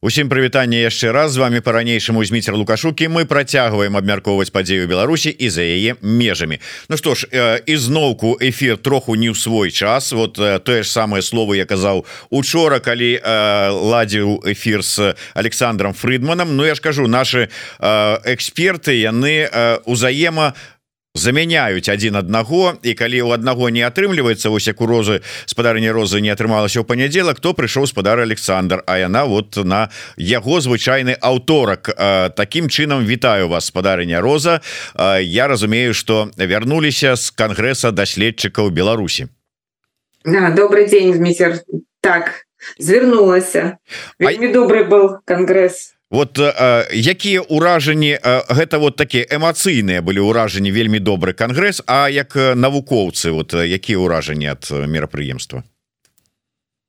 Усім 0.00 0.28
прывітанне 0.28 0.82
яшчэ 0.84 1.12
раз. 1.12 1.32
З 1.32 1.36
вами 1.36 1.60
по-ранейшаму 1.60 2.24
зміцер 2.24 2.54
лукашукі. 2.54 3.08
Мы 3.08 3.24
працягваем 3.24 3.96
абмяркоўваць 3.96 4.50
падзею 4.50 4.88
Беларусі 4.88 5.30
і 5.30 5.50
за 5.50 5.62
яе 5.62 5.96
межамі. 6.02 6.60
Ну 6.88 6.96
што 6.96 7.14
ж 7.14 7.26
ізноўку 7.66 8.36
эфир 8.40 8.76
троху 8.76 9.16
не 9.16 9.32
ў 9.32 9.34
свой 9.34 9.70
час. 9.70 10.12
Вот 10.12 10.36
тое 10.36 10.82
ж 10.82 10.88
самае 10.90 11.22
слово 11.22 11.54
я 11.56 11.64
казаў 11.64 12.04
учора 12.30 12.80
калі 12.84 13.20
ладзіў 13.24 14.44
эфир 14.44 14.84
с 14.84 15.16
Александром 15.34 15.94
Фридманом 15.94 16.56
Ну 16.56 16.64
я 16.64 16.74
ж 16.74 16.80
кажу 16.80 17.08
наши 17.08 17.48
эксперты 17.80 19.00
яны 19.00 19.48
узаема 19.84 20.54
заменяюць 21.14 21.88
один 21.88 22.16
аднаго 22.16 22.74
і 22.82 22.94
калі 22.98 23.22
у 23.22 23.30
аднаго 23.30 23.70
не 23.70 23.86
атрымліваецца 23.86 24.50
ось 24.50 24.66
як 24.66 24.80
у 24.82 24.86
розы 24.86 25.22
спадарня 25.46 25.94
розы 25.94 26.18
не 26.20 26.34
атрымалася 26.34 26.82
ў 26.82 26.84
панядзелак 26.84 27.38
то 27.38 27.54
прыйшоў 27.54 27.86
спадар 27.86 28.18
Александр 28.18 28.82
А 28.86 28.98
яна 28.98 29.24
вот 29.24 29.56
на 29.56 29.90
яго 30.18 30.60
звычайны 30.60 31.14
аўторак. 31.14 31.94
Такім 32.34 32.66
чынам 32.66 33.06
вітаю 33.06 33.48
вас 33.48 33.70
спадарня 33.70 34.20
роза. 34.20 34.60
Я 35.22 35.46
разумею 35.46 35.94
что 35.94 36.30
вярнуліся 36.36 37.14
з 37.16 37.30
кангрэса 37.30 37.94
даследчыкаў 37.94 38.70
Беларусі. 38.70 39.28
Да, 40.24 40.50
добрый 40.50 40.90
день 40.90 41.14
міцер 41.22 41.62
так 42.00 42.44
звярнулася 42.78 43.78
вельмі 44.18 44.48
а... 44.48 44.52
добрый 44.52 44.84
был 44.84 45.18
кангрэс 45.24 45.93
вот 46.14 46.38
э, 46.38 46.86
якія 46.94 47.42
ўражанні 47.50 48.14
э, 48.14 48.42
гэта 48.46 48.78
вот 48.78 48.96
такія 48.96 49.26
эмацыйныя 49.26 49.98
былі 49.98 50.22
ўражанні 50.30 50.70
вельмі 50.70 51.02
добры 51.02 51.34
кангрэс 51.34 51.82
А 51.86 52.06
як 52.08 52.38
навукоўцы 52.38 53.34
вот 53.34 53.54
якія 53.54 53.98
ўражанні 53.98 54.46
ад 54.46 54.70
мерапрыемства? 54.70 55.64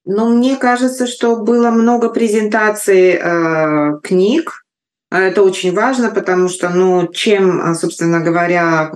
Ну 0.06 0.30
мне 0.30 0.56
кажется 0.56 1.08
что 1.08 1.36
было 1.42 1.72
много 1.72 2.10
презентаций 2.10 3.18
э, 3.18 4.00
книг. 4.04 4.66
Это 5.10 5.42
очень 5.42 5.74
важно 5.74 6.12
потому 6.12 6.48
что 6.48 6.70
ну 6.70 7.08
чем 7.12 7.74
собственно 7.76 8.20
говоря 8.22 8.92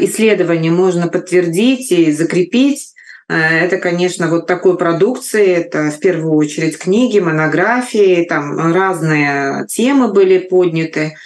исследование 0.00 0.72
можно 0.72 1.06
подтвердить 1.06 1.92
и 1.92 2.10
закрепить 2.10 2.91
Э, 2.91 2.91
это, 3.38 3.78
конечно, 3.78 4.28
вот 4.28 4.46
такой 4.46 4.76
продукции, 4.76 5.46
это 5.46 5.90
в 5.90 5.98
первую 6.00 6.34
очередь 6.34 6.78
книги, 6.78 7.18
монографии, 7.18 8.26
там 8.28 8.72
разные 8.72 9.66
темы 9.66 10.12
были 10.12 10.38
подняты. 10.38 11.16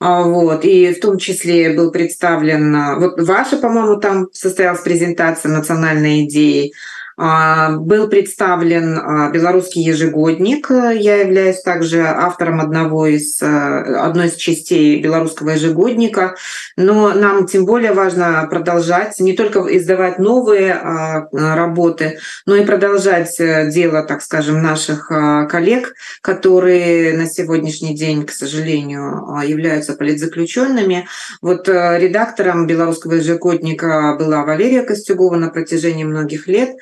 А, 0.00 0.22
вот, 0.22 0.64
и 0.64 0.92
в 0.92 1.00
том 1.00 1.18
числе 1.18 1.70
был 1.70 1.90
представлен, 1.90 2.98
вот 3.00 3.20
ваша, 3.20 3.56
по-моему, 3.56 4.00
там 4.00 4.28
состоялась 4.32 4.80
презентация 4.80 5.50
национальной 5.50 6.24
идеи, 6.24 6.72
был 7.16 8.08
представлен 8.08 8.98
а, 8.98 9.30
белорусский 9.30 9.82
ежегодник. 9.82 10.70
Я 10.70 11.20
являюсь 11.20 11.62
также 11.62 12.02
автором 12.02 12.60
одного 12.60 13.06
из, 13.06 13.40
э, 13.40 13.46
одной 13.46 14.26
из 14.26 14.34
частей 14.34 15.00
белорусского 15.00 15.50
ежегодника. 15.50 16.34
Но 16.76 17.12
нам 17.12 17.46
тем 17.46 17.66
более 17.66 17.92
важно 17.92 18.46
продолжать, 18.50 19.20
не 19.20 19.34
только 19.34 19.60
издавать 19.76 20.18
новые 20.18 20.72
а, 20.72 21.28
работы, 21.32 22.18
но 22.46 22.56
и 22.56 22.64
продолжать 22.64 23.38
э, 23.38 23.70
дело, 23.70 24.02
так 24.02 24.22
скажем, 24.22 24.62
наших 24.62 25.08
коллег, 25.08 25.94
которые 26.20 27.16
на 27.16 27.26
сегодняшний 27.26 27.94
день, 27.94 28.26
к 28.26 28.32
сожалению, 28.32 29.40
являются 29.44 29.94
политзаключенными. 29.94 31.06
Вот 31.40 31.68
э, 31.68 31.98
редактором 31.98 32.66
белорусского 32.66 33.14
ежегодника 33.14 34.16
была 34.18 34.44
Валерия 34.44 34.82
Костюгова 34.82 35.36
на 35.36 35.50
протяжении 35.50 36.04
многих 36.04 36.48
лет. 36.48 36.76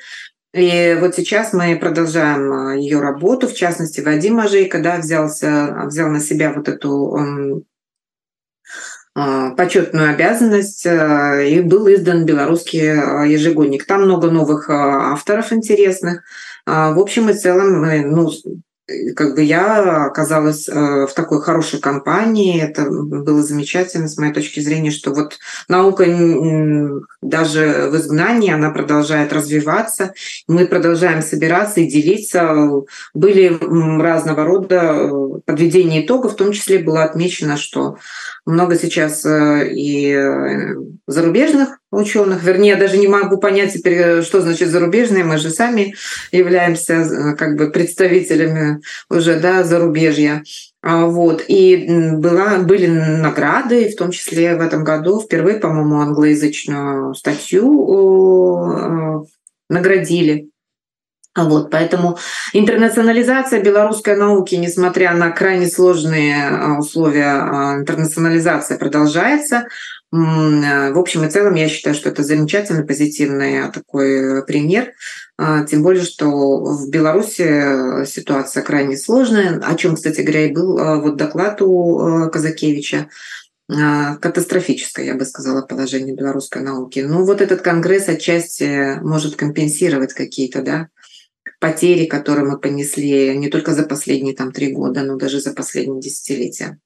И 0.53 0.95
вот 0.99 1.15
сейчас 1.15 1.51
мы 1.51 1.75
продолжаем 1.77 2.53
а, 2.53 2.75
ее 2.75 2.99
работу, 2.99 3.47
в 3.47 3.55
частности, 3.55 4.01
Вадим 4.01 4.39
Ажей, 4.39 4.65
когда 4.65 4.97
взялся, 4.97 5.85
взял 5.85 6.09
на 6.09 6.19
себя 6.19 6.53
вот 6.53 6.69
эту 6.69 7.65
а, 9.15 9.49
почетную 9.55 10.11
обязанность 10.11 10.85
а, 10.85 11.41
и 11.41 11.59
был 11.61 11.87
издан 11.91 12.25
белорусский 12.25 13.31
ежегодник. 13.31 13.87
Там 13.87 14.03
много 14.03 14.29
новых 14.29 14.69
авторов 14.69 15.51
интересных. 15.51 16.23
В 16.65 16.99
общем 16.99 17.29
и 17.29 17.33
целом, 17.33 17.81
ну, 18.11 18.31
как 19.15 19.35
бы 19.35 19.43
я 19.43 20.05
оказалась 20.05 20.67
э, 20.67 21.07
в 21.07 21.13
такой 21.13 21.41
хорошей 21.41 21.79
компании. 21.79 22.61
Это 22.61 22.89
было 22.89 23.41
замечательно 23.41 24.07
с 24.07 24.17
моей 24.17 24.33
точки 24.33 24.59
зрения, 24.59 24.91
что 24.91 25.13
вот 25.13 25.37
наука 25.69 26.03
даже 27.21 27.89
в 27.91 27.95
изгнании, 27.95 28.51
она 28.51 28.71
продолжает 28.71 29.31
развиваться. 29.31 30.13
Мы 30.47 30.67
продолжаем 30.67 31.21
собираться 31.21 31.79
и 31.79 31.87
делиться. 31.87 32.83
Были 33.13 33.57
разного 34.01 34.43
рода 34.43 34.81
э, 34.81 35.39
подведения 35.45 36.05
итогов, 36.05 36.33
в 36.33 36.37
том 36.37 36.51
числе 36.51 36.79
было 36.79 37.03
отмечено, 37.03 37.55
что 37.55 37.97
много 38.45 38.75
сейчас 38.75 39.25
э, 39.25 39.69
и 39.71 40.13
зарубежных 41.07 41.79
ученых, 41.93 42.43
вернее, 42.43 42.69
я 42.69 42.75
даже 42.75 42.97
не 42.97 43.07
могу 43.07 43.37
понять 43.37 43.73
теперь, 43.73 44.21
что 44.23 44.41
значит 44.41 44.69
зарубежные, 44.69 45.23
мы 45.23 45.37
же 45.37 45.49
сами 45.49 45.95
являемся 46.31 46.93
э, 46.93 47.35
как 47.35 47.55
бы 47.55 47.69
представителями 47.71 48.81
уже 49.09 49.39
да, 49.39 49.63
зарубежья. 49.63 50.43
А, 50.81 51.05
вот. 51.05 51.43
И 51.47 51.87
была, 52.13 52.57
были 52.59 52.87
награды, 52.87 53.89
в 53.89 53.95
том 53.95 54.11
числе 54.11 54.55
в 54.55 54.61
этом 54.61 54.83
году 54.83 55.21
впервые, 55.21 55.57
по-моему, 55.57 56.01
англоязычную 56.01 57.13
статью 57.15 58.71
э, 58.71 59.23
наградили. 59.69 60.49
Вот, 61.35 61.71
поэтому 61.71 62.19
интернационализация 62.53 63.63
белорусской 63.63 64.15
науки, 64.15 64.53
несмотря 64.53 65.15
на 65.15 65.31
крайне 65.31 65.65
сложные 65.67 66.35
э, 66.35 66.77
условия 66.77 67.79
интернационализации, 67.79 68.77
продолжается. 68.77 69.67
Э, 70.13 70.93
в 70.93 70.99
общем 70.99 71.25
и 71.25 71.29
целом, 71.29 71.55
я 71.55 71.67
считаю, 71.67 71.95
что 71.95 72.09
это 72.09 72.23
замечательный, 72.23 72.85
позитивный 72.85 73.71
такой 73.71 74.45
пример. 74.45 74.93
А, 75.37 75.63
тем 75.65 75.81
более, 75.81 76.03
что 76.03 76.29
в 76.63 76.89
Беларуси 76.89 78.05
ситуация 78.05 78.61
крайне 78.61 78.95
сложная, 78.95 79.59
о 79.59 79.75
чем, 79.75 79.95
кстати 79.95 80.21
говоря, 80.21 80.45
и 80.45 80.53
был 80.53 80.77
э, 80.77 81.01
вот 81.01 81.17
доклад 81.17 81.61
у 81.61 82.25
э, 82.25 82.29
Казакевича 82.29 83.09
катастрофическое, 83.65 85.05
я 85.05 85.15
бы 85.15 85.25
сказала, 85.25 85.65
положение 85.65 86.13
белорусской 86.13 86.61
науки. 86.61 86.99
Ну, 86.99 87.23
вот 87.23 87.39
этот 87.39 87.61
конгресс 87.61 88.09
отчасти 88.09 88.99
может 89.01 89.37
компенсировать 89.37 90.13
какие-то, 90.13 90.61
да, 90.61 90.89
потери, 91.61 92.05
которые 92.05 92.45
мы 92.45 92.59
понесли 92.59 93.35
не 93.37 93.47
только 93.47 93.73
за 93.73 93.83
последние 93.83 94.35
там 94.35 94.51
три 94.51 94.73
года, 94.73 95.03
но 95.03 95.15
даже 95.15 95.39
за 95.39 95.53
последние 95.53 96.01
десятилетия. 96.01 96.77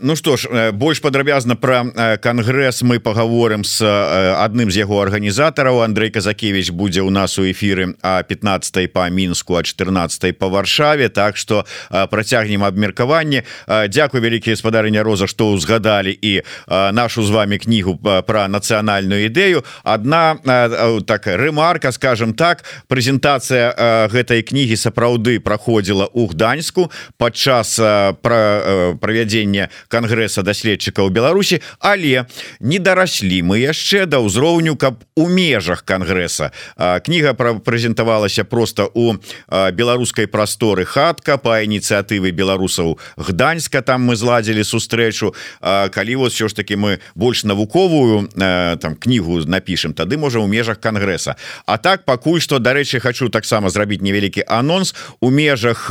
Ну 0.00 0.16
что 0.16 0.36
ж 0.36 0.72
больш 0.72 1.00
падрабязна 1.00 1.54
про 1.54 1.84
кангрэс 2.18 2.82
мы 2.82 2.98
поговорим 2.98 3.62
с 3.62 3.78
адным 3.82 4.70
з 4.70 4.82
яго 4.82 4.98
арганізатараў. 5.02 5.82
Андрей 5.82 6.10
казакевич 6.10 6.70
будзе 6.70 7.02
у 7.02 7.10
нас 7.10 7.38
у 7.38 7.46
эфиры 7.46 7.94
а 8.02 8.22
15 8.22 8.92
по 8.92 9.08
мінску 9.10 9.54
а 9.54 9.62
14 9.62 10.38
по 10.38 10.48
варшаве. 10.48 11.08
Так 11.08 11.36
что 11.36 11.64
працягнем 12.10 12.64
абмеркаванне 12.64 13.44
Дякую 13.88 14.22
вялікія 14.22 14.56
спадарня 14.56 15.02
роза 15.02 15.26
что 15.26 15.50
узгадали 15.50 16.18
і 16.22 16.42
нашу 16.68 17.22
з 17.22 17.30
вами 17.30 17.58
кнігу 17.58 17.98
про 18.26 18.48
нацыянальную 18.48 19.30
ідэю. 19.30 19.62
Одна 19.84 20.38
так 21.06 21.26
рэмарка 21.26 21.92
скажем 21.92 22.34
так 22.34 22.64
прэзентацыя 22.88 24.08
гэтай 24.10 24.42
кнігі 24.42 24.74
сапраўды 24.74 25.38
праходзіла 25.38 26.10
у 26.12 26.26
гданьску 26.26 26.90
падчас 27.16 27.78
про 28.22 28.91
правядзення 29.00 29.68
кангрэса 29.88 30.42
даследчыкаў 30.42 31.10
Беларусі 31.10 31.60
але 31.78 32.26
не 32.60 32.78
дараслі 32.78 33.42
мы 33.42 33.62
яшчэ 33.62 34.06
да 34.06 34.20
ўзроўню 34.22 34.76
каб 34.76 35.02
у 35.14 35.28
межах 35.28 35.84
кангрэса. 35.84 36.52
Кніга 36.78 37.34
прэзентавалася 37.34 38.44
просто 38.44 38.88
у 38.94 39.16
беларускай 39.50 40.26
прасторы 40.26 40.84
хатка 40.84 41.38
по 41.38 41.60
ініцыятывы 41.62 42.30
беларусаў 42.30 42.98
гданьска. 43.16 43.82
Там 43.82 44.02
мы 44.08 44.16
зладзілі 44.16 44.64
сустрэчу. 44.64 45.34
Калі 45.60 46.16
вот 46.16 46.32
все 46.32 46.48
ж 46.48 46.54
таки 46.54 46.76
мы 46.76 47.00
больш 47.14 47.44
навуковую 47.44 48.28
там 48.36 48.96
кнігу 48.96 49.44
напишем 49.46 49.94
тады 49.94 50.16
можа 50.16 50.40
у 50.40 50.46
межах 50.46 50.80
кангрэса. 50.80 51.36
А 51.66 51.78
так 51.78 52.04
пакуль 52.04 52.40
что 52.40 52.58
дарэчы 52.58 53.00
хочу 53.00 53.28
таксама 53.28 53.70
зрабіць 53.70 54.00
невялікі 54.00 54.44
анонс. 54.48 54.94
У 55.20 55.30
межах 55.30 55.90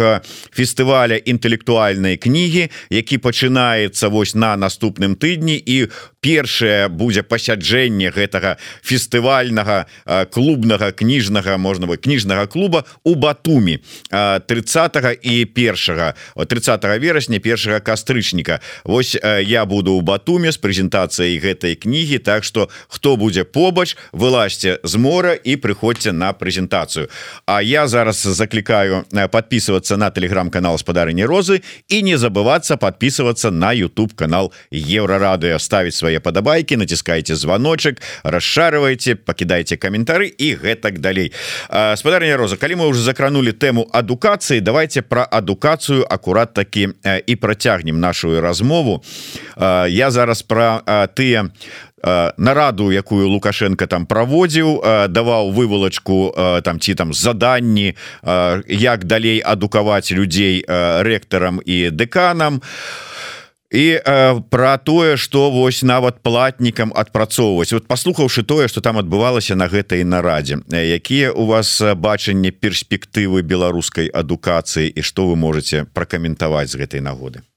фестываля 0.52 1.16
інтэлектуальнай 1.16 2.18
кнігі 2.18 2.70
які 2.92 3.18
пачынаецца 3.18 4.12
вось 4.12 4.36
на 4.36 4.54
наступным 4.60 5.16
тыдні. 5.16 5.56
І 5.56 5.88
першае 6.22 6.92
будзе 6.92 7.24
пасяджэнне 7.24 8.12
гэтага 8.12 8.60
фестывальнага 8.86 9.88
клубнага 10.30 10.92
кніжнага 10.92 11.58
можна 11.58 11.88
бы 11.88 11.98
кніжнага 11.98 12.46
клуба 12.46 12.84
у 13.04 13.16
батуми 13.16 13.80
30 14.12 15.18
і 15.24 15.46
першага 15.46 16.14
30 16.36 16.84
верасня 17.00 17.40
першага 17.40 17.80
кастрычніка. 17.80 18.60
Вось 18.84 19.18
я 19.42 19.66
буду 19.66 19.94
у 19.94 20.02
батуме 20.02 20.52
з 20.52 20.60
прэзентацыяй 20.60 21.40
гэтай 21.40 21.76
кнігі 21.76 22.20
Так 22.20 22.44
что 22.44 22.70
хто 22.88 23.18
будзе 23.18 23.44
побач 23.44 23.98
вылазьце 24.12 24.80
з 24.84 24.96
мора 24.98 25.34
і 25.34 25.56
прыходзьце 25.56 26.12
на 26.12 26.34
прэзентацыю. 26.34 27.10
А 27.46 27.62
я 27.62 27.88
зараз 27.88 28.22
заклікаю 28.22 29.06
подписываться 29.32 29.98
на 29.98 30.12
телеграм-канал 30.12 30.78
спадарыні 30.78 31.26
розы 31.26 31.62
і 31.88 32.04
не 32.04 32.18
забываться 32.18 32.78
подписываться 32.82 33.52
на 33.52 33.72
YouTube 33.72 34.16
канал 34.16 34.52
еврорадыо 34.72 35.60
ставить 35.60 35.94
свои 35.94 36.18
падабайки 36.18 36.74
націскайте 36.74 37.36
звоночек 37.36 38.02
расшарывайте 38.24 39.16
покидайте 39.16 39.78
каментары 39.78 40.26
і 40.26 40.58
гэтак 40.58 40.98
далей 41.00 41.32
спадарня 41.96 42.38
роза 42.38 42.58
калі 42.58 42.82
мы 42.82 42.88
уже 42.90 43.06
закранули 43.06 43.54
тэму 43.54 43.86
адукацыі 43.94 44.60
давайте 44.66 45.02
про 45.06 45.22
адукацыю 45.30 46.02
акурат 46.10 46.54
таки 46.54 46.90
і 47.28 47.36
працягнем 47.36 48.00
нашу 48.00 48.42
размову. 48.42 49.04
Я 49.88 50.12
зараз 50.12 50.42
про 50.42 50.82
тыя 51.14 51.50
нараду 52.38 52.92
якую 52.92 53.30
лукашенко 53.30 53.88
там 53.88 54.06
праводзіў 54.06 54.82
даваў 55.10 55.52
вывалачку 55.52 56.34
там 56.64 56.80
ці 56.80 56.96
там 56.96 57.14
заданні 57.14 57.94
як 58.68 59.06
далей 59.06 59.40
адукаваць 59.40 60.12
людзей 60.12 60.66
рэктарам 60.68 61.62
і 61.66 61.90
дэканам. 61.90 62.62
І 63.72 64.02
э, 64.06 64.42
про 64.50 64.78
тое 64.78 65.18
что 65.18 65.50
вось 65.50 65.82
нават 65.82 66.20
платнікам 66.22 66.92
адпрацоўваць. 66.96 67.72
Вот 67.72 67.88
паслухаўшы 67.88 68.44
тое 68.44 68.68
что 68.68 68.82
там 68.82 68.98
адбывалася 68.98 69.56
на 69.56 69.68
гэтай 69.72 70.04
нарадзе 70.04 70.60
якія 70.68 71.32
у 71.32 71.46
вас 71.46 71.82
бачанне 71.96 72.52
перспектывы 72.52 73.42
беларускай 73.42 74.08
адукацыі 74.08 74.92
і 74.92 75.02
что 75.02 75.28
вы 75.28 75.36
можете 75.36 75.86
пракаментаваць 75.94 76.68
з 76.68 76.84
гэтай 76.84 77.00
нагоды 77.00 77.48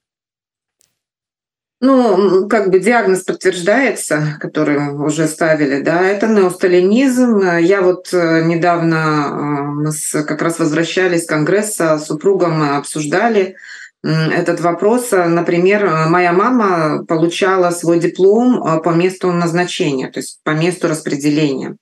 Ну, 1.86 2.48
как 2.48 2.70
бы 2.70 2.78
диагноз 2.80 3.24
подтверждается, 3.24 4.38
который 4.40 4.78
уже 4.94 5.28
ставили, 5.28 5.82
да, 5.82 6.00
это 6.00 6.26
неосталинизм. 6.26 7.42
Я 7.58 7.82
вот 7.82 8.08
э, 8.14 8.42
недавно, 8.42 8.96
э, 8.96 9.62
мы 9.82 10.24
как 10.24 10.40
раз 10.40 10.58
возвращались 10.58 11.24
с 11.24 11.26
Конгресса, 11.26 11.98
с 11.98 12.06
супругом 12.06 12.62
обсуждали, 12.62 13.56
этот 14.02 14.60
вопрос. 14.60 15.10
Например, 15.10 16.08
моя 16.08 16.32
мама 16.32 17.04
получала 17.04 17.70
свой 17.70 18.00
диплом 18.00 18.62
а, 18.62 18.78
по 18.80 18.90
месту 18.90 19.30
назначения, 19.32 20.10
то 20.10 20.20
есть 20.20 20.40
по 20.42 20.50
месту 20.50 20.88
распределения. 20.88 21.76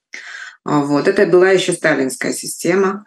Вот. 0.65 1.07
Это 1.07 1.25
была 1.27 1.51
еще 1.51 1.71
сталинская 1.71 2.33
система. 2.33 3.05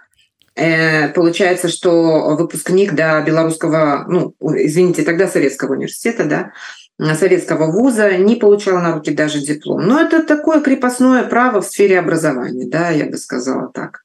Э, 0.54 1.08
получается, 1.08 1.68
что 1.68 2.36
выпускник 2.36 2.94
да, 2.94 3.20
белорусского, 3.20 4.06
ну, 4.08 4.34
извините, 4.40 5.02
тогда 5.02 5.28
Советского 5.28 5.72
университета, 5.72 6.24
да, 6.24 6.52
советского 6.98 7.70
вуза 7.70 8.16
не 8.16 8.36
получал 8.36 8.78
на 8.78 8.94
руки 8.94 9.10
даже 9.10 9.40
диплом. 9.40 9.86
Но 9.86 10.00
это 10.00 10.22
такое 10.22 10.60
крепостное 10.60 11.24
право 11.24 11.60
в 11.60 11.66
сфере 11.66 11.98
образования, 11.98 12.66
да, 12.68 12.90
я 12.90 13.06
бы 13.06 13.16
сказала 13.16 13.70
так. 13.72 14.02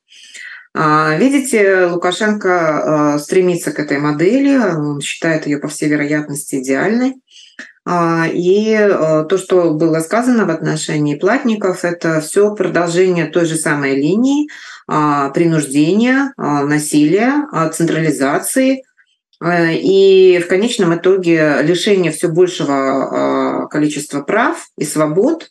А, 0.74 1.16
видите, 1.18 1.86
Лукашенко 1.86 3.14
а, 3.14 3.20
стремится 3.20 3.72
к 3.72 3.80
этой 3.80 4.00
модели, 4.00 4.58
он 4.58 5.02
считает 5.02 5.46
ее, 5.46 5.58
по 5.58 5.68
всей 5.68 5.90
вероятности, 5.90 6.62
идеальной. 6.62 7.16
А, 7.84 8.26
и 8.32 8.78
то, 9.28 9.38
что 9.38 9.72
было 9.72 10.00
сказано 10.00 10.46
в 10.46 10.50
отношении 10.50 11.16
платников, 11.16 11.84
это 11.84 12.22
все 12.22 12.56
продолжение 12.56 13.26
той 13.26 13.46
же 13.46 13.56
самой 13.56 13.96
линии 13.96 14.50
принуждения, 14.88 16.34
насилия, 16.38 17.48
централизации 17.72 18.84
и 19.44 20.40
в 20.44 20.48
конечном 20.48 20.96
итоге 20.96 21.62
лишения 21.64 22.12
все 22.12 22.28
большего 22.28 23.68
количества 23.72 24.22
прав 24.22 24.68
и 24.78 24.86
свобод 24.86 25.50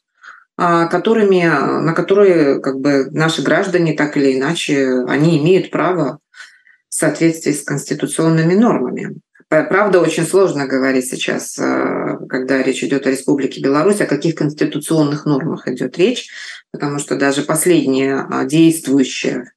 а, 0.63 0.89
которыми, 0.89 1.45
на 1.45 1.95
которые 1.95 2.61
как 2.61 2.81
бы 2.81 3.07
наши 3.13 3.41
граждане 3.41 3.95
так 3.95 4.19
или 4.19 4.37
иначе, 4.37 5.05
они 5.09 5.39
имеют 5.39 5.71
право 5.71 6.19
в 6.91 6.95
соответствии 6.95 7.53
с 7.53 7.65
конституционными 7.65 8.53
нормами. 8.53 9.17
Правда, 9.49 10.01
очень 10.01 10.27
сложно 10.27 10.67
говорить 10.67 11.07
сейчас, 11.07 11.59
а, 11.59 12.19
когда 12.29 12.63
речь 12.63 12.85
идет 12.85 13.07
о 13.07 13.11
Республике 13.11 13.63
Беларусь, 13.63 14.03
о 14.03 14.07
каких 14.07 14.35
конституционных 14.35 15.25
нормах 15.25 15.67
идет 15.67 15.97
речь, 15.97 16.29
потому 16.73 16.99
что 16.99 17.17
даже 17.17 17.41
последняя 17.41 18.27
а, 18.31 18.45
действующая 18.45 19.53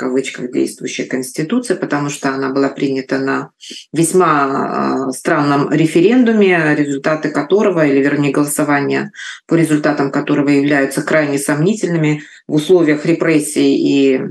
кавычках 0.00 0.50
действующая 0.50 1.04
конституция, 1.04 1.76
потому 1.76 2.08
что 2.08 2.30
она 2.30 2.48
была 2.48 2.70
принята 2.70 3.18
на 3.18 3.50
весьма 3.92 5.08
а, 5.08 5.12
странном 5.12 5.70
референдуме, 5.70 6.74
результаты 6.74 7.28
которого, 7.28 7.86
или 7.86 8.02
вернее 8.02 8.32
голосования 8.32 9.12
по 9.46 9.56
результатам 9.56 10.10
которого 10.10 10.48
являются 10.48 11.02
крайне 11.02 11.38
сомнительными 11.38 12.22
в 12.48 12.54
условиях 12.54 13.04
репрессий 13.04 13.76
и 13.76 14.22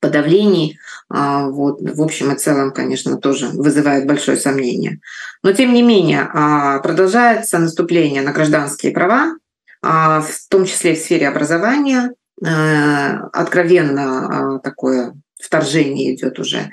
подавлений. 0.00 0.80
А, 1.08 1.46
вот, 1.46 1.80
в 1.80 2.02
общем 2.02 2.32
и 2.32 2.36
целом, 2.36 2.72
конечно, 2.72 3.18
тоже 3.18 3.46
вызывает 3.50 4.04
большое 4.04 4.36
сомнение. 4.36 4.98
Но 5.44 5.52
тем 5.52 5.72
не 5.72 5.82
менее, 5.82 6.28
а, 6.34 6.80
продолжается 6.80 7.60
наступление 7.60 8.22
на 8.22 8.32
гражданские 8.32 8.90
права, 8.92 9.36
в 9.82 10.48
том 10.50 10.66
числе 10.66 10.94
в 10.94 10.98
сфере 10.98 11.26
образования, 11.26 12.12
откровенно 12.42 14.56
а, 14.56 14.58
такое 14.60 15.14
вторжение 15.40 16.14
идет 16.14 16.38
уже. 16.38 16.70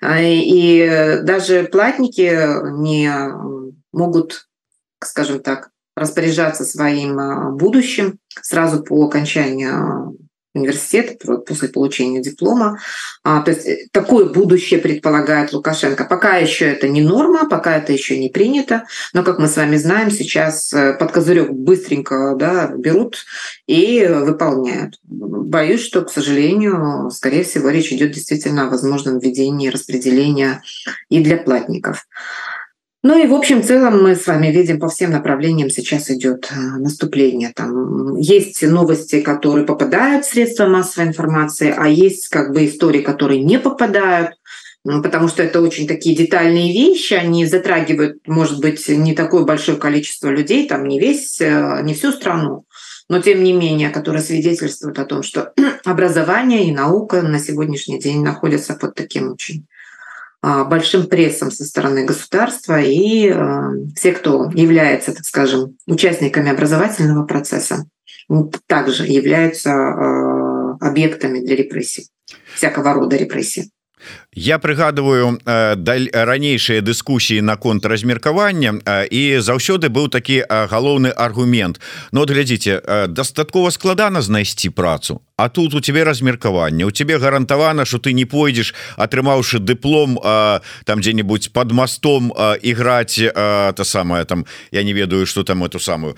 А, 0.00 0.20
и 0.20 1.20
даже 1.22 1.64
платники 1.64 2.80
не 2.80 3.10
могут, 3.92 4.48
скажем 5.02 5.40
так, 5.40 5.70
распоряжаться 5.96 6.64
своим 6.64 7.18
а, 7.18 7.50
будущим 7.50 8.18
сразу 8.42 8.82
по 8.82 9.04
окончанию 9.04 10.16
университет 10.54 11.22
после 11.46 11.68
получения 11.68 12.20
диплома. 12.20 12.78
А, 13.22 13.42
то 13.42 13.52
есть 13.52 13.66
э, 13.66 13.86
такое 13.92 14.26
будущее 14.26 14.80
предполагает 14.80 15.52
Лукашенко. 15.52 16.04
Пока 16.04 16.36
еще 16.36 16.66
это 16.66 16.88
не 16.88 17.02
норма, 17.02 17.48
пока 17.48 17.76
это 17.76 17.92
еще 17.92 18.18
не 18.18 18.28
принято, 18.28 18.84
но, 19.12 19.22
как 19.22 19.38
мы 19.38 19.46
с 19.46 19.56
вами 19.56 19.76
знаем, 19.76 20.10
сейчас 20.10 20.72
э, 20.72 20.94
под 20.94 21.12
козырек 21.12 21.50
быстренько 21.50 22.34
да, 22.36 22.68
берут 22.68 23.24
и 23.66 24.06
выполняют. 24.06 24.98
Боюсь, 25.04 25.82
что, 25.82 26.02
к 26.02 26.10
сожалению, 26.10 27.10
скорее 27.10 27.44
всего, 27.44 27.68
речь 27.70 27.92
идет 27.92 28.12
действительно 28.12 28.66
о 28.66 28.70
возможном 28.70 29.18
введении 29.18 29.68
распределения 29.68 30.62
и 31.08 31.22
для 31.22 31.36
платников. 31.36 32.06
Ну 33.02 33.18
и 33.18 33.26
в 33.26 33.34
общем 33.34 33.62
целом 33.62 34.02
мы 34.02 34.14
с 34.14 34.26
вами 34.26 34.48
видим 34.48 34.78
по 34.78 34.90
всем 34.90 35.10
направлениям 35.10 35.70
сейчас 35.70 36.10
идет 36.10 36.50
э, 36.52 36.54
наступление. 36.54 37.50
Там 37.54 38.16
есть 38.16 38.62
новости, 38.62 39.22
которые 39.22 39.64
попадают 39.64 40.26
в 40.26 40.30
средства 40.30 40.66
массовой 40.66 41.08
информации, 41.08 41.74
а 41.74 41.88
есть 41.88 42.28
как 42.28 42.52
бы 42.52 42.66
истории, 42.66 43.00
которые 43.00 43.42
не 43.42 43.58
попадают, 43.58 44.32
потому 44.84 45.28
что 45.28 45.42
это 45.42 45.62
очень 45.62 45.88
такие 45.88 46.14
детальные 46.14 46.74
вещи, 46.74 47.14
они 47.14 47.46
затрагивают, 47.46 48.18
может 48.26 48.60
быть, 48.60 48.86
не 48.88 49.14
такое 49.14 49.44
большое 49.44 49.78
количество 49.78 50.28
людей, 50.28 50.68
там 50.68 50.86
не 50.86 51.00
весь, 51.00 51.40
э, 51.40 51.80
не 51.82 51.94
всю 51.94 52.12
страну, 52.12 52.66
но 53.08 53.22
тем 53.22 53.42
не 53.42 53.54
менее, 53.54 53.88
которые 53.88 54.22
свидетельствуют 54.22 54.98
о 54.98 55.06
том, 55.06 55.22
что 55.22 55.54
образование 55.86 56.68
и 56.68 56.72
наука 56.72 57.22
на 57.22 57.38
сегодняшний 57.38 57.98
день 57.98 58.22
находятся 58.22 58.74
под 58.74 58.94
таким 58.94 59.32
очень 59.32 59.66
большим 60.42 61.06
прессом 61.06 61.50
со 61.50 61.64
стороны 61.64 62.04
государства, 62.04 62.80
и 62.80 63.28
а, 63.28 63.72
все, 63.94 64.12
кто 64.12 64.50
является, 64.54 65.12
так 65.14 65.24
скажем, 65.24 65.76
участниками 65.86 66.50
образовательного 66.50 67.26
процесса, 67.26 67.86
также 68.66 69.06
являются 69.06 69.70
а, 69.72 70.76
объектами 70.80 71.40
для 71.40 71.56
репрессий, 71.56 72.08
всякого 72.54 72.94
рода 72.94 73.16
репрессий. 73.16 73.70
Я 74.34 74.58
прыгадываю 74.58 75.38
ранейшыя 75.44 76.80
дыскусіі 76.80 77.40
наконт 77.42 77.86
размеркавання 77.86 78.78
і 79.10 79.22
заўсёды 79.38 79.88
быў 79.88 80.08
такі 80.08 80.44
галоўны 80.48 81.10
аргумент. 81.10 81.80
Ну 82.12 82.20
вот 82.20 82.30
глядзіце 82.30 83.06
дастаткова 83.08 83.70
складана 83.70 84.22
знайсці 84.22 84.70
працу 84.70 85.20
А 85.36 85.48
тут 85.48 85.74
у 85.74 85.80
тебе 85.80 86.04
размеркаванне. 86.04 86.84
У 86.84 86.90
тебе 86.90 87.18
гарантавана 87.18 87.84
что 87.84 87.98
ты 87.98 88.12
не 88.12 88.24
пойдзеш 88.24 88.74
атрымаўшы 88.96 89.58
дыплом 89.58 90.18
там 90.84 91.00
дзе-нибудь 91.00 91.52
под 91.52 91.72
мостом 91.72 92.32
іграць 92.62 93.20
та 93.34 93.84
самая 93.84 94.24
там 94.24 94.46
я 94.70 94.82
не 94.82 94.92
ведаю 94.92 95.26
что 95.26 95.44
там 95.44 95.64
эту 95.64 95.80
самую 95.80 96.16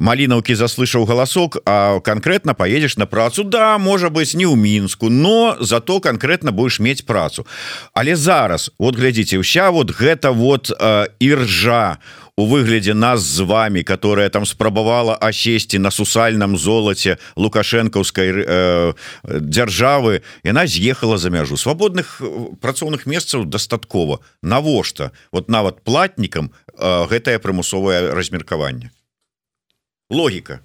малинаўкі 0.00 0.56
заслышаў 0.56 1.04
галасок 1.04 1.60
а 1.68 2.00
конкретно 2.00 2.54
поедешь 2.54 2.96
на 2.96 3.06
працу. 3.06 3.44
Да 3.44 3.78
можа 3.78 4.08
быть 4.08 4.34
не 4.34 4.48
ў 4.48 4.56
мінску 4.56 5.12
но 5.12 5.56
зато 5.60 6.00
конкретно 6.00 6.52
будешь 6.52 6.80
мець 6.80 7.04
працу. 7.04 7.46
Але 7.92 8.16
зараз 8.16 8.72
вот 8.78 8.96
глядзіце 8.96 9.38
ўся 9.38 9.70
вот 9.70 9.92
гэта 9.92 10.32
вот 10.32 10.72
іржа 11.20 12.00
у 12.40 12.46
выглядзе 12.46 12.94
нас 12.94 13.20
з 13.20 13.40
вами 13.44 13.82
которая 13.82 14.30
там 14.30 14.46
спрабавала 14.46 15.14
асесці 15.20 15.78
на 15.78 15.90
сусальном 15.90 16.56
золоце 16.56 17.18
лукашэнкаўскай 17.36 18.28
э, 18.32 18.92
дзяржавы 19.24 20.22
яна 20.44 20.66
з'ехала 20.66 21.18
за 21.18 21.28
мяжу. 21.30 21.56
Свабодных 21.56 22.22
працоўных 22.60 23.04
месцаў 23.04 23.44
дастаткова 23.44 24.20
навошта? 24.42 25.12
Вот 25.32 25.52
нават 25.52 25.84
платнікам 25.84 26.50
э, 26.72 27.06
гэтае 27.12 27.38
прымусовае 27.38 28.16
размеркаванне 28.16 28.90
логика 30.10 30.60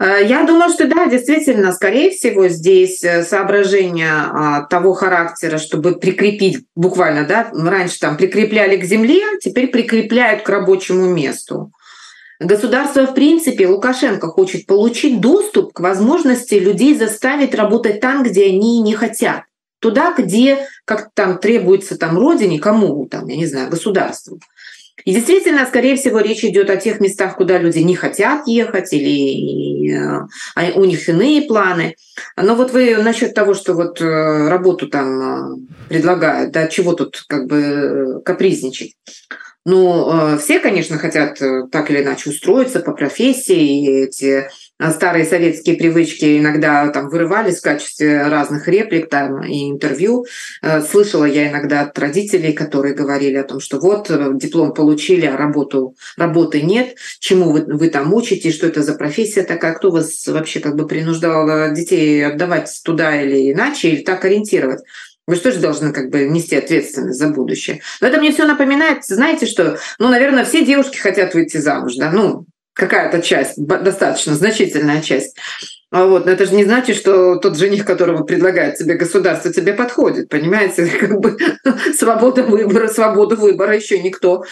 э, 0.00 0.26
я 0.26 0.44
думаю, 0.44 0.70
что 0.70 0.88
да, 0.88 1.06
действительно, 1.06 1.72
скорее 1.72 2.10
всего, 2.10 2.48
здесь 2.48 3.04
э, 3.04 3.22
соображение 3.22 4.12
а, 4.12 4.62
того 4.62 4.94
характера, 4.94 5.58
чтобы 5.58 5.98
прикрепить 5.98 6.64
буквально, 6.74 7.24
да, 7.24 7.50
раньше 7.52 8.00
там 8.00 8.16
прикрепляли 8.16 8.76
к 8.76 8.84
земле, 8.84 9.22
теперь 9.40 9.68
прикрепляют 9.68 10.42
к 10.42 10.48
рабочему 10.48 11.06
месту. 11.08 11.72
Государство, 12.40 13.06
в 13.06 13.14
принципе, 13.14 13.68
Лукашенко 13.68 14.28
хочет 14.28 14.64
получить 14.64 15.20
доступ 15.20 15.74
к 15.74 15.80
возможности 15.80 16.54
людей 16.54 16.96
заставить 16.96 17.54
работать 17.54 18.00
там, 18.00 18.22
где 18.22 18.46
они 18.46 18.80
не 18.80 18.94
хотят. 18.94 19.42
Туда, 19.78 20.14
где 20.16 20.66
как 20.86 21.10
там 21.12 21.38
требуется 21.38 21.98
там 21.98 22.18
родине, 22.18 22.58
кому 22.58 23.06
там, 23.06 23.26
я 23.28 23.36
не 23.36 23.44
знаю, 23.44 23.68
государству. 23.68 24.40
И 25.04 25.14
действительно, 25.14 25.66
скорее 25.66 25.96
всего, 25.96 26.20
речь 26.20 26.44
идет 26.44 26.70
о 26.70 26.76
тех 26.76 27.00
местах, 27.00 27.36
куда 27.36 27.58
люди 27.58 27.78
не 27.78 27.94
хотят 27.94 28.46
ехать 28.46 28.92
или 28.92 29.92
э, 29.92 30.26
а 30.54 30.70
у 30.74 30.84
них 30.84 31.08
иные 31.08 31.42
планы. 31.42 31.96
Но 32.36 32.54
вот 32.54 32.72
вы 32.72 32.96
насчет 32.96 33.34
того, 33.34 33.54
что 33.54 33.74
вот 33.74 34.00
э, 34.00 34.48
работу 34.48 34.88
там 34.88 35.20
э, 35.20 35.56
предлагают, 35.88 36.52
да, 36.52 36.66
чего 36.68 36.92
тут 36.92 37.24
как 37.28 37.46
бы 37.46 38.22
капризничать. 38.24 38.94
Ну, 39.66 40.38
все, 40.38 40.58
конечно, 40.58 40.96
хотят 40.96 41.38
так 41.70 41.90
или 41.90 42.02
иначе 42.02 42.30
устроиться 42.30 42.80
по 42.80 42.92
профессии, 42.92 43.84
и 43.84 44.04
эти 44.04 44.48
старые 44.88 45.24
советские 45.24 45.76
привычки 45.76 46.38
иногда 46.38 46.88
там 46.88 47.08
вырывались 47.08 47.58
в 47.58 47.62
качестве 47.62 48.26
разных 48.26 48.66
реплик 48.68 49.08
там 49.10 49.44
и 49.44 49.70
интервью. 49.70 50.24
Э, 50.62 50.80
слышала 50.80 51.24
я 51.24 51.50
иногда 51.50 51.82
от 51.82 51.98
родителей, 51.98 52.52
которые 52.52 52.94
говорили 52.94 53.36
о 53.36 53.44
том, 53.44 53.60
что 53.60 53.78
вот 53.78 54.10
э, 54.10 54.30
диплом 54.34 54.72
получили, 54.72 55.26
а 55.26 55.36
работу, 55.36 55.94
работы 56.16 56.62
нет, 56.62 56.96
чему 57.18 57.52
вы, 57.52 57.64
вы 57.66 57.88
там 57.88 58.12
учите, 58.14 58.50
что 58.50 58.66
это 58.66 58.82
за 58.82 58.94
профессия 58.94 59.42
такая, 59.42 59.74
кто 59.74 59.90
вас 59.90 60.26
вообще 60.26 60.60
как 60.60 60.76
бы 60.76 60.86
принуждал 60.86 61.48
э, 61.48 61.74
детей 61.74 62.26
отдавать 62.26 62.70
туда 62.84 63.20
или 63.20 63.52
иначе, 63.52 63.90
или 63.90 64.02
так 64.02 64.24
ориентировать. 64.24 64.80
Вы 65.26 65.36
же 65.36 65.60
должны 65.60 65.92
как 65.92 66.10
бы 66.10 66.24
нести 66.24 66.56
ответственность 66.56 67.18
за 67.18 67.28
будущее? 67.28 67.82
Но 68.00 68.08
это 68.08 68.18
мне 68.18 68.32
все 68.32 68.46
напоминает, 68.46 69.04
знаете 69.04 69.46
что, 69.46 69.78
ну, 69.98 70.08
наверное, 70.08 70.44
все 70.44 70.64
девушки 70.64 70.98
хотят 70.98 71.34
выйти 71.34 71.58
замуж, 71.58 71.94
да, 71.96 72.10
ну, 72.10 72.46
какая-то 72.74 73.20
часть, 73.22 73.54
достаточно 73.56 74.34
значительная 74.34 75.02
часть. 75.02 75.36
А 75.92 76.06
вот, 76.06 76.24
но 76.24 76.32
это 76.32 76.46
же 76.46 76.54
не 76.54 76.64
значит, 76.64 76.96
что 76.96 77.36
тот 77.36 77.58
жених, 77.58 77.84
которого 77.84 78.22
предлагает 78.22 78.76
тебе 78.76 78.94
государство, 78.94 79.52
тебе 79.52 79.72
подходит, 79.72 80.28
понимаете? 80.28 80.86
Как 81.00 81.18
бы 81.18 81.36
свобода 81.96 82.44
выбора, 82.44 82.88
свободу 82.88 83.36
выбора 83.36 83.74
еще 83.74 84.00
никто 84.00 84.44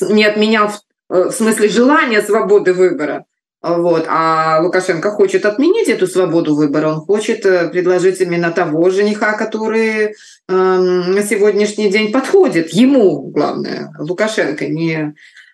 не 0.00 0.24
отменял 0.24 0.68
в, 0.68 0.80
в 1.08 1.32
смысле 1.32 1.68
желания 1.68 2.22
свободы 2.22 2.72
выбора. 2.72 3.24
Вот. 3.62 4.06
А 4.08 4.60
Лукашенко 4.62 5.10
хочет 5.10 5.44
отменить 5.44 5.88
эту 5.88 6.06
свободу 6.06 6.54
выбора. 6.54 6.88
Он 6.88 7.00
хочет 7.00 7.44
э, 7.44 7.68
предложить 7.68 8.20
именно 8.20 8.52
того 8.52 8.90
жениха, 8.90 9.32
который 9.32 10.04
э, 10.04 10.12
на 10.48 11.22
сегодняшний 11.24 11.90
день 11.90 12.12
подходит 12.12 12.70
ему, 12.70 13.22
главное, 13.22 13.92
Лукашенко, 13.98 14.68
не 14.68 14.94
э, 14.94 15.12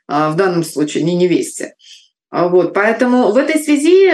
в 0.09 0.35
данном 0.37 0.63
случае 0.63 1.05
не 1.05 1.15
невесте. 1.15 1.75
А 2.33 2.49
вот, 2.49 2.73
поэтому 2.73 3.31
в 3.31 3.37
этой 3.37 3.61
связи 3.61 4.07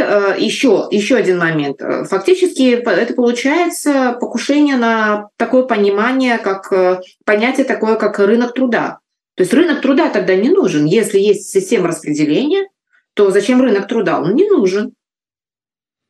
еще, 0.42 0.88
э, 0.90 0.96
еще 0.96 1.14
один 1.14 1.38
момент. 1.38 1.80
Фактически 1.80 2.72
это 2.72 3.14
получается 3.14 4.16
покушение 4.20 4.76
на 4.76 5.28
такое 5.36 5.62
понимание, 5.62 6.38
как 6.38 6.72
э, 6.72 7.00
понятие 7.24 7.64
такое, 7.64 7.94
как 7.94 8.18
рынок 8.18 8.54
труда. 8.54 8.98
То 9.36 9.42
есть 9.44 9.54
рынок 9.54 9.82
труда 9.82 10.10
тогда 10.10 10.34
не 10.34 10.48
нужен. 10.50 10.84
Если 10.84 11.20
есть 11.20 11.48
система 11.48 11.86
распределения, 11.86 12.66
то 13.14 13.30
зачем 13.30 13.62
рынок 13.62 13.86
труда? 13.86 14.20
Он 14.20 14.34
не 14.34 14.50
нужен. 14.50 14.94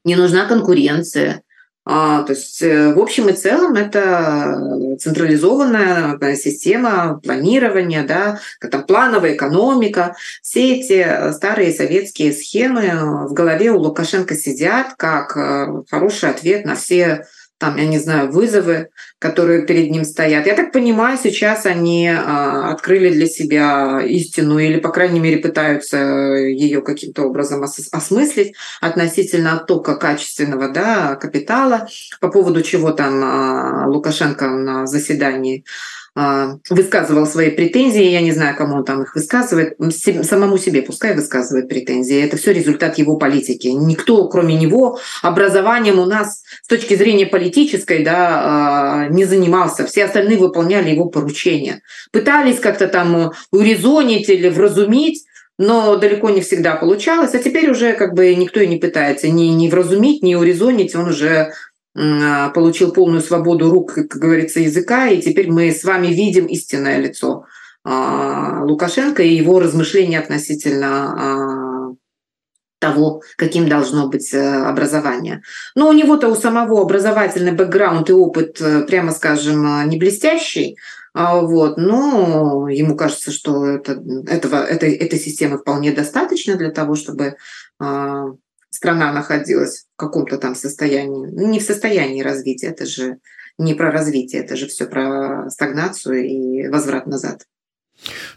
Не 0.07 0.17
нужна 0.17 0.47
конкуренция. 0.47 1.43
А, 1.91 2.23
то 2.23 2.35
есть 2.35 2.61
э, 2.61 2.93
в 2.93 2.99
общем 2.99 3.31
и 3.31 3.33
целом 3.33 3.75
это 3.75 4.61
централизованная 5.01 6.19
система 6.37 7.19
планирования, 7.25 8.03
да, 8.07 8.41
там 8.71 8.85
плановая 8.85 9.35
экономика. 9.35 10.15
Все 10.43 10.77
эти 10.77 11.33
старые 11.33 11.73
советские 11.73 12.35
схемы 12.35 13.27
в 13.27 13.33
голове 13.33 13.71
у 13.71 13.79
Лукашенко 13.79 14.35
сидят 14.35 14.97
как 14.99 15.35
э, 15.35 15.83
хороший 15.91 16.29
ответ 16.29 16.67
на 16.67 16.75
все 16.75 17.27
там, 17.59 17.77
я 17.77 17.87
не 17.87 17.99
знаю, 17.99 18.31
вызовы, 18.31 18.89
которые 19.19 19.67
перед 19.67 19.91
ним 19.91 20.05
стоят. 20.05 20.47
Я 20.47 20.55
так 20.55 20.73
понимаю, 20.73 21.19
сейчас 21.21 21.67
они 21.67 22.09
а, 22.09 22.73
открыли 22.73 23.11
для 23.11 23.27
себя 23.27 24.01
истину 24.01 24.59
или, 24.59 24.79
по 24.79 24.91
крайней 24.91 25.19
мере, 25.19 25.39
пытаются 25.39 25.97
ее 25.97 26.83
каким-то 26.83 27.25
образом 27.25 27.63
ос- 27.63 27.89
осмыслить 27.91 28.55
относительно 28.81 29.55
оттока 29.55 29.97
качественного 29.97 30.69
да, 30.69 31.17
капитала, 31.17 31.89
по 32.21 32.29
поводу 32.29 32.63
чего 32.63 32.93
там 32.93 33.23
а, 33.25 33.87
Лукашенко 33.89 34.49
на 34.49 34.87
заседании 34.87 35.65
высказывал 36.69 37.27
свои 37.27 37.51
претензии, 37.51 38.03
я 38.03 38.21
не 38.21 38.33
знаю, 38.33 38.57
кому 38.57 38.77
он 38.77 38.85
там 38.85 39.03
их 39.03 39.15
высказывает, 39.15 39.77
самому 40.23 40.59
себе 40.59 40.83
пускай 40.83 41.15
высказывает 41.15 41.69
претензии. 41.69 42.21
Это 42.21 42.37
все 42.37 42.53
результат 42.53 42.99
его 42.99 43.17
политики. 43.17 43.69
Никто, 43.69 44.29
кроме 44.29 44.55
него, 44.55 44.99
образованием 45.23 45.99
у 45.99 46.07
нас 46.07 46.43
с 46.63 46.67
точки 46.67 46.95
зрения 46.95 47.27
политической 47.27 48.03
да, 48.03 48.17
а, 48.43 49.09
не 49.09 49.25
занимался. 49.25 49.87
Все 49.87 50.05
остальные 50.05 50.39
выполняли 50.39 50.91
его 50.91 51.07
поручения. 51.07 51.83
Пытались 52.11 52.59
как-то 52.59 52.89
там 52.89 53.33
урезонить 53.53 54.29
или 54.29 54.49
вразумить, 54.49 55.25
но 55.59 55.97
далеко 55.97 56.31
не 56.31 56.41
всегда 56.41 56.77
получалось. 56.77 57.35
А 57.35 57.39
теперь 57.39 57.71
уже 57.71 57.93
как 57.95 58.15
бы 58.15 58.33
никто 58.35 58.61
и 58.61 58.67
не 58.67 58.77
пытается 58.77 59.29
ни, 59.29 59.47
ни 59.47 59.69
вразумить, 59.69 60.23
ни 60.23 60.35
урезонить. 60.37 60.95
Он 60.95 61.09
уже 61.09 61.29
а, 61.29 61.51
получил 62.55 62.93
полную 62.93 63.21
свободу 63.21 63.71
рук, 63.71 63.95
как 63.95 64.09
говорится, 64.09 64.61
языка, 64.61 65.09
и 65.09 65.21
теперь 65.21 65.51
мы 65.51 65.71
с 65.71 65.85
вами 65.85 66.09
видим 66.09 66.47
истинное 66.47 66.99
лицо 66.99 67.45
а, 67.85 68.65
Лукашенко 68.65 69.23
и 69.23 69.35
его 69.35 69.61
размышления 69.61 70.19
относительно 70.19 71.15
а, 71.17 71.95
того, 72.81 73.23
каким 73.37 73.69
должно 73.69 74.09
быть 74.09 74.33
э, 74.33 74.39
образование. 74.39 75.43
Но 75.75 75.89
у 75.89 75.93
него-то 75.93 76.29
у 76.29 76.37
самого 76.37 76.83
образовательный 76.83 77.51
бэкграунд 77.51 78.09
и 78.09 78.13
опыт, 78.13 78.61
э, 78.61 78.83
прямо 78.83 79.11
скажем, 79.11 79.89
не 79.89 79.97
блестящий, 79.97 80.77
вот, 81.15 81.79
но 81.79 82.69
ему 82.69 82.95
кажется, 82.95 83.33
что 83.33 83.67
это, 83.67 84.01
этого, 84.29 84.63
этой, 84.63 84.93
этой 84.93 85.19
системы 85.19 85.59
вполне 85.59 85.91
достаточно 85.91 86.55
для 86.55 86.71
того, 86.71 86.95
чтобы 86.95 87.35
страна 88.79 89.13
находилась 89.13 89.87
в 89.93 89.97
каком-то 89.97 90.39
там 90.39 90.55
состоянии, 90.55 91.27
ну, 91.27 91.49
не 91.49 91.59
в 91.59 91.65
состоянии 91.65 92.23
развития, 92.23 92.69
это 92.69 92.87
же 92.87 93.19
не 93.59 93.75
про 93.75 93.91
развитие, 93.91 94.41
это 94.43 94.55
же 94.55 94.69
все 94.69 94.87
про 94.87 95.51
стагнацию 95.51 96.25
и 96.25 96.69
возврат 96.69 97.09
назад. 97.09 97.45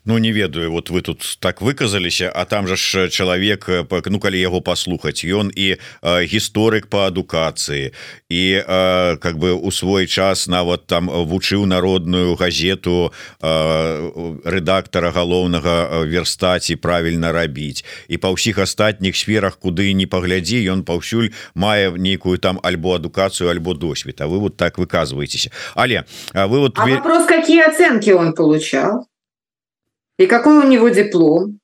Ну 0.05 0.17
не 0.17 0.31
ведаю 0.31 0.71
вот 0.71 0.89
вы 0.89 1.01
тут 1.01 1.37
так 1.39 1.61
выказаліся 1.61 2.31
а 2.33 2.45
там 2.45 2.67
жа 2.67 2.75
ж 2.75 3.09
чалавек 3.09 3.69
ну 4.05 4.19
калі 4.19 4.39
яго 4.39 4.61
паслухаць 4.61 5.21
ён 5.23 5.51
і 5.53 5.77
э, 5.77 6.25
гісторык 6.25 6.89
по 6.89 7.05
адукацыі 7.05 7.93
і 8.29 8.43
э, 8.57 9.17
как 9.17 9.37
бы 9.37 9.53
у 9.53 9.71
свой 9.71 10.07
час 10.07 10.47
нават 10.47 10.87
там 10.87 11.07
вучыў 11.07 11.65
народную 11.65 12.35
газету 12.35 13.13
э, 13.41 14.39
рэдактара 14.43 15.11
галоўнага 15.11 16.03
верстаці 16.09 16.75
правільна 16.75 17.31
рабіць 17.31 17.85
і 18.09 18.17
па 18.17 18.33
ўсіх 18.33 18.57
астатніх 18.57 19.15
сферах 19.15 19.61
куды 19.61 19.93
не 19.93 20.09
паглядзі 20.09 20.57
ён 20.73 20.83
паўсюль 20.83 21.29
мае 21.53 21.93
нейкую 21.93 22.37
там 22.41 22.59
альбо 22.63 22.95
адукацыю 22.97 23.49
альбо 23.49 23.73
досвед. 23.73 24.21
А 24.21 24.27
вы 24.27 24.39
вот 24.39 24.57
так 24.57 24.77
выказываетеся 24.77 25.51
але 25.75 26.05
вы 26.33 26.59
вот 26.59 26.79
а 26.79 26.87
вопрос 26.87 27.25
какие 27.25 27.61
оценки 27.61 28.09
он 28.09 28.33
получал 28.33 29.10
и 30.21 30.27
какой 30.27 30.57
у 30.57 30.67
него 30.67 30.89
диплом. 30.89 31.59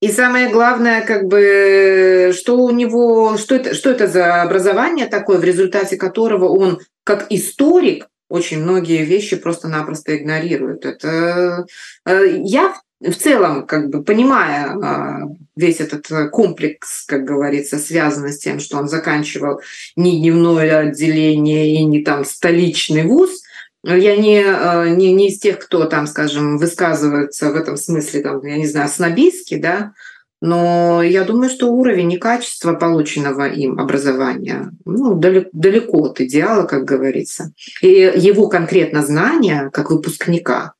И 0.00 0.12
самое 0.12 0.48
главное, 0.50 1.00
как 1.04 1.24
бы, 1.24 2.32
что 2.36 2.56
у 2.58 2.70
него, 2.70 3.36
что 3.36 3.56
это, 3.56 3.74
что 3.74 3.90
это 3.90 4.06
за 4.06 4.42
образование 4.42 5.06
такое, 5.06 5.38
в 5.38 5.44
результате 5.44 5.96
которого 5.96 6.48
он, 6.48 6.80
как 7.02 7.26
историк, 7.30 8.06
очень 8.28 8.62
многие 8.62 9.04
вещи 9.04 9.36
просто-напросто 9.36 10.16
игнорирует. 10.16 10.84
Это 10.84 11.66
э, 12.04 12.36
я 12.44 12.74
в 13.00 13.14
целом, 13.14 13.66
как 13.66 13.90
бы 13.90 14.02
понимая 14.02 14.70
а, 14.70 15.20
весь 15.56 15.80
этот 15.80 16.30
комплекс, 16.30 17.04
как 17.06 17.24
говорится, 17.24 17.78
связанный 17.78 18.32
с 18.32 18.38
тем, 18.38 18.58
что 18.58 18.76
он 18.76 18.88
заканчивал 18.88 19.60
не 19.94 20.18
дневное 20.18 20.78
отделение 20.78 21.74
и 21.74 21.84
не 21.84 22.02
там 22.02 22.24
столичный 22.24 23.04
вуз, 23.04 23.42
я 23.84 24.16
не, 24.16 24.42
а, 24.44 24.88
не, 24.88 25.12
не 25.12 25.28
из 25.28 25.38
тех, 25.38 25.58
кто 25.58 25.84
там, 25.84 26.06
скажем, 26.06 26.58
высказывается 26.58 27.50
в 27.50 27.56
этом 27.56 27.76
смысле, 27.76 28.20
там, 28.20 28.44
я 28.44 28.56
не 28.56 28.66
знаю, 28.66 28.88
снобистски, 28.88 29.56
да, 29.56 29.92
но 30.40 31.02
я 31.02 31.24
думаю, 31.24 31.50
что 31.50 31.72
уровень 31.72 32.12
и 32.12 32.18
качество 32.18 32.74
полученного 32.74 33.48
им 33.48 33.78
образования 33.78 34.70
ну, 34.84 35.14
далеко, 35.14 35.50
далеко 35.52 36.04
от 36.04 36.20
идеала, 36.20 36.64
как 36.64 36.84
говорится. 36.84 37.52
И 37.82 38.12
его 38.14 38.48
конкретно 38.48 39.02
знания, 39.02 39.70
как 39.72 39.90
выпускника, 39.90 40.74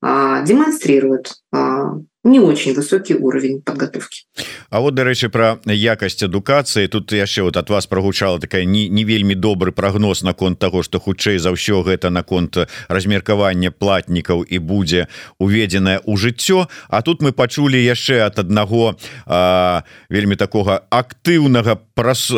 а, 0.00 0.42
демонстрируют 0.42 1.34
а, 1.52 1.94
не 2.24 2.38
очень 2.38 2.74
высокий 2.74 3.14
уровень 3.14 3.62
подготовки. 3.62 4.24
А 4.68 4.80
вот 4.80 4.94
дарэчы 4.94 5.30
про 5.30 5.58
якасць 5.64 6.22
адукацыі. 6.22 6.86
Тут 6.88 7.12
яшчэ 7.12 7.42
вот 7.42 7.56
от 7.56 7.70
вас 7.70 7.86
прогучала 7.86 8.38
такая 8.38 8.64
не, 8.64 8.88
не 8.88 9.04
вельмі 9.04 9.34
добры 9.34 9.72
прогноз 9.72 10.22
наконт 10.22 10.58
того 10.58 10.82
что 10.82 11.00
хутчэй 11.00 11.38
за 11.38 11.50
ўсё 11.50 11.80
гэта 11.82 12.10
наконт 12.10 12.68
размеркавання 12.88 13.70
платнікаў 13.70 14.44
і 14.44 14.58
будзе 14.58 15.08
уведзенае 15.40 16.04
ў 16.04 16.16
жыццё. 16.20 16.68
А 16.88 17.00
тут 17.00 17.22
мы 17.22 17.32
пачулі 17.32 17.80
яшчэ 17.80 18.20
от 18.28 18.38
аднаго 18.38 19.00
вельмі 20.10 20.36
такого 20.36 20.84
актыўнага 20.90 21.80
прос, 21.96 22.28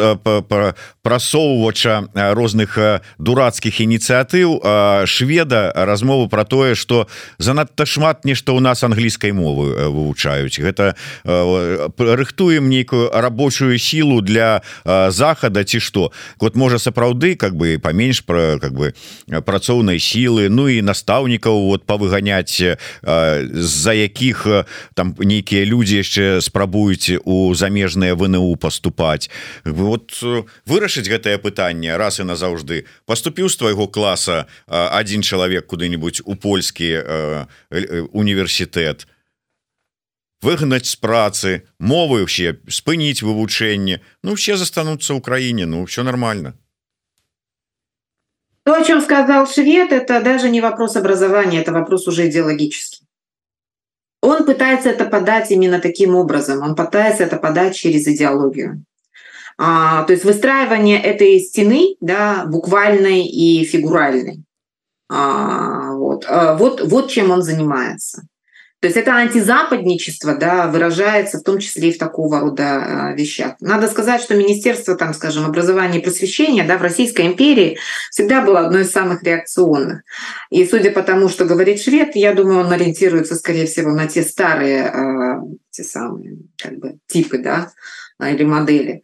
прасоўвача 1.02 2.06
розных 2.14 3.02
дурацкіх 3.18 3.80
ініцыятыў 3.82 4.62
шведа. 5.06 5.72
Размову 5.74 6.28
про 6.28 6.44
тое 6.44 6.74
что 6.74 7.08
занадта 7.38 7.84
шмат 7.84 8.24
нешта 8.24 8.52
у 8.52 8.60
нас 8.60 8.84
англійскай 8.84 9.32
мовы. 9.32 9.71
Э, 9.71 9.71
вывучаюць. 9.72 10.60
Гэта 10.60 10.94
рыхтуем 11.24 12.68
нейкую 12.68 13.10
рабочую 13.12 13.78
сілу 13.78 14.20
для 14.20 14.62
захада 14.84 15.64
ці 15.64 15.80
што. 15.80 16.12
Вот 16.40 16.56
можа 16.56 16.78
сапраўды 16.78 17.36
как 17.36 17.56
бы 17.56 17.78
паменш 17.82 18.24
про 18.24 18.58
как 18.60 18.72
бы 18.74 18.94
працоўнай 19.26 19.98
сілы 19.98 20.48
Ну 20.52 20.68
і 20.68 20.82
настаўнікаў 20.82 21.72
вот 21.72 21.86
павыганяць 21.88 22.76
з-за 23.02 23.92
якіх 23.92 24.46
там 24.94 25.14
нейкія 25.18 25.64
людзі 25.64 26.02
яшчэ 26.02 26.40
спрабуюць 26.44 27.18
у 27.24 27.54
замежныя 27.54 28.14
ВНУ 28.14 28.56
поступаць 28.56 29.30
вот 29.64 30.12
вырашыць 30.66 31.08
гэтае 31.08 31.38
пытанне 31.38 31.96
раз 31.96 32.20
і 32.20 32.28
назаўжды. 32.28 32.84
Поступіў 33.06 33.48
з 33.48 33.56
твайго 33.56 33.88
класа 33.88 34.46
один 34.66 35.22
чалавек 35.22 35.66
куды-нибудь 35.66 36.22
у 36.24 36.34
польскі 36.34 37.00
універсітэт 38.12 39.06
выгнаць 40.41 40.87
з 40.89 40.95
працы 41.01 41.49
мовы 41.79 42.23
ўсе 42.25 42.61
спыніць 42.69 43.25
вывучэнне 43.25 44.01
Ну 44.23 44.35
все 44.35 44.57
застануцца 44.57 45.17
ў 45.17 45.21
краіне 45.21 45.65
Ну 45.65 45.85
все 45.85 46.03
нормально 46.03 46.53
То, 48.67 48.73
о 48.73 48.83
чем 48.83 49.01
сказал 49.01 49.47
швед, 49.47 49.93
это 49.93 50.21
даже 50.21 50.49
не 50.49 50.59
вопрос 50.59 50.97
образования, 50.97 51.61
это 51.61 51.71
вопрос 51.71 52.05
уже 52.05 52.27
идеологический. 52.27 53.07
Он 54.21 54.43
пытается 54.43 54.89
это 54.89 55.05
подать 55.05 55.51
именно 55.51 55.79
таким 55.79 56.15
образом, 56.15 56.61
он 56.61 56.75
пытается 56.75 57.23
это 57.23 57.37
подать 57.37 57.77
через 57.77 58.05
идеологию. 58.09 58.83
А, 59.57 60.03
то 60.03 60.11
есть 60.11 60.25
выстраивание 60.25 61.01
этой 61.01 61.39
стены, 61.39 61.95
да, 62.01 62.43
буквальной 62.45 63.25
и 63.25 63.63
фигуральной. 63.63 64.43
А, 65.09 65.93
вот, 65.93 66.25
а, 66.27 66.57
вот, 66.57 66.81
вот 66.81 67.09
чем 67.09 67.31
он 67.31 67.43
занимается. 67.43 68.27
То 68.82 68.88
есть 68.88 68.98
это 68.98 69.14
антизападничество 69.14 70.34
да, 70.34 70.66
выражается 70.66 71.38
в 71.38 71.44
том 71.44 71.60
числе 71.60 71.90
и 71.90 71.92
в 71.92 71.98
такого 71.98 72.40
рода 72.40 72.64
а, 72.64 73.12
вещах. 73.12 73.54
Надо 73.60 73.86
сказать, 73.86 74.20
что 74.20 74.34
Министерство 74.34 74.96
там, 74.96 75.14
скажем, 75.14 75.44
образования 75.46 76.00
и 76.00 76.02
просвещения 76.02 76.66
да, 76.66 76.78
в 76.78 76.82
Российской 76.82 77.28
империи 77.28 77.78
всегда 78.10 78.42
было 78.42 78.58
одной 78.58 78.82
из 78.82 78.90
самых 78.90 79.22
реакционных. 79.22 80.02
И 80.50 80.66
судя 80.66 80.90
по 80.90 81.04
тому, 81.04 81.28
что 81.28 81.44
говорит 81.44 81.80
швед, 81.80 82.16
я 82.16 82.34
думаю, 82.34 82.66
он 82.66 82.72
ориентируется, 82.72 83.36
скорее 83.36 83.66
всего, 83.66 83.92
на 83.92 84.08
те 84.08 84.24
старые, 84.24 84.86
а, 84.86 85.40
те 85.70 85.84
самые 85.84 86.38
как 86.60 86.76
бы, 86.78 86.98
типы 87.06 87.38
да, 87.38 87.70
или 88.18 88.42
модели. 88.42 89.02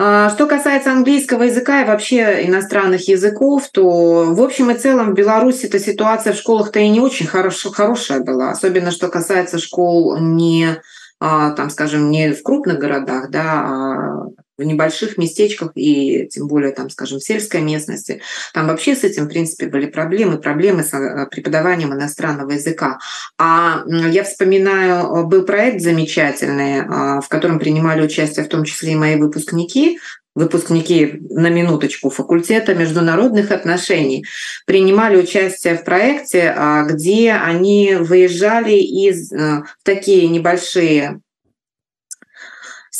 А, 0.00 0.30
что 0.30 0.46
касается 0.46 0.92
английского 0.92 1.42
языка 1.42 1.82
и 1.82 1.86
вообще 1.86 2.46
иностранных 2.46 3.08
языков, 3.08 3.68
то 3.72 4.32
в 4.32 4.40
общем 4.40 4.70
и 4.70 4.74
целом 4.74 5.10
в 5.10 5.14
Беларуси 5.14 5.66
эта 5.66 5.80
ситуация 5.80 6.32
в 6.32 6.36
школах-то 6.36 6.78
и 6.78 6.88
не 6.88 7.00
очень 7.00 7.26
хорош, 7.26 7.64
хорошая 7.72 8.20
была, 8.20 8.50
особенно 8.50 8.92
что 8.92 9.08
касается 9.08 9.58
школ 9.58 10.16
не, 10.20 10.80
а, 11.18 11.50
там, 11.50 11.68
скажем, 11.68 12.10
не 12.10 12.32
в 12.32 12.44
крупных 12.44 12.78
городах, 12.78 13.30
да, 13.30 13.42
а 13.42 14.26
в 14.58 14.62
небольших 14.64 15.16
местечках 15.16 15.70
и 15.76 16.28
тем 16.28 16.48
более, 16.48 16.72
там, 16.72 16.90
скажем, 16.90 17.20
в 17.20 17.24
сельской 17.24 17.60
местности. 17.60 18.20
Там 18.52 18.66
вообще 18.66 18.96
с 18.96 19.04
этим, 19.04 19.26
в 19.26 19.28
принципе, 19.28 19.68
были 19.68 19.86
проблемы, 19.86 20.38
проблемы 20.38 20.82
с 20.82 20.92
э, 20.92 21.26
преподаванием 21.30 21.94
иностранного 21.94 22.50
языка. 22.50 22.98
А 23.38 23.84
я 23.86 24.24
вспоминаю, 24.24 25.04
э, 25.04 25.22
был 25.24 25.44
проект 25.44 25.80
замечательный, 25.80 26.80
э, 26.80 27.20
в 27.20 27.28
котором 27.28 27.60
принимали 27.60 28.02
участие 28.02 28.44
в 28.44 28.48
том 28.48 28.64
числе 28.64 28.92
и 28.92 28.96
мои 28.96 29.14
выпускники, 29.14 30.00
выпускники 30.34 31.20
на 31.30 31.50
минуточку 31.50 32.10
факультета 32.10 32.74
международных 32.74 33.50
отношений 33.50 34.24
принимали 34.66 35.16
участие 35.16 35.76
в 35.76 35.84
проекте, 35.84 36.54
где 36.88 37.32
они 37.32 37.96
выезжали 37.98 38.74
из 38.74 39.32
в 39.32 39.64
такие 39.82 40.28
небольшие 40.28 41.20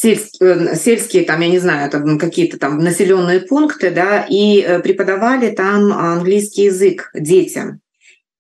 сельские, 0.00 0.76
сельские 0.76 1.24
там, 1.24 1.40
я 1.40 1.48
не 1.48 1.58
знаю, 1.58 1.90
там 1.90 2.18
какие-то 2.18 2.58
там 2.58 2.78
населенные 2.78 3.40
пункты, 3.40 3.90
да, 3.90 4.24
и 4.28 4.60
э, 4.60 4.78
преподавали 4.78 5.50
там 5.50 5.92
английский 5.92 6.64
язык 6.64 7.10
детям. 7.14 7.80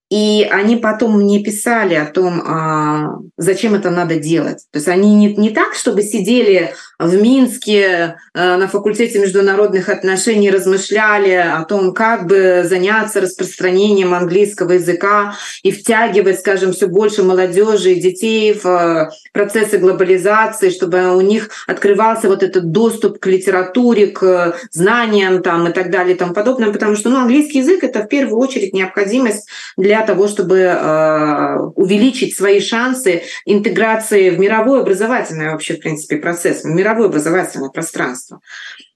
И 0.08 0.48
они 0.50 0.76
потом 0.76 1.20
мне 1.20 1.42
писали 1.42 1.94
о 1.94 2.06
том, 2.06 2.40
а, 2.46 3.18
зачем 3.36 3.74
это 3.74 3.90
надо 3.90 4.16
делать. 4.16 4.64
То 4.70 4.78
есть 4.78 4.88
они 4.88 5.14
не, 5.14 5.34
не 5.34 5.50
так, 5.50 5.74
чтобы 5.74 6.02
сидели 6.02 6.72
в 6.98 7.14
Минске 7.14 8.16
э, 8.34 8.56
на 8.56 8.66
факультете 8.66 9.20
международных 9.20 9.88
отношений, 9.88 10.50
размышляли 10.50 11.30
о 11.30 11.62
том, 11.64 11.94
как 11.94 12.26
бы 12.26 12.64
заняться 12.64 13.20
распространением 13.20 14.14
английского 14.14 14.72
языка 14.72 15.34
и 15.62 15.70
втягивать, 15.70 16.40
скажем, 16.40 16.72
все 16.72 16.88
больше 16.88 17.22
молодежи 17.22 17.92
и 17.92 18.00
детей 18.00 18.52
в 18.52 18.66
э, 18.66 19.10
процессы 19.32 19.78
глобализации, 19.78 20.70
чтобы 20.70 21.16
у 21.16 21.20
них 21.20 21.50
открывался 21.68 22.26
вот 22.26 22.42
этот 22.42 22.72
доступ 22.72 23.20
к 23.20 23.26
литературе, 23.26 24.08
к 24.08 24.56
знаниям 24.72 25.42
там, 25.42 25.68
и 25.68 25.72
так 25.72 25.90
далее 25.90 26.16
и 26.16 26.18
тому 26.18 26.34
подобное. 26.34 26.72
Потому 26.72 26.96
что 26.96 27.10
ну, 27.10 27.18
английский 27.18 27.58
язык— 27.58 27.82
это 27.84 28.00
в 28.00 28.08
первую 28.08 28.38
очередь 28.38 28.74
необходимость 28.74 29.48
для 29.76 30.02
того, 30.02 30.26
чтобы 30.26 30.58
э, 30.58 31.58
увеличить 31.76 32.36
свои 32.36 32.60
шансы 32.60 33.22
интеграции 33.44 34.30
в 34.30 34.40
мировой 34.40 34.80
образовательный 34.80 35.50
вообще, 35.50 35.74
в 35.74 35.80
принципе, 35.80 36.16
процесс, 36.16 36.64
в 36.64 36.68
мировое 36.88 37.08
образовательное 37.08 37.70
пространство. 37.70 38.40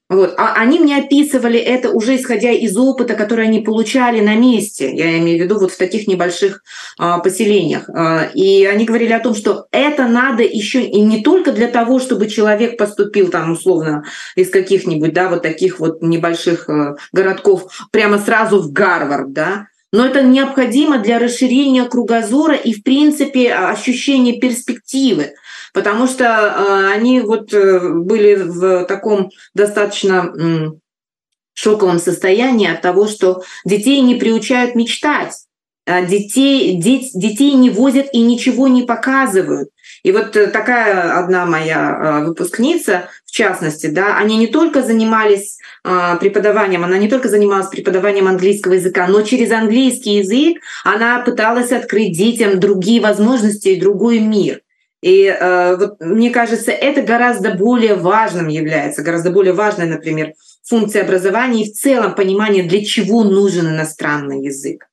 Вот. 0.09 0.35
А 0.37 0.53
они 0.55 0.79
мне 0.79 0.97
описывали 0.97 1.57
это 1.57 1.89
уже 1.89 2.17
исходя 2.17 2.51
из 2.51 2.77
опыта, 2.77 3.15
который 3.15 3.45
они 3.45 3.61
получали 3.61 4.19
на 4.19 4.35
месте. 4.35 4.93
Я 4.93 5.17
имею 5.17 5.39
в 5.39 5.43
виду 5.43 5.59
вот 5.59 5.71
в 5.71 5.77
таких 5.77 6.07
небольших 6.07 6.61
а, 6.99 7.19
поселениях. 7.19 7.89
А, 7.89 8.29
и 8.33 8.65
они 8.65 8.85
говорили 8.85 9.13
о 9.13 9.21
том, 9.21 9.33
что 9.33 9.65
это 9.71 10.07
надо 10.07 10.43
еще 10.43 10.83
и 10.83 11.01
не 11.01 11.23
только 11.23 11.51
для 11.51 11.67
того, 11.67 11.99
чтобы 11.99 12.27
человек 12.27 12.77
поступил 12.77 13.29
там 13.29 13.53
условно 13.53 14.03
из 14.35 14.49
каких-нибудь, 14.49 15.13
да, 15.13 15.29
вот 15.29 15.41
таких 15.41 15.79
вот 15.79 16.01
небольших 16.01 16.69
а, 16.69 16.95
городков 17.11 17.87
прямо 17.91 18.19
сразу 18.19 18.61
в 18.61 18.71
Гарвард, 18.71 19.31
да, 19.31 19.67
но 19.93 20.05
это 20.05 20.23
необходимо 20.23 20.97
для 20.97 21.19
расширения 21.19 21.85
кругозора 21.85 22.55
и, 22.55 22.73
в 22.73 22.83
принципе, 22.83 23.53
ощущения 23.53 24.39
перспективы, 24.39 25.33
потому 25.73 26.07
что 26.07 26.23
э, 26.23 26.93
они 26.93 27.19
вот 27.19 27.53
э, 27.53 27.79
были 27.93 28.35
в 28.35 28.85
таком 28.85 29.31
достаточно 29.53 30.33
шоковом 31.55 31.99
состоянии 31.99 32.71
от 32.71 32.81
того, 32.81 33.07
что 33.07 33.43
детей 33.65 34.01
не 34.01 34.15
приучают 34.15 34.75
мечтать, 34.75 35.45
а 35.85 36.01
детей, 36.01 36.79
деть, 36.81 37.11
детей 37.13 37.53
не 37.53 37.69
возят 37.69 38.07
и 38.13 38.21
ничего 38.21 38.67
не 38.67 38.83
показывают. 38.83 39.69
И 40.03 40.11
вот 40.11 40.35
э, 40.35 40.47
такая 40.47 41.17
одна 41.17 41.45
моя 41.45 42.23
выпускница, 42.25 43.09
в 43.25 43.31
частности, 43.31 43.87
да, 43.87 44.17
они 44.17 44.37
не 44.37 44.47
только 44.47 44.83
занимались 44.83 45.57
преподаванием, 45.83 46.83
она 46.83 46.97
не 46.97 47.09
только 47.09 47.27
занималась 47.27 47.67
преподаванием 47.67 48.27
английского 48.27 48.73
языка, 48.73 49.07
но 49.07 49.21
через 49.23 49.51
английский 49.51 50.17
язык 50.17 50.61
она 50.85 51.19
пыталась 51.19 51.71
открыть 51.71 52.15
детям 52.15 52.59
другие 52.59 53.01
возможности 53.01 53.69
и 53.69 53.79
другой 53.79 54.19
мир. 54.19 54.62
И 55.03 55.25
э, 55.25 55.75
вот, 55.75 55.99
мне 55.99 56.29
кажется, 56.29 56.71
это 56.71 57.01
гораздо 57.01 57.55
более 57.55 57.95
важным 57.95 58.47
является, 58.47 59.03
гораздо 59.03 59.31
более 59.31 59.51
важной, 59.51 59.85
например, 59.85 60.33
функция 60.63 61.03
образования 61.03 61.63
и 61.63 61.71
в 61.71 61.73
целом 61.73 62.15
понимание, 62.15 62.63
для 62.63 62.85
чего 62.85 63.25
нужен 63.25 63.67
иностранный 63.67 64.45
язык. 64.45 64.87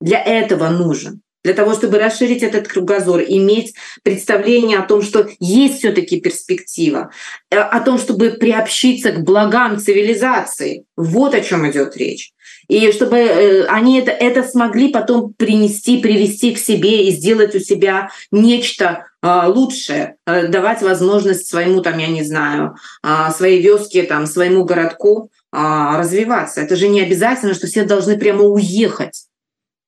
Для 0.00 0.20
этого 0.20 0.68
нужен. 0.70 1.20
для 1.44 1.52
того, 1.52 1.74
чтобы 1.74 1.98
расширить 1.98 2.42
этот 2.42 2.66
кругозор, 2.68 3.20
иметь 3.20 3.74
представление 4.02 4.78
о 4.78 4.86
том, 4.86 5.02
что 5.02 5.28
есть 5.38 5.78
все-таки 5.78 6.18
перспектива, 6.18 7.10
э, 7.50 7.58
о 7.58 7.80
том, 7.80 7.98
чтобы 7.98 8.30
приобщиться 8.30 9.12
к 9.12 9.22
благам 9.22 9.78
цивилизации. 9.78 10.84
Вот 10.96 11.34
о 11.34 11.42
чем 11.42 11.70
идет 11.70 11.96
речь. 11.96 12.32
И 12.68 12.90
чтобы 12.92 13.18
э, 13.18 13.66
они 13.66 13.98
это, 13.98 14.10
это 14.10 14.42
смогли 14.42 14.88
потом 14.88 15.34
принести, 15.34 15.98
привести 15.98 16.54
к 16.54 16.58
себе 16.58 17.06
и 17.06 17.10
сделать 17.10 17.54
у 17.54 17.60
себя 17.60 18.08
нечто 18.30 19.04
а, 19.26 19.48
лучшее, 19.48 20.16
э, 20.26 20.48
давать 20.48 20.82
возможность 20.82 21.48
своему, 21.48 21.80
там, 21.80 21.96
я 21.96 22.08
не 22.08 22.22
знаю, 22.22 22.76
а, 23.02 23.30
своей 23.30 23.62
вёске, 23.62 24.02
там, 24.02 24.26
своему 24.26 24.66
городку 24.66 25.30
а, 25.50 25.96
развиваться. 25.96 26.60
Это 26.60 26.76
же 26.76 26.88
не 26.88 27.00
обязательно, 27.00 27.54
что 27.54 27.66
все 27.66 27.84
должны 27.84 28.18
прямо 28.18 28.42
уехать 28.42 29.24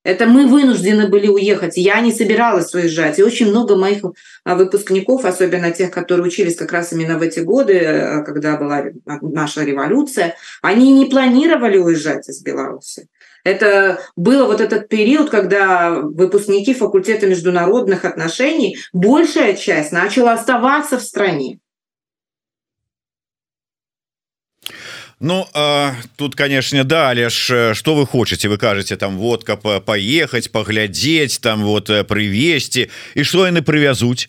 это 0.07 0.27
мы 0.27 0.47
вынуждены 0.47 1.09
были 1.09 1.27
уехать. 1.27 1.77
Я 1.77 2.01
не 2.01 2.13
собиралась 2.13 2.73
уезжать. 2.73 3.19
И 3.19 3.25
очень 3.25 3.49
много 3.49 3.75
моих 3.75 4.05
выпускников, 4.45 5.25
особенно 5.25 5.73
тех, 5.73 5.91
которые 5.91 6.29
учились 6.29 6.55
как 6.55 6.71
раз 6.71 6.93
именно 6.93 7.19
в 7.19 7.23
эти 7.23 7.41
годы, 7.41 7.73
э, 7.73 8.23
когда 8.23 8.57
была 8.57 8.85
наша 9.21 9.65
революция, 9.65 10.37
они 10.63 10.93
не 10.93 11.07
планировали 11.07 11.79
уезжать 11.79 12.29
из 12.29 12.41
Беларуси. 12.41 13.09
Это 13.47 14.01
было 14.17 14.47
вот 14.47 14.61
этот 14.61 14.89
период, 14.89 15.31
когда 15.31 15.91
выпускники 16.01 16.75
факультета 16.75 17.29
международных 17.29 18.05
отношений, 18.05 18.77
большая 18.93 19.55
часть 19.55 19.93
начала 19.93 20.33
оставаться 20.33 20.99
в 20.99 21.03
стране. 21.03 21.61
Ну 25.21 25.47
а, 25.55 25.95
тут 26.17 26.35
конечно 26.35 26.85
да 26.85 27.09
але 27.09 27.31
ж 27.31 27.73
что 27.75 27.95
вы 27.95 28.07
хочете 28.07 28.49
вы 28.49 28.59
кажете 28.59 28.97
там 28.97 29.17
водка 29.17 29.57
поехать 29.57 30.53
поглядеть 30.53 31.41
там 31.41 31.63
вот 31.65 31.91
привесці 32.09 32.91
і 33.15 33.25
что 33.25 33.47
яны 33.47 33.63
привязуть 33.63 34.29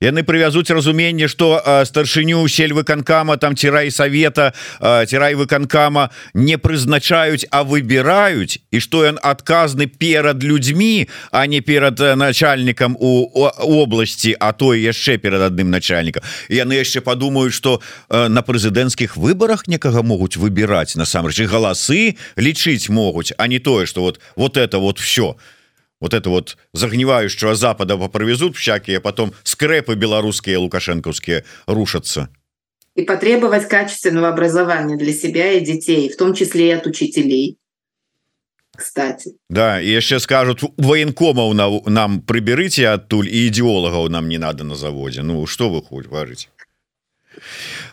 яны 0.00 0.22
прывязуць 0.24 0.70
разуменне 0.70 1.28
что 1.28 1.60
старшыню 1.84 2.48
сельвыканкама 2.48 3.36
там 3.36 3.56
цірай 3.56 3.90
совета 3.90 4.52
цірай 4.80 5.34
выканкама 5.34 6.10
не 6.34 6.56
прызначаюць 6.56 7.44
а 7.50 7.62
выбіраюць 7.62 8.58
і 8.70 8.80
что 8.80 9.04
ён 9.04 9.20
адказны 9.22 9.86
перад 9.86 10.42
людзьмі 10.42 11.08
а 11.30 11.46
не 11.46 11.60
перад 11.60 12.00
начальнікам 12.16 12.96
у 12.98 13.28
области 13.60 14.34
а 14.40 14.52
то 14.52 14.72
яшчэ 14.74 15.18
перад 15.18 15.52
адным 15.52 15.70
начальнікам. 15.70 16.24
Яны 16.48 16.80
яшчэ 16.80 17.04
подумаюць 17.04 17.52
что 17.52 17.80
на 18.08 18.40
прэзідэнцкіх 18.40 19.16
выборах 19.16 19.68
некага 19.68 20.02
могуць 20.02 20.40
выбіраць 20.40 20.96
насамрэч. 20.96 21.44
Галасы 21.44 22.16
лічыць 22.36 22.88
могуць 22.88 23.32
а 23.36 23.46
не 23.46 23.58
тое 23.58 23.84
что 23.86 24.00
вот 24.00 24.20
вот 24.36 24.56
это 24.56 24.78
вот 24.78 24.98
все 24.98 25.36
то 25.36 25.59
вот 26.00 26.14
это 26.14 26.30
вот 26.30 26.56
загнивающего 26.72 27.54
запада 27.54 27.96
попровезут 27.96 28.56
всякие 28.56 29.00
потом 29.00 29.32
скрепы 29.44 29.94
белорусские 29.94 30.58
лукашенковские 30.58 31.44
рушатся. 31.66 32.28
И 32.94 33.02
потребовать 33.02 33.68
качественного 33.68 34.28
образования 34.28 34.96
для 34.96 35.12
себя 35.12 35.52
и 35.52 35.60
детей 35.60 36.08
в 36.08 36.16
том 36.16 36.34
числе 36.34 36.68
и 36.68 36.72
от 36.72 36.86
учителей. 36.86 37.58
Кстати. 38.76 39.32
Да 39.48 39.80
и 39.80 39.88
еще 39.88 40.18
скажут 40.20 40.62
военкомов 40.76 41.54
на 41.54 41.90
нам 41.90 42.22
приберите 42.22 42.88
оттуль 42.88 43.28
и 43.28 43.48
идеологов 43.48 44.08
нам 44.10 44.28
не 44.28 44.38
надо 44.38 44.64
на 44.64 44.74
заводе. 44.74 45.22
Ну 45.22 45.46
что 45.46 45.70
вы 45.70 45.82
хоть 45.82 46.06
варите 46.06 46.48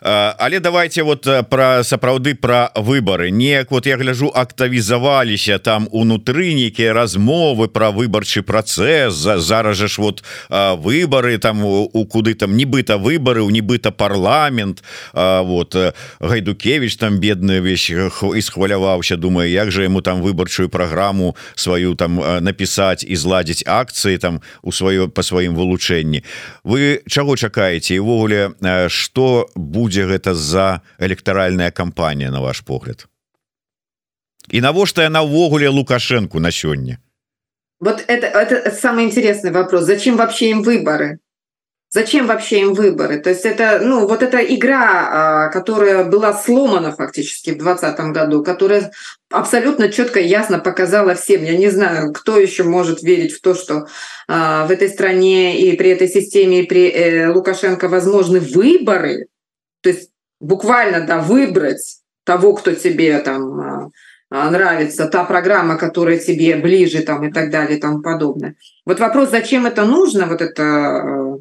але 0.00 0.60
давайте 0.60 1.02
вот 1.02 1.28
про 1.50 1.84
сапраўды 1.84 2.34
про 2.34 2.70
выборы 2.74 3.30
неяк 3.30 3.70
вот 3.70 3.86
я 3.86 3.96
гляжу 3.96 4.32
актавізаваліся 4.34 5.58
там 5.58 5.88
унутры 5.92 6.54
нейкія 6.54 6.92
размовы 6.92 7.68
про 7.68 7.90
выбарчы 7.90 8.42
процесс 8.42 9.14
за 9.14 9.38
зараз 9.38 9.76
же 9.76 9.88
ж 9.88 9.98
вот 9.98 10.24
выборы 10.48 11.38
там 11.38 11.64
у 11.64 12.04
куды 12.06 12.34
там 12.34 12.56
нібыта 12.56 12.96
выборы 12.96 13.40
у 13.42 13.50
нібыта 13.50 13.90
парламент. 13.90 14.82
Вот 15.12 15.76
гайдукевич 16.20 16.96
там 16.96 17.18
бедную 17.18 17.62
вещь 17.62 17.90
і 18.36 18.42
схваляваўся 18.42 19.16
думаю 19.16 19.50
як 19.50 19.70
же 19.70 19.84
ему 19.84 20.00
там 20.00 20.22
выбарчую 20.22 20.68
программу 20.68 21.36
сваю 21.54 21.94
там 21.94 22.16
написать 22.40 23.04
і 23.04 23.16
зладзіць 23.16 23.64
акции 23.66 24.16
там 24.16 24.40
у 24.62 24.70
сваё 24.70 25.08
по 25.08 25.22
сваім 25.22 25.54
вылучэнні. 25.54 26.24
Вы 26.64 27.02
чаго 27.06 27.36
чакаеце? 27.36 27.94
Івогуле 27.94 28.50
что 28.88 29.37
будзе 29.54 30.06
гэта 30.06 30.34
за 30.34 30.80
электаральная 30.98 31.70
кампанія 31.70 32.30
на 32.30 32.40
ваш 32.40 32.60
погляд? 32.60 33.06
І 34.48 34.60
навошта 34.60 35.04
яна 35.04 35.22
ўвогуле 35.22 35.68
лукашенко 35.68 36.40
на 36.40 36.50
сёння 36.50 36.98
вот 37.80 38.04
это 38.08 38.26
это 38.26 38.70
самый 38.72 39.04
интересный 39.04 39.50
вопрос. 39.50 39.84
Зачем 39.84 40.16
вообще 40.16 40.50
им 40.50 40.62
выборы 40.62 41.20
Зачем 41.90 42.26
вообще 42.26 42.60
им 42.60 42.74
выборы? 42.74 43.18
То 43.18 43.30
есть 43.30 43.46
это, 43.46 43.80
ну, 43.82 44.06
вот 44.06 44.22
эта 44.22 44.38
игра, 44.38 45.46
а, 45.46 45.48
которая 45.48 46.04
была 46.04 46.34
сломана 46.34 46.92
фактически 46.92 47.50
в 47.50 47.58
2020 47.58 48.12
году, 48.12 48.44
которая 48.44 48.92
абсолютно 49.30 49.88
четко 49.90 50.20
и 50.20 50.26
ясно 50.26 50.58
показала 50.58 51.14
всем. 51.14 51.44
Я 51.44 51.56
не 51.56 51.70
знаю, 51.70 52.12
кто 52.12 52.38
еще 52.38 52.64
может 52.64 53.02
верить 53.02 53.32
в 53.32 53.40
то, 53.40 53.54
что 53.54 53.86
а, 54.28 54.66
в 54.66 54.70
этой 54.70 54.90
стране 54.90 55.58
и 55.60 55.76
при 55.78 55.88
этой 55.88 56.08
системе, 56.08 56.60
и 56.62 56.66
при 56.66 56.90
э, 56.90 57.32
Лукашенко 57.32 57.88
возможны 57.88 58.40
выборы. 58.40 59.28
То 59.80 59.88
есть 59.88 60.10
буквально, 60.40 61.06
да, 61.06 61.20
выбрать 61.20 62.00
того, 62.24 62.52
кто 62.52 62.74
тебе 62.74 63.18
там 63.20 63.90
а, 64.30 64.50
нравится, 64.50 65.06
та 65.06 65.24
программа, 65.24 65.78
которая 65.78 66.18
тебе 66.18 66.56
ближе 66.56 67.02
там 67.02 67.26
и 67.26 67.32
так 67.32 67.50
далее 67.50 67.78
и 67.78 67.80
тому 67.80 68.02
подобное. 68.02 68.56
Вот 68.84 69.00
вопрос, 69.00 69.30
зачем 69.30 69.64
это 69.64 69.86
нужно, 69.86 70.26
вот 70.26 70.42
это 70.42 71.38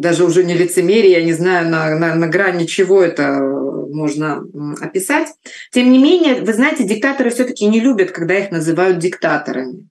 даже 0.00 0.24
уже 0.24 0.44
не 0.44 0.54
лицемерие, 0.54 1.12
я 1.12 1.24
не 1.24 1.34
знаю, 1.34 1.68
на, 1.68 1.94
на, 1.98 2.14
на 2.14 2.26
грани 2.26 2.64
чего 2.64 3.02
это 3.02 3.38
можно 3.38 4.42
описать. 4.80 5.28
Тем 5.72 5.92
не 5.92 5.98
менее, 5.98 6.40
вы 6.40 6.54
знаете, 6.54 6.84
диктаторы 6.84 7.28
все-таки 7.28 7.66
не 7.66 7.80
любят, 7.80 8.10
когда 8.10 8.38
их 8.38 8.50
называют 8.50 8.98
диктаторами. 8.98 9.90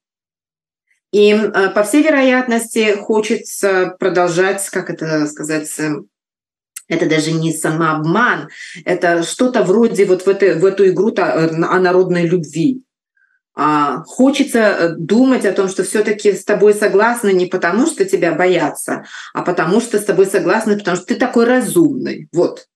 Им, 1.11 1.51
по 1.51 1.83
всей 1.83 2.01
вероятности, 2.01 2.95
хочется 2.95 3.95
продолжать, 3.99 4.67
как 4.69 4.89
это 4.89 5.27
сказать, 5.27 5.69
это 6.87 7.05
даже 7.07 7.31
не 7.31 7.53
самообман, 7.53 8.49
это 8.85 9.21
что-то 9.21 9.63
вроде 9.63 10.05
вот 10.05 10.23
в, 10.23 10.27
это, 10.27 10.57
в 10.57 10.65
эту 10.65 10.89
игру 10.89 11.13
о 11.15 11.79
народной 11.79 12.25
любви. 12.25 12.81
А, 13.55 14.03
хочется 14.03 14.59
э, 14.59 14.89
думать 14.97 15.45
о 15.45 15.51
том, 15.51 15.67
что 15.67 15.83
все-таки 15.83 16.33
с 16.33 16.45
тобой 16.45 16.73
согласны 16.73 17.33
не 17.33 17.45
потому, 17.45 17.87
что 17.87 18.05
тебя 18.05 18.33
боятся, 18.33 19.05
а 19.33 19.41
потому 19.41 19.81
что 19.81 19.99
с 19.99 20.05
тобой 20.05 20.27
согласны, 20.27 20.77
потому 20.77 20.97
что 20.97 21.07
ты 21.07 21.15
такой 21.15 21.45
разумный. 21.45 22.29
Вот. 22.31 22.67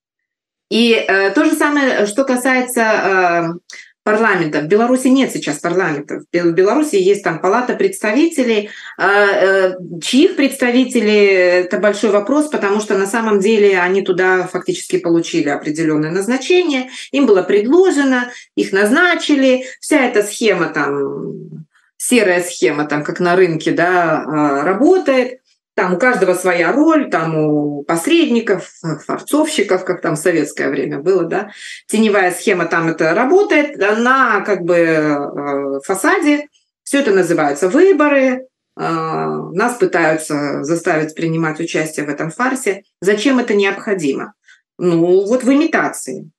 И 0.70 0.92
э, 0.92 1.30
то 1.30 1.44
же 1.44 1.52
самое, 1.52 2.06
что 2.06 2.24
касается 2.24 2.80
э, 2.80 3.74
парламента. 4.04 4.60
В 4.60 4.66
Беларуси 4.66 5.08
нет 5.08 5.32
сейчас 5.32 5.58
парламента. 5.58 6.20
В 6.32 6.52
Беларуси 6.52 6.96
есть 6.96 7.24
там 7.24 7.40
палата 7.40 7.74
представителей. 7.74 8.68
А, 8.98 9.26
э, 9.26 9.74
чьих 10.02 10.36
представителей– 10.36 11.26
это 11.64 11.78
большой 11.78 12.10
вопрос, 12.10 12.48
потому 12.48 12.80
что 12.80 12.96
на 12.96 13.06
самом 13.06 13.40
деле 13.40 13.80
они 13.80 14.02
туда 14.02 14.46
фактически 14.46 14.98
получили 14.98 15.48
определенное 15.48 16.10
назначение. 16.10 16.90
Им 17.12 17.26
было 17.26 17.42
предложено, 17.42 18.30
их 18.54 18.72
назначили. 18.72 19.64
Вся 19.80 20.04
эта 20.04 20.22
схема 20.22 20.66
там, 20.66 21.64
серая 21.96 22.42
схема, 22.42 22.84
там, 22.84 23.02
как 23.02 23.20
на 23.20 23.34
рынке, 23.34 23.72
да, 23.72 24.22
а, 24.22 24.64
работает. 24.64 25.40
Там 25.74 25.94
у 25.94 25.98
каждого 25.98 26.34
своя 26.34 26.72
роль, 26.72 27.10
там 27.10 27.36
у 27.36 27.82
посредников, 27.82 28.70
форцовщиков, 29.04 29.84
как 29.84 30.00
там 30.00 30.14
в 30.14 30.18
советское 30.18 30.68
время 30.68 31.00
было, 31.00 31.24
да. 31.24 31.50
Теневая 31.88 32.32
схема 32.32 32.66
там 32.66 32.88
это 32.88 33.12
работает, 33.14 33.76
на 33.76 34.40
как 34.42 34.62
бы 34.62 34.76
э, 34.76 35.80
фасаде 35.84 36.46
все 36.84 37.00
это 37.00 37.10
называется 37.10 37.68
выборы, 37.68 38.20
э, 38.20 38.40
нас 38.76 39.74
пытаются 39.78 40.62
заставить 40.62 41.14
принимать 41.14 41.58
участие 41.58 42.06
в 42.06 42.08
этом 42.08 42.30
фарсе. 42.30 42.84
Зачем 43.00 43.40
это 43.40 43.54
необходимо? 43.54 44.34
Ну, 44.78 45.26
вот 45.26 45.42
в 45.42 45.52
имитации. 45.52 46.30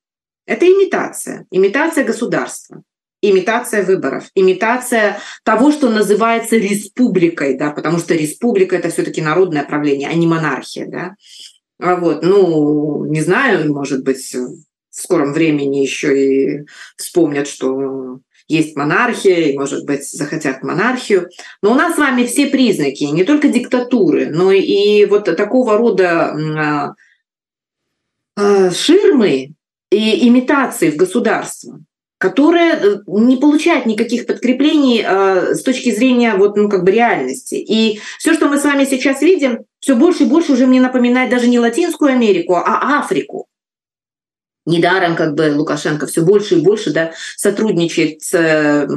Это 0.45 0.65
имитация, 0.65 1.45
имитация 1.51 2.05
государства 2.05 2.83
имитация 3.29 3.83
выборов, 3.83 4.25
имитация 4.35 5.19
того, 5.43 5.71
что 5.71 5.89
называется 5.89 6.57
республикой, 6.57 7.57
да, 7.57 7.71
потому 7.71 7.99
что 7.99 8.13
республика 8.13 8.75
это 8.75 8.89
все-таки 8.89 9.21
народное 9.21 9.63
правление, 9.63 10.09
а 10.09 10.13
не 10.13 10.27
монархия, 10.27 10.87
да. 10.87 11.15
А 11.79 11.95
вот, 11.95 12.23
ну, 12.23 13.05
не 13.05 13.21
знаю, 13.21 13.73
может 13.73 14.03
быть, 14.03 14.33
в 14.33 14.65
скором 14.89 15.33
времени 15.33 15.79
еще 15.79 16.17
и 16.17 16.65
вспомнят, 16.95 17.47
что 17.47 18.19
есть 18.47 18.75
монархия, 18.75 19.47
и, 19.47 19.57
может 19.57 19.85
быть, 19.85 20.09
захотят 20.09 20.63
монархию. 20.63 21.29
Но 21.61 21.71
у 21.71 21.75
нас 21.75 21.95
с 21.95 21.97
вами 21.97 22.25
все 22.25 22.47
признаки, 22.47 23.03
не 23.05 23.23
только 23.23 23.49
диктатуры, 23.49 24.27
но 24.27 24.51
и 24.51 25.05
вот 25.05 25.25
такого 25.35 25.77
рода 25.77 26.31
а, 26.31 26.95
а, 28.37 28.71
ширмы 28.71 29.53
и 29.89 30.27
имитации 30.27 30.91
в 30.91 30.95
государство 30.95 31.79
которая 32.25 32.75
э, 32.75 32.97
не 33.05 33.37
получает 33.37 33.85
никаких 33.85 34.25
подкреплений 34.25 35.05
э, 35.05 35.53
с 35.53 35.61
точки 35.61 35.91
зрения 35.91 36.33
вот, 36.33 36.57
ну, 36.57 36.69
как 36.69 36.83
бы 36.83 36.89
реальности. 36.89 37.53
И 37.53 37.99
все, 38.17 38.33
что 38.33 38.47
мы 38.47 38.57
с 38.57 38.63
вами 38.63 38.83
сейчас 38.85 39.21
видим, 39.21 39.59
все 39.79 39.95
больше 39.95 40.23
и 40.23 40.25
больше 40.25 40.53
уже 40.53 40.65
мне 40.65 40.81
напоминает 40.81 41.29
даже 41.29 41.47
не 41.47 41.59
Латинскую 41.59 42.11
Америку, 42.11 42.55
а 42.55 42.99
Африку. 42.99 43.45
Недаром 44.65 45.15
как 45.15 45.35
бы 45.35 45.53
Лукашенко 45.55 46.07
все 46.07 46.23
больше 46.23 46.55
и 46.55 46.61
больше 46.61 46.91
да, 46.91 47.11
сотрудничает 47.37 48.23
с 48.23 48.33
э, 48.33 48.87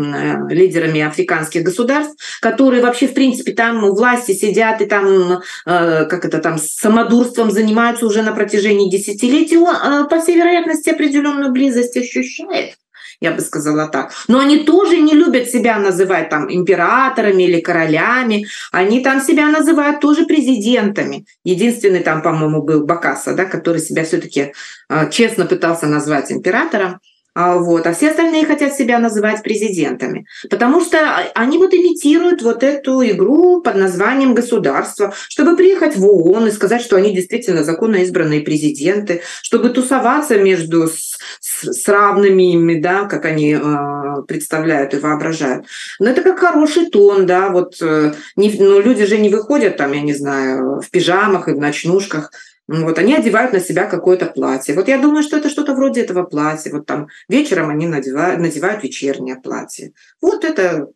лидерами 0.48 1.02
африканских 1.02 1.62
государств, 1.62 2.16
которые 2.40 2.80
вообще 2.80 3.08
в 3.08 3.12
принципе 3.12 3.52
там 3.52 3.84
у 3.84 3.94
власти 3.94 4.32
сидят 4.32 4.80
и 4.80 4.86
там 4.86 5.42
э, 5.66 6.06
как 6.06 6.24
это 6.24 6.38
там 6.38 6.56
самодурством 6.56 7.50
занимаются 7.50 8.06
уже 8.06 8.22
на 8.22 8.32
протяжении 8.32 8.90
десятилетий. 8.90 9.58
Он, 9.58 9.76
э, 9.76 10.08
по 10.08 10.18
всей 10.22 10.36
вероятности 10.36 10.88
определенную 10.88 11.52
близость 11.52 11.98
ощущает 11.98 12.78
я 13.20 13.32
бы 13.32 13.40
сказала 13.40 13.88
так. 13.88 14.12
Но 14.28 14.38
они 14.38 14.58
тоже 14.58 14.98
не 14.98 15.14
любят 15.14 15.48
себя 15.48 15.78
называть 15.78 16.28
там 16.28 16.52
императорами 16.52 17.42
или 17.42 17.60
королями. 17.60 18.46
Они 18.72 19.00
там 19.00 19.20
себя 19.20 19.48
называют 19.48 20.00
тоже 20.00 20.24
президентами. 20.24 21.26
Единственный 21.44 22.00
там, 22.00 22.22
по-моему, 22.22 22.62
был 22.62 22.84
Бакаса, 22.84 23.34
да, 23.34 23.44
который 23.44 23.80
себя 23.80 24.04
все-таки 24.04 24.52
э, 24.88 25.10
честно 25.10 25.46
пытался 25.46 25.86
назвать 25.86 26.30
императором. 26.30 27.00
А, 27.40 27.56
вот. 27.56 27.86
А 27.86 27.92
все 27.92 28.10
остальные 28.10 28.46
хотят 28.46 28.74
себя 28.74 28.98
называть 28.98 29.44
президентами, 29.44 30.26
потому 30.50 30.80
что 30.80 30.98
они 31.36 31.56
вот 31.56 31.72
имитируют 31.72 32.42
вот 32.42 32.64
эту 32.64 33.00
игру 33.10 33.60
под 33.60 33.76
названием 33.76 34.34
государство, 34.34 35.14
чтобы 35.28 35.56
приехать 35.56 35.96
в 35.96 36.04
ООН 36.04 36.48
и 36.48 36.50
сказать, 36.50 36.82
что 36.82 36.96
они 36.96 37.14
действительно 37.14 37.62
законно 37.62 37.98
избранные 37.98 38.40
президенты, 38.40 39.22
чтобы 39.40 39.68
тусоваться 39.68 40.36
между 40.36 40.88
с, 40.88 41.16
с, 41.38 41.72
с 41.80 41.86
равными 41.86 42.54
ими, 42.54 42.80
да, 42.80 43.04
как 43.04 43.24
они 43.24 43.54
э, 43.54 44.22
представляют 44.26 44.94
и 44.94 44.98
воображают. 44.98 45.66
Но 46.00 46.10
это 46.10 46.22
как 46.22 46.40
хороший 46.40 46.86
тон, 46.86 47.26
да, 47.26 47.50
вот 47.50 47.76
э, 47.80 48.14
не, 48.34 48.50
ну, 48.58 48.80
люди 48.80 49.06
же 49.06 49.16
не 49.16 49.28
выходят 49.28 49.76
там, 49.76 49.92
я 49.92 50.00
не 50.00 50.12
знаю, 50.12 50.80
в 50.80 50.90
пижамах 50.90 51.46
и 51.46 51.52
в 51.52 51.60
ночнушках, 51.60 52.32
вот 52.68 52.98
они 52.98 53.14
одевают 53.14 53.54
на 53.54 53.60
себя 53.60 53.86
какое-то 53.86 54.26
платье. 54.26 54.74
Вот 54.74 54.88
я 54.88 54.98
думаю, 54.98 55.22
что 55.22 55.38
это 55.38 55.48
что-то 55.48 55.74
вроде 55.74 56.02
этого 56.02 56.22
платья. 56.24 56.70
Вот 56.70 56.84
там 56.84 57.08
вечером 57.28 57.70
они 57.70 57.86
надевают, 57.86 58.40
надевают 58.40 58.84
вечернее 58.84 59.36
платье. 59.36 59.92
Вот 60.20 60.44
это 60.44 60.88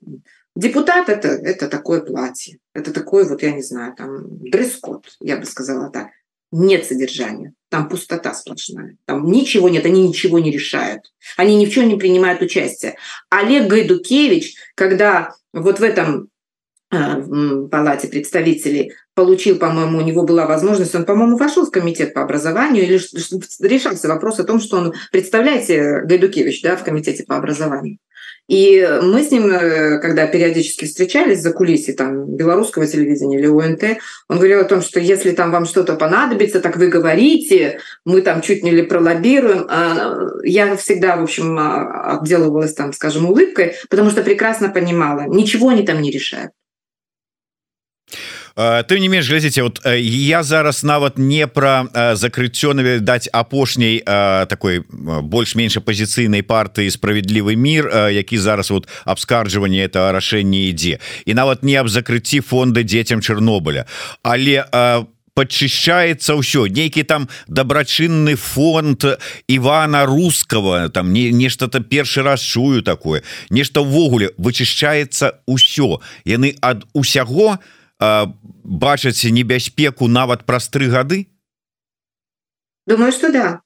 депутат 0.55 1.09
это, 1.09 1.29
это 1.29 1.69
такое 1.69 2.03
платье. 2.03 2.59
Это 2.75 2.93
такой 2.93 3.27
вот, 3.27 3.43
я 3.43 3.53
не 3.53 3.63
знаю, 3.63 3.95
там 3.97 4.39
дресс-код, 4.51 5.07
я 5.21 5.39
бы 5.39 5.47
сказала 5.47 5.91
так. 5.91 6.09
Нет 6.55 6.85
содержания. 6.85 7.55
Там 7.71 7.89
пустота 7.89 8.35
сплошная. 8.35 8.99
Там 9.07 9.25
ничего 9.25 9.71
нет, 9.71 9.87
они 9.87 10.07
ничего 10.07 10.39
не 10.39 10.51
решают. 10.51 11.11
Они 11.39 11.57
ни 11.57 11.65
в 11.65 11.71
чем 11.71 11.89
не 11.89 11.97
принимают 11.97 12.43
участие. 12.43 12.97
Олег 13.31 13.69
Гайдукевич, 13.69 14.57
когда 14.75 15.35
вот 15.55 15.81
в 15.81 15.83
этом 15.83 16.29
в 16.93 17.69
Палате 17.69 18.09
представителей 18.09 18.93
получил, 19.15 19.59
по-моему, 19.59 19.99
у 19.99 20.03
него 20.03 20.25
была 20.25 20.47
возможность, 20.47 20.95
он, 20.95 21.05
по-моему, 21.05 21.37
вошел 21.37 21.67
в 21.67 21.71
комитет 21.71 22.15
по 22.15 22.23
образованию 22.23 22.85
или 22.85 23.01
решался 23.61 24.09
вопрос 24.09 24.39
о 24.39 24.45
том, 24.45 24.61
что 24.61 24.77
он, 24.77 24.95
представляете, 25.11 26.03
Гайдукевич, 26.05 26.63
да, 26.63 26.77
в 26.77 26.85
комитете 26.85 27.25
по 27.25 27.37
образованию. 27.37 27.99
И 28.49 28.87
мы 29.03 29.23
с 29.23 29.31
ним, 29.31 29.47
э, 29.51 29.99
когда 30.01 30.27
периодически 30.27 30.85
встречались 30.85 31.41
за 31.41 31.53
кулисой 31.53 31.95
там, 31.95 32.27
белорусского 32.27 32.87
телевидения 32.87 33.39
или 33.39 33.47
УНТ, 33.47 33.99
он 34.29 34.39
говорил 34.39 34.61
о 34.61 34.65
том, 34.65 34.83
что 34.83 34.99
если 34.99 35.31
там 35.31 35.53
вам 35.53 35.65
что-то 35.65 35.95
понадобится, 35.95 36.61
так 36.61 36.77
вы 36.77 36.89
говорите, 36.89 37.79
мы 38.05 38.21
там 38.21 38.43
чуть 38.43 38.65
не 38.65 38.73
ли 38.73 38.83
пролоббируем. 38.83 39.67
А, 39.71 40.19
я 40.43 40.77
всегда, 40.77 41.17
в 41.17 41.23
общем, 41.23 41.57
а, 41.59 42.19
отделывалась 42.19 42.75
там, 42.75 42.93
скажем, 42.93 43.27
улыбкой, 43.27 43.77
потому 43.89 44.11
что 44.11 44.23
прекрасно 44.23 44.69
понимала, 44.69 45.23
ничего 45.29 45.69
они 45.69 45.85
там 45.85 46.03
не 46.03 46.11
решают. 46.11 46.51
Ты 48.57 49.01
не 49.01 49.09
менш 49.09 49.29
глядзіце 49.29 49.63
вот 49.63 49.81
я 49.99 50.43
зараз 50.43 50.85
нават 50.85 51.19
не 51.19 51.47
про 51.47 51.89
закрыццё 52.15 52.75
навідаць 52.75 53.29
апошняй 53.33 54.03
такой 54.05 54.85
больш-менш 54.91 55.77
апозіцыйнай 55.81 56.43
партыі 56.43 56.91
справядлівы 56.91 57.57
мир 57.57 57.89
які 58.13 58.39
зараз 58.39 58.71
вот 58.71 58.89
абскарджванне 59.05 59.85
это 59.85 60.13
рашэнне 60.13 60.69
ідзе. 60.71 60.99
І 61.25 61.35
нават 61.35 61.63
не 61.63 61.77
аб 61.77 61.89
закрыцці 61.89 62.41
фонда 62.41 62.83
дзецям 62.83 63.21
Чорнобыля 63.21 63.87
але 64.23 64.65
по 64.71 65.07
подчищается 65.35 66.37
ўсё. 66.37 66.69
Нейкі 66.69 67.03
там 67.09 67.29
добрачынны 67.49 68.37
фонд 68.37 69.05
Ивана 69.49 70.05
русского 70.05 70.89
там 70.91 71.13
не 71.13 71.33
нешта-то 71.33 71.81
першы 71.81 72.23
раз 72.23 72.41
чую 72.41 72.83
такое. 72.83 73.23
Нешта 73.49 73.81
ўвогуле 73.81 74.37
вычышчаецца 74.37 75.41
ўсё. 75.49 76.05
Яны 76.29 76.57
ад 76.61 76.85
усяго 76.93 77.57
а 77.57 77.59
бачаць 78.65 79.25
небяспеку 79.25 80.09
нават 80.09 80.47
праз 80.47 80.69
тры 80.69 80.89
гады? 80.89 81.27
Думаю 82.87 83.13
что 83.13 83.31
да. 83.33 83.61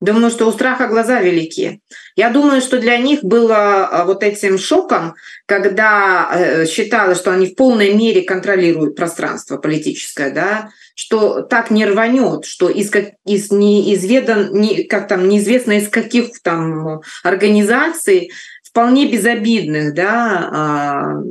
Думаю 0.00 0.30
что 0.30 0.46
у 0.46 0.52
страха 0.52 0.86
глаза 0.86 1.22
великие. 1.22 1.80
Я 2.14 2.28
думаю 2.28 2.60
что 2.60 2.78
для 2.78 2.98
них 2.98 3.24
было 3.24 4.04
вот 4.06 4.22
этим 4.22 4.58
шоком 4.58 5.14
когда 5.46 6.30
э, 6.32 6.66
считалось 6.66 7.18
что 7.18 7.30
они 7.30 7.46
в 7.46 7.54
полной 7.54 7.94
мере 7.94 8.22
контролируют 8.22 8.96
пространство 8.96 9.56
политическое 9.56 10.30
да 10.30 10.70
что 10.94 11.40
так 11.40 11.70
не 11.70 11.86
рванет 11.86 12.44
что 12.44 12.68
из 12.68 12.90
как 12.90 13.12
из 13.24 13.50
неизведан 13.50 14.52
не 14.52 14.84
как 14.84 15.08
там 15.08 15.28
неизвестно 15.28 15.78
из 15.78 15.88
каких 15.88 16.40
там 16.42 17.00
организаций 17.22 18.30
вполне 18.62 19.10
безобидных 19.10 19.94
да 19.94 20.50
а, 20.52 21.22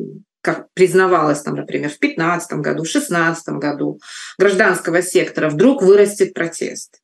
как 0.43 0.67
признавалось 0.73 1.41
там, 1.41 1.55
например, 1.55 1.89
в 1.89 1.97
2015 1.99 2.53
году, 2.59 2.83
в 2.83 2.91
2016 2.91 3.47
году 3.55 3.99
гражданского 4.37 5.01
сектора, 5.01 5.49
вдруг 5.49 5.81
вырастет 5.81 6.33
протест. 6.33 6.99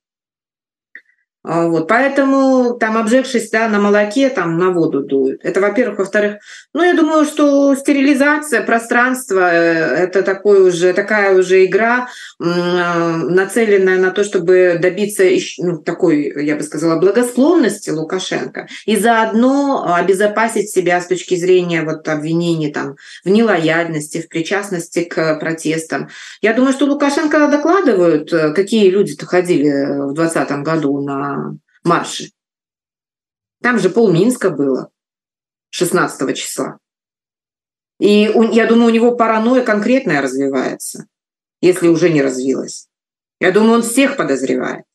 А, 1.41 1.67
вот, 1.67 1.87
поэтому 1.87 2.73
там 2.77 2.97
обжегшись 2.97 3.49
да, 3.49 3.69
на 3.69 3.79
молоке, 3.79 4.27
там 4.29 4.57
на 4.57 4.71
воду 4.71 5.03
дуют. 5.03 5.39
Это, 5.43 5.61
во-первых. 5.61 5.99
Во-вторых, 5.99 6.39
ну, 6.73 6.83
я 6.83 6.93
думаю, 6.93 7.25
что 7.25 7.75
стерилизация 7.75 8.61
пространства 8.61 9.49
э,– 9.49 9.95
это 10.03 10.21
такой 10.21 10.67
уже, 10.67 10.91
такая 10.91 11.37
уже 11.37 11.65
игра, 11.65 12.09
а, 12.41 13.15
нацеленная 13.17 13.97
на 13.97 14.11
то, 14.11 14.25
чтобы 14.25 14.79
добиться 14.81 15.23
ну, 15.59 15.77
такой, 15.77 16.45
я 16.45 16.57
бы 16.57 16.63
сказала, 16.63 16.99
благосклонности 16.99 17.89
Лукашенко 17.89 18.67
и 18.85 18.97
заодно 18.97 19.93
обезопасить 19.95 20.69
себя 20.69 20.99
с 20.99 21.07
точки 21.07 21.35
зрения 21.35 21.83
вот, 21.83 22.05
обвинений 22.09 22.71
там, 22.71 22.97
в 23.23 23.29
нелояльности, 23.29 24.21
в 24.21 24.27
причастности 24.27 25.05
к 25.05 25.39
протестам. 25.39 26.09
Я 26.41 26.53
думаю, 26.53 26.73
что 26.73 26.85
Лукашенко 26.85 27.47
докладывают, 27.47 28.33
э, 28.33 28.51
какие 28.53 28.89
люди-то 28.89 29.25
ходили 29.25 29.69
в 30.09 30.13
2020 30.13 30.63
году 30.63 30.99
на 30.99 31.28
марше. 31.83 32.31
Там 33.61 33.79
же 33.79 33.89
пол 33.89 34.11
Минска 34.11 34.49
было 34.49 34.89
16 35.71 36.35
числа. 36.37 36.79
И 37.99 38.31
я 38.51 38.65
думаю, 38.65 38.87
у 38.87 38.93
него 38.93 39.15
паранойя 39.15 39.63
конкретная 39.63 40.21
развивается, 40.21 41.07
если 41.61 41.89
уже 41.89 42.09
не 42.09 42.21
развилась. 42.21 42.87
Я 43.41 43.51
думаю, 43.51 43.75
он 43.75 43.81
всех 43.81 44.15
подозревает. 44.15 44.85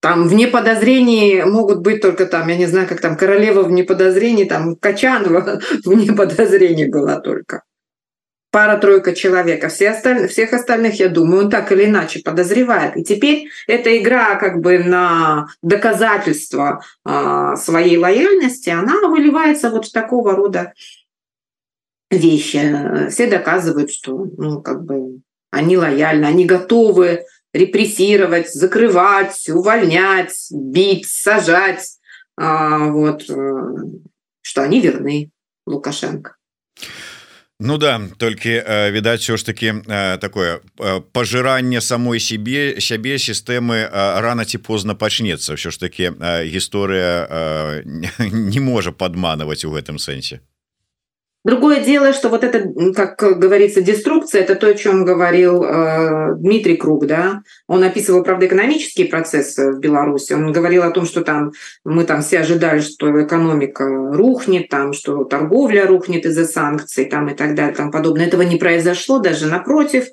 Там 0.00 0.28
вне 0.28 0.48
подозрений 0.48 1.44
могут 1.44 1.80
быть 1.80 2.00
только 2.00 2.26
там, 2.26 2.48
я 2.48 2.56
не 2.56 2.66
знаю, 2.66 2.88
как 2.88 3.00
там, 3.00 3.16
королева 3.16 3.62
вне 3.62 3.84
подозрений, 3.84 4.46
там 4.46 4.74
Качанова 4.76 5.60
вне 5.84 6.12
подозрений 6.12 6.86
была 6.86 7.20
только 7.20 7.62
пара-тройка 8.50 9.14
человека. 9.14 9.68
Все 9.68 9.90
остальные, 9.90 10.28
всех 10.28 10.52
остальных, 10.52 10.98
я 11.00 11.08
думаю, 11.08 11.44
он 11.44 11.50
так 11.50 11.70
или 11.72 11.84
иначе 11.84 12.20
подозревает. 12.20 12.96
И 12.96 13.04
теперь 13.04 13.48
эта 13.66 13.96
игра 13.96 14.36
как 14.36 14.60
бы 14.60 14.78
на 14.78 15.48
доказательство 15.62 16.82
э, 17.04 17.54
своей 17.56 17.96
лояльности, 17.96 18.70
она 18.70 19.08
выливается 19.08 19.70
вот 19.70 19.86
в 19.86 19.92
такого 19.92 20.34
рода 20.34 20.72
вещи. 22.10 23.08
Все 23.10 23.28
доказывают, 23.28 23.92
что 23.92 24.26
ну, 24.36 24.60
как 24.60 24.84
бы 24.84 25.20
они 25.50 25.76
лояльны, 25.76 26.26
они 26.26 26.44
готовы 26.44 27.24
репрессировать, 27.52 28.52
закрывать, 28.52 29.48
увольнять, 29.48 30.36
бить, 30.50 31.06
сажать, 31.06 31.98
а, 32.36 32.86
вот, 32.88 33.28
э, 33.28 33.60
что 34.40 34.62
они 34.62 34.80
верны 34.80 35.30
Лукашенко. 35.66 36.36
Ну 37.60 37.78
да 37.78 38.00
толькі 38.16 38.62
відаць 38.90 39.20
все 39.20 39.36
ж 39.36 39.46
таки 39.46 39.74
такое 40.20 40.60
пажыранне 41.12 41.80
самой 41.80 42.20
себе 42.20 42.80
сябе 42.80 43.18
сістэмы 43.20 43.84
рано 43.92 44.44
ці 44.44 44.58
позна 44.58 44.94
пачнецца 44.94 45.54
все 45.54 45.70
ж 45.70 45.80
таки 45.80 46.08
гісторыя 46.48 47.28
не 48.18 48.60
можа 48.60 48.92
падманываць 48.92 49.64
у 49.68 49.76
гэтым 49.76 50.00
сэнсе 50.00 50.40
Другое 51.42 51.80
дело, 51.80 52.12
что 52.12 52.28
вот 52.28 52.44
это, 52.44 52.70
как 52.94 53.16
говорится, 53.38 53.80
деструкция, 53.80 54.42
это 54.42 54.56
то, 54.56 54.66
о 54.66 54.74
чем 54.74 55.06
говорил 55.06 55.64
э, 55.64 56.34
Дмитрий 56.36 56.76
Круг, 56.76 57.06
да. 57.06 57.40
Он 57.66 57.82
описывал, 57.82 58.22
правда, 58.22 58.46
экономические 58.46 59.06
процессы 59.06 59.72
в 59.72 59.78
Беларуси. 59.78 60.34
Он 60.34 60.52
говорил 60.52 60.82
о 60.82 60.90
том, 60.90 61.06
что 61.06 61.22
там 61.22 61.52
мы 61.82 62.04
там 62.04 62.20
все 62.20 62.40
ожидали, 62.40 62.80
что 62.80 63.22
экономика 63.24 63.86
рухнет, 63.86 64.68
там, 64.68 64.92
что 64.92 65.24
торговля 65.24 65.86
рухнет 65.86 66.26
из-за 66.26 66.44
санкций, 66.44 67.06
там 67.06 67.28
и 67.28 67.34
так 67.34 67.54
далее, 67.54 67.74
там 67.74 67.90
подобное. 67.90 68.26
Этого 68.26 68.42
не 68.42 68.56
произошло, 68.56 69.18
даже 69.18 69.46
напротив 69.46 70.08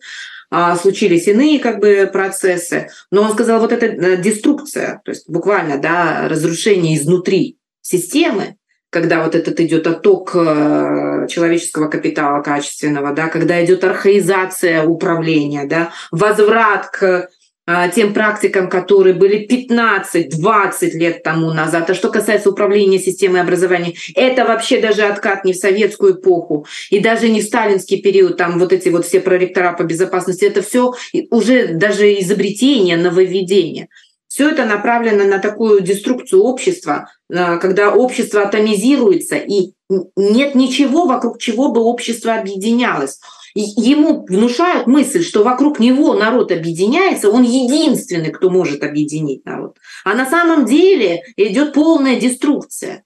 а, 0.50 0.78
случились 0.78 1.28
иные 1.28 1.60
как 1.60 1.80
бы 1.80 2.10
процессы. 2.12 2.90
Но 3.12 3.24
он 3.24 3.34
сказал, 3.34 3.60
вот 3.60 3.74
эта 3.74 3.88
э, 3.88 4.16
деструкция, 4.16 5.02
то 5.04 5.12
есть 5.12 5.30
буквально 5.30 5.78
да, 5.78 6.30
разрушение 6.30 6.96
изнутри 6.96 7.58
системы, 7.82 8.56
когда 8.98 9.24
вот 9.24 9.36
этот 9.36 9.60
идет 9.60 9.86
отток 9.86 10.32
э, 10.34 11.28
человеческого 11.30 11.88
капитала 11.88 12.42
качественного, 12.42 13.14
да, 13.14 13.28
когда 13.28 13.64
идет 13.64 13.84
архаизация 13.84 14.84
управления, 14.84 15.66
да, 15.66 15.92
возврат 16.12 16.88
к 16.88 17.30
а, 17.70 17.90
тем 17.90 18.14
практикам, 18.14 18.70
которые 18.70 19.14
были 19.14 19.46
15-20 19.46 20.92
лет 20.94 21.22
тому 21.22 21.52
назад. 21.54 21.88
А 21.90 21.94
что 21.94 22.10
касается 22.10 22.50
управления 22.50 22.98
системой 22.98 23.42
образования, 23.42 23.94
это 24.16 24.46
вообще 24.46 24.82
даже 24.82 25.04
откат 25.04 25.46
не 25.46 25.54
в 25.54 25.58
советскую 25.58 26.16
эпоху 26.16 26.66
и 26.90 27.00
даже 27.00 27.30
не 27.30 27.42
в 27.42 27.44
сталинский 27.44 28.02
период, 28.02 28.38
там 28.38 28.58
вот 28.58 28.74
эти 28.74 28.90
вот 28.90 29.06
все 29.06 29.20
проректора 29.20 29.74
по 29.74 29.84
безопасности, 29.84 30.46
это 30.46 30.64
все 30.64 30.94
уже 31.30 31.74
даже 31.74 32.20
изобретение, 32.20 32.98
нововведение. 32.98 33.90
Все 34.38 34.52
это 34.52 34.66
направлено 34.66 35.24
на 35.24 35.40
такую 35.40 35.82
деструкцию 35.82 36.44
общества, 36.44 37.10
а, 37.34 37.58
когда 37.58 37.92
общество 37.92 38.44
атомизируется, 38.44 39.36
и 39.36 39.72
нет 40.16 40.54
ничего, 40.54 41.08
вокруг 41.08 41.40
чего 41.40 41.72
бы 41.72 41.82
общество 41.82 42.36
объединялось. 42.36 43.20
Ему 43.56 44.28
внушают 44.28 44.86
мысль, 44.86 45.24
что 45.24 45.44
вокруг 45.44 45.80
него 45.80 46.14
народ 46.14 46.52
объединяется, 46.52 47.32
он 47.32 47.42
единственный, 47.42 48.30
кто 48.30 48.52
может 48.52 48.84
объединить 48.84 49.44
народ. 49.44 49.78
А 50.06 50.14
на 50.14 50.30
самом 50.30 50.66
деле 50.66 51.24
идет 51.36 51.74
полная 51.74 52.20
деструкция. 52.20 53.06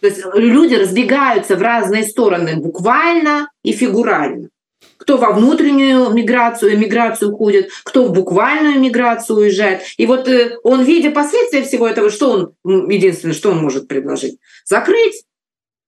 То 0.00 0.06
есть 0.06 0.24
люди 0.32 0.72
разбегаются 0.72 1.54
в 1.54 1.60
разные 1.60 2.04
стороны 2.04 2.56
буквально 2.56 3.50
и 3.62 3.72
фигурально 3.72 4.48
кто 5.06 5.18
во 5.18 5.30
внутреннюю 5.30 6.10
миграцию, 6.10 6.74
эмиграцию 6.74 7.32
уходит, 7.32 7.70
кто 7.84 8.06
в 8.06 8.12
буквальную 8.12 8.80
миграцию 8.80 9.38
уезжает. 9.38 9.82
И 9.98 10.04
вот 10.04 10.26
э, 10.26 10.58
он, 10.64 10.82
видя 10.82 11.12
последствия 11.12 11.62
всего 11.62 11.86
этого, 11.86 12.10
что 12.10 12.52
он, 12.64 12.90
единственное, 12.90 13.32
что 13.32 13.52
он 13.52 13.62
может 13.62 13.86
предложить? 13.86 14.40
Закрыть, 14.64 15.22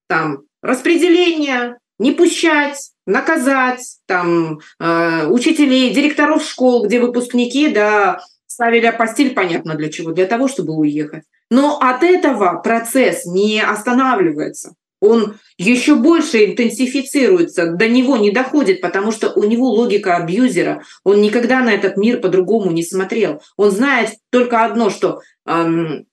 там, 0.06 0.42
распределение, 0.62 1.78
не 1.98 2.12
пущать, 2.12 2.92
наказать, 3.06 3.98
там, 4.06 4.60
э, 4.78 5.26
учителей, 5.26 5.92
директоров 5.92 6.44
школ, 6.44 6.86
где 6.86 7.00
выпускники, 7.00 7.70
да, 7.70 8.20
ставили 8.46 8.86
апостиль, 8.86 9.34
понятно 9.34 9.74
для 9.74 9.90
чего, 9.90 10.12
для 10.12 10.26
того, 10.26 10.46
чтобы 10.46 10.74
уехать. 10.74 11.24
Но 11.50 11.76
от 11.80 12.04
этого 12.04 12.60
процесс 12.62 13.26
не 13.26 13.60
останавливается 13.60 14.74
он 15.00 15.38
еще 15.56 15.94
больше 15.94 16.44
интенсифицируется, 16.44 17.72
до 17.72 17.88
него 17.88 18.16
не 18.16 18.30
доходит, 18.30 18.80
потому 18.80 19.12
что 19.12 19.32
у 19.32 19.44
него 19.44 19.68
логика 19.68 20.16
абьюзера. 20.16 20.82
Он 21.04 21.20
никогда 21.20 21.60
на 21.60 21.70
этот 21.72 21.96
мир 21.96 22.20
по-другому 22.20 22.70
не 22.70 22.82
смотрел. 22.82 23.42
Он 23.56 23.70
знает 23.70 24.10
только 24.30 24.64
одно, 24.64 24.90
что 24.90 25.20
эм, 25.46 26.06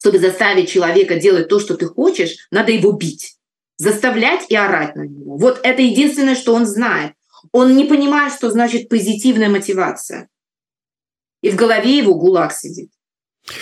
чтобы 0.00 0.18
заставить 0.18 0.70
человека 0.70 1.16
делать 1.16 1.48
то, 1.48 1.58
что 1.58 1.76
ты 1.76 1.86
хочешь, 1.86 2.48
надо 2.50 2.72
его 2.72 2.92
бить, 2.92 3.36
заставлять 3.76 4.46
и 4.48 4.56
орать 4.56 4.96
на 4.96 5.02
него. 5.02 5.36
Вот 5.36 5.60
это 5.62 5.82
единственное, 5.82 6.34
что 6.34 6.54
он 6.54 6.66
знает. 6.66 7.12
Он 7.52 7.76
не 7.76 7.84
понимает, 7.84 8.32
что 8.32 8.50
значит 8.50 8.88
позитивная 8.88 9.48
мотивация. 9.48 10.28
И 11.40 11.50
в 11.50 11.56
голове 11.56 11.98
его 11.98 12.14
гулаг 12.14 12.52
сидит. 12.52 12.90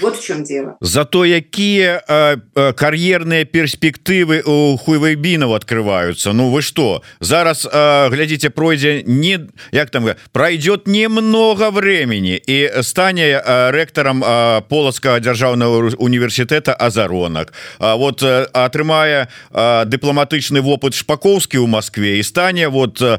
Вот 0.00 0.16
в 0.16 0.24
чем 0.24 0.44
дело 0.44 0.76
зато 0.80 1.26
якія 1.26 2.02
э, 2.08 2.36
э, 2.54 2.72
кар'ерныя 2.72 3.44
перспектывы 3.44 4.42
у 4.46 4.76
хуйвайбінов 4.76 5.52
открываются 5.52 6.32
Ну 6.32 6.50
вы 6.50 6.62
что 6.62 7.02
зараз 7.20 7.68
э, 7.72 8.08
глядите 8.10 8.50
пройдзе 8.50 9.02
не 9.06 9.40
як 9.72 9.90
там 9.90 10.08
пройдет 10.32 10.86
немного 10.86 11.70
времени 11.70 12.40
и 12.48 12.70
стане 12.82 13.42
э, 13.46 13.70
ректором 13.72 14.24
э, 14.24 14.62
полоцкого 14.68 15.20
державного 15.20 15.90
университета 15.98 16.74
азаронок 16.74 17.52
вот 17.78 18.22
э, 18.22 18.46
атрымая 18.52 19.28
э, 19.50 19.84
дыпламатычны 19.86 20.60
вопыт 20.60 20.94
шпаковскі 20.94 21.58
у 21.58 21.66
Москве 21.66 22.18
и 22.18 22.22
стане 22.22 22.68
вот 22.68 23.02
э, 23.02 23.18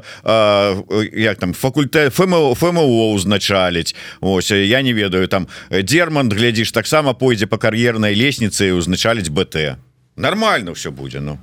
як 1.12 1.38
там 1.38 1.54
факультэт 1.54 2.14
ФМО 2.14 2.54
ФМО 2.54 3.12
узначаліць 3.12 3.94
Ось 4.20 4.50
я 4.50 4.82
не 4.82 4.92
ведаю 4.92 5.28
там 5.28 5.48
дерман 5.70 6.28
глядзі 6.30 6.57
глядзіш 6.58 6.72
таксама 6.72 7.14
пойдзе 7.14 7.46
по 7.46 7.56
кар'ернай 7.56 8.18
лестнице 8.18 8.72
узначаліць 8.74 9.30
БТ. 9.30 9.78
Нормально 10.16 10.72
все 10.72 10.90
будзе 10.90 11.20
ну. 11.20 11.38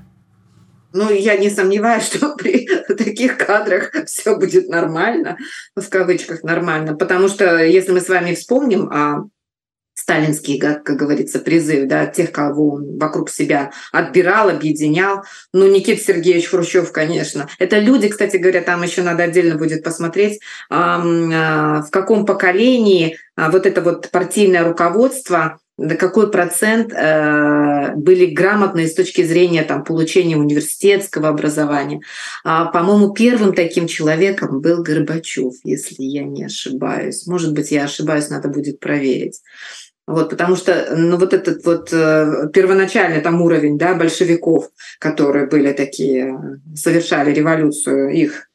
Ну, 0.93 1.09
я 1.11 1.37
не 1.37 1.49
сомневаюсь, 1.49 2.03
что 2.11 2.35
при 2.35 2.67
таких 2.97 3.37
кадрах 3.37 3.91
все 4.07 4.35
будет 4.35 4.67
нормально, 4.69 5.37
в 5.75 5.87
кавычках 5.87 6.43
нормально, 6.43 6.95
потому 6.97 7.29
что 7.29 7.63
если 7.63 7.93
мы 7.93 8.01
с 8.01 8.09
вами 8.09 8.35
вспомним 8.35 8.89
о 8.91 9.29
сталинский, 9.95 10.59
как, 10.59 10.83
говорится, 10.83 11.39
призыв 11.39 11.87
да, 11.87 12.05
тех, 12.05 12.31
кого 12.31 12.75
он 12.75 12.97
вокруг 12.97 13.29
себя 13.29 13.71
отбирал, 13.91 14.49
объединял. 14.49 15.23
Ну, 15.53 15.67
Никита 15.67 16.01
Сергеевич 16.01 16.49
Хрущев, 16.49 16.91
конечно. 16.91 17.47
Это 17.57 17.79
люди, 17.79 18.09
кстати 18.09 18.37
говоря, 18.37 18.61
там 18.61 18.83
еще 18.83 19.01
надо 19.01 19.23
отдельно 19.23 19.55
будет 19.55 19.83
посмотреть, 19.83 20.41
в 20.69 21.87
каком 21.91 22.25
поколении 22.25 23.17
а, 23.37 23.49
вот 23.49 23.65
это 23.65 23.81
вот 23.81 24.09
партийное 24.11 24.63
руководство 24.63 25.59
да 25.77 25.95
какой 25.95 26.31
процент 26.31 26.93
э, 26.93 27.95
были 27.95 28.27
грамотные 28.27 28.87
с 28.87 28.93
точки 28.93 29.23
зрения 29.23 29.61
там, 29.63 29.83
получения 29.83 30.37
университетского 30.37 31.27
образования. 31.27 31.99
А, 32.45 32.65
по-моему, 32.67 33.11
первым 33.11 33.53
таким 33.53 33.87
человеком 33.87 34.61
был 34.61 34.83
Горбачев, 34.83 35.55
если 35.65 36.03
я 36.03 36.23
не 36.23 36.45
ошибаюсь. 36.45 37.27
Может 37.27 37.53
быть, 37.53 37.71
я 37.71 37.83
ошибаюсь, 37.83 38.29
надо 38.29 38.47
будет 38.47 38.79
проверить. 38.79 39.41
Вот, 40.07 40.29
потому 40.29 40.55
что 40.55 40.93
ну, 40.95 41.17
вот 41.17 41.33
этот 41.33 41.65
вот 41.65 41.89
э, 41.91 42.49
первоначальный 42.53 43.21
там 43.21 43.41
уровень 43.41 43.77
да, 43.77 43.95
большевиков, 43.95 44.69
которые 44.99 45.47
были 45.47 45.73
такие, 45.73 46.59
совершали 46.75 47.33
революцию, 47.33 48.11
их 48.11 48.49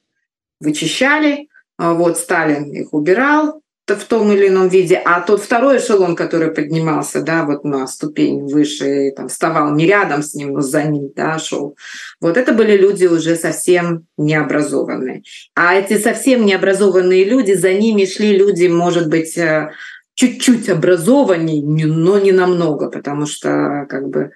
вычищали, 0.61 1.49
а 1.77 1.95
вот 1.95 2.19
Сталин 2.19 2.71
их 2.71 2.95
убирал 2.95 3.63
в 3.97 4.05
том 4.05 4.31
или 4.33 4.49
ином 4.49 4.69
виде, 4.69 5.01
а 5.05 5.21
тот 5.21 5.43
второй 5.43 5.79
эшелон, 5.79 6.17
который 6.17 6.53
поднимался, 6.53 7.23
да, 7.23 7.45
вот 7.45 7.65
на 7.65 7.87
ступень 7.87 8.47
выше, 8.47 9.09
и, 9.09 9.11
там 9.11 9.29
вставал 9.29 9.75
не 9.75 9.87
рядом 9.87 10.23
с 10.23 10.35
ним, 10.35 10.53
но 10.53 10.61
за 10.61 10.85
ним, 10.85 11.11
да, 11.15 11.39
шел. 11.39 11.77
Вот 12.21 12.37
это 12.37 12.53
были 12.53 12.77
люди 12.77 13.07
уже 13.07 13.37
совсем 13.37 14.07
необразованные. 14.17 15.23
А 15.55 15.75
эти 15.75 15.99
совсем 15.99 16.45
необразованные 16.45 17.25
люди, 17.25 17.53
за 17.53 17.73
ними 17.73 18.05
шли 18.05 18.37
люди, 18.37 18.67
может 18.67 19.09
быть, 19.09 19.37
э, 19.37 19.71
чуть-чуть 20.20 20.68
образованней, 20.68 21.62
но 21.62 22.18
не 22.18 22.33
намного, 22.33 22.90
потому 22.90 23.24
что 23.24 23.87
как 23.88 24.11
бы 24.11 24.33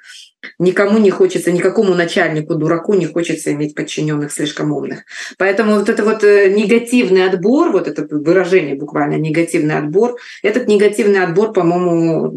никому 0.58 0.96
не 0.98 1.10
хочется, 1.10 1.52
никакому 1.52 1.94
начальнику, 1.94 2.54
дураку 2.54 2.94
не 2.94 3.04
хочется 3.04 3.52
иметь 3.52 3.74
подчиненных 3.74 4.32
слишком 4.32 4.72
умных. 4.72 5.00
Поэтому 5.36 5.74
вот 5.74 5.90
это 5.90 6.02
вот 6.02 6.24
э, 6.24 6.48
негативный 6.48 7.26
отбор, 7.26 7.70
вот 7.70 7.86
это 7.86 8.06
выражение 8.08 8.76
буквально 8.76 9.16
негативный 9.16 9.76
отбор, 9.76 10.16
этот 10.42 10.68
негативный 10.68 11.22
отбор, 11.22 11.52
по-моему, 11.52 12.30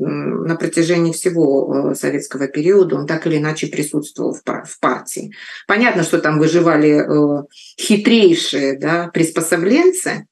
на 0.45 0.57
протяжении 0.57 1.13
всего 1.13 1.91
э, 1.91 1.95
советского 1.95 2.49
периода 2.49 2.97
он 2.97 3.07
так 3.07 3.27
или 3.27 3.38
иначе 3.38 3.67
присутствовал 3.67 4.33
в 4.33 4.79
партии. 4.81 5.31
Понятно, 5.67 6.03
что 6.03 6.19
там 6.19 6.38
выживали 6.38 6.99
э, 6.99 7.43
хитрейшие 7.79 8.77
да, 8.77 9.10
приспособленцы, 9.13 10.25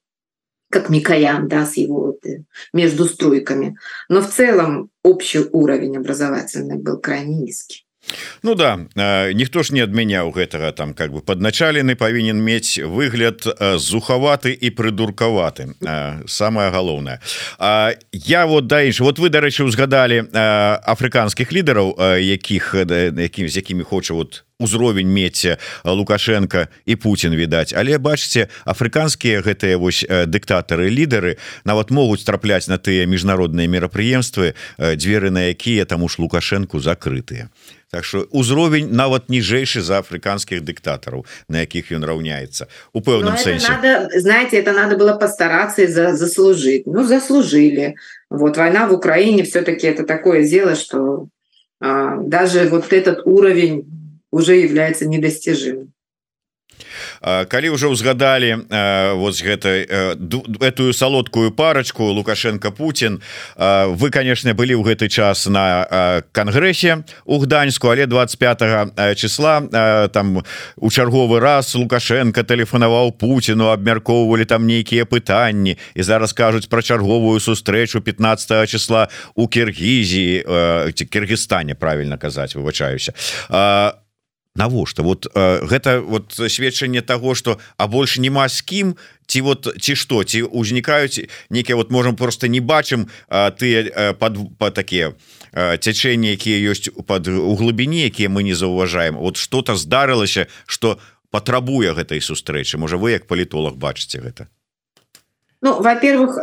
как 0.69 0.89
Микоян, 0.89 1.47
да, 1.47 1.65
с 1.65 1.77
его 1.77 2.17
э, 2.23 2.39
между 2.73 3.05
струйками. 3.05 3.77
Но 4.09 4.21
в 4.21 4.29
целом 4.29 4.89
общий 5.03 5.45
уровень 5.51 5.97
образовательный 5.97 6.77
был 6.77 6.99
крайне 6.99 7.37
низкий. 7.37 7.84
Ну 8.43 8.55
да 8.55 8.77
ніхто 9.33 9.63
ж 9.63 9.73
не 9.73 9.81
адмяняў 9.81 10.31
гэтага 10.31 10.71
там 10.71 10.93
как 10.93 11.11
бы 11.11 11.21
падначалены 11.21 11.95
павінен 11.95 12.37
мець 12.37 12.77
выгляд 12.77 13.41
зухаваты 13.81 14.53
і 14.53 14.69
прыдуркаваты 14.69 15.73
самое 16.27 16.69
галоўнае. 16.69 17.19
Я 18.11 18.45
вот 18.45 18.67
дальше 18.67 19.03
вот 19.03 19.19
вы 19.19 19.29
дарэчы 19.29 19.65
узгадалі 19.65 20.29
афрыканскіх 20.33 21.51
лідараў 21.51 21.97
якіх 22.21 22.75
якім 22.75 23.49
з 23.49 23.55
якімі 23.57 23.83
хоча 23.83 24.13
вот 24.13 24.45
узровень 24.59 25.11
мець 25.11 25.57
лукашенко 25.83 26.67
і 26.85 26.95
Путін 26.95 27.35
відаць. 27.35 27.73
Але 27.73 27.97
бачыце 27.97 28.47
афрыканскія 28.65 29.41
гэтыя 29.41 29.77
вось 29.77 30.05
дыктатары 30.07 30.87
лідары 30.89 31.35
нават 31.65 31.91
могуць 31.91 32.23
трапляць 32.23 32.69
на 32.69 32.77
тыя 32.77 33.05
міжнародныя 33.09 33.67
мерапрыемствы 33.67 34.53
дзверы 34.77 35.29
на 35.29 35.51
якія 35.51 35.85
таму 35.85 36.07
ж 36.07 36.21
лукашэнку 36.21 36.79
закрытыя 36.79 37.49
Так 37.94 38.04
что 38.04 38.26
узровень 38.30 38.92
нават 38.92 39.28
ніжэйшы 39.28 39.82
за 39.82 39.98
афрыканскіх 39.98 40.62
дыктатараў 40.62 41.26
на 41.48 41.66
якіх 41.66 41.90
ён 41.90 42.06
раўняецца 42.06 42.68
у 42.92 43.00
пэўным 43.02 43.36
сэнсе 43.36 43.68
надо, 43.68 44.08
знаете 44.20 44.58
это 44.58 44.72
надо 44.72 44.96
было 44.96 45.14
постараться 45.14 45.86
за 45.86 46.14
заслужить 46.14 46.86
ну 46.86 47.04
заслужили 47.04 47.96
вот 48.30 48.56
война 48.56 48.86
в 48.86 48.92
Украине 48.92 49.42
все-таки 49.42 49.86
это 49.86 50.04
такое 50.04 50.46
дело 50.46 50.74
что 50.74 51.28
а, 51.80 52.16
даже 52.18 52.68
вот 52.68 52.92
этот 52.92 53.26
уровень 53.26 53.86
уже 54.30 54.56
является 54.56 55.06
недостижимым 55.06 55.92
Калі 57.25 57.69
уже 57.69 57.87
узгадали 57.87 58.53
вот 59.15 59.41
гэта 59.41 59.69
эту 60.61 60.93
салодкую 60.93 61.51
парочку 61.51 62.03
лукашенко 62.03 62.71
Путин 62.71 63.21
вы 63.57 64.09
конечно 64.11 64.53
былі 64.53 64.77
ў 64.77 64.85
гэты 64.85 65.09
час 65.09 65.47
на 65.47 66.21
конгрессе 66.31 67.03
у 67.25 67.39
гданьску 67.39 67.89
але 67.89 68.05
25 68.05 69.17
числа 69.17 69.61
там 70.13 70.43
у 70.77 70.89
чарговы 70.89 71.39
раз 71.39 71.73
лукашенко 71.75 72.43
тэлефанаваў 72.43 73.11
Путину 73.17 73.73
абмяркоўвалі 73.73 74.45
там 74.45 74.67
нейкія 74.67 75.05
пытанні 75.05 75.77
і 75.95 76.03
зараз 76.03 76.33
кажуць 76.33 76.69
про 76.69 76.81
чарговую 76.81 77.39
сустрэчу 77.39 78.01
15 78.01 78.69
числа 78.69 79.07
у 79.33 79.47
Киргізіі 79.47 80.45
ці 80.93 81.05
Кыргызстане 81.05 81.73
правильно 81.73 82.17
казаць 82.17 82.55
выбачаюся. 82.55 83.13
А 83.49 84.04
навошта? 84.55 85.03
Вот 85.03 85.27
э, 85.33 85.65
гэта 85.65 86.01
вот 86.01 86.33
сведчанне 86.33 87.01
того 87.01 87.35
что 87.35 87.59
а 87.77 87.87
больше 87.87 88.21
няма 88.21 88.49
з 88.49 88.61
кім 88.61 88.95
ці 89.27 89.41
вот 89.41 89.67
ці 89.79 89.95
что 89.95 90.23
ці 90.23 90.43
узнікаюць 90.43 91.29
некія 91.49 91.75
вот 91.75 91.91
можем 91.91 92.15
просто 92.15 92.47
не 92.47 92.59
бачым 92.59 93.07
ты 93.29 94.13
под 94.19 94.37
по 94.57 94.71
такія 94.71 95.13
цячэнні 95.53 96.31
якія 96.31 96.71
ёсць 96.71 96.89
под 97.07 97.27
у 97.27 97.55
глыбіні 97.55 98.03
якія 98.07 98.29
мы 98.29 98.43
не 98.43 98.55
заўважаем. 98.55 99.15
Вот 99.15 99.37
что-то 99.37 99.75
здарылася 99.75 100.47
что 100.65 100.99
патрабуе 101.31 101.93
гэтай 101.93 102.21
сустрэчы. 102.21 102.77
Можа 102.77 102.97
вы 102.97 103.11
як 103.11 103.27
палітолог 103.27 103.75
бачыце 103.75 104.23
гэта? 104.23 104.47
Ну, 105.61 105.81
во-первых, 105.81 106.37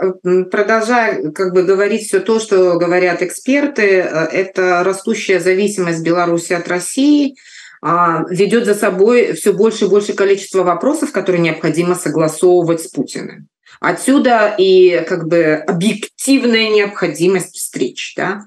продолжая 0.50 1.30
как 1.30 1.54
бы 1.54 1.62
говорить 1.62 2.02
все 2.02 2.20
то, 2.20 2.40
что 2.40 2.76
говорят 2.76 3.22
эксперты, 3.22 4.02
э, 4.02 4.26
это 4.32 4.82
растущая 4.82 5.38
зависимость 5.38 6.02
Беларуси 6.02 6.52
от 6.52 6.68
России– 6.68 7.36
ведет 7.82 8.64
за 8.64 8.74
собой 8.74 9.32
все 9.32 9.52
больше 9.52 9.86
и 9.86 9.88
больше 9.88 10.12
количество 10.12 10.62
вопросов, 10.62 11.10
которые 11.10 11.40
необходимо 11.40 11.94
согласовывать 11.94 12.82
с 12.82 12.88
Путиным. 12.88 13.48
Отсюда 13.80 14.54
и 14.56 15.04
как 15.08 15.26
бы 15.26 15.54
объективная 15.54 16.68
необходимость 16.68 17.56
встреч. 17.56 18.14
Да? 18.16 18.42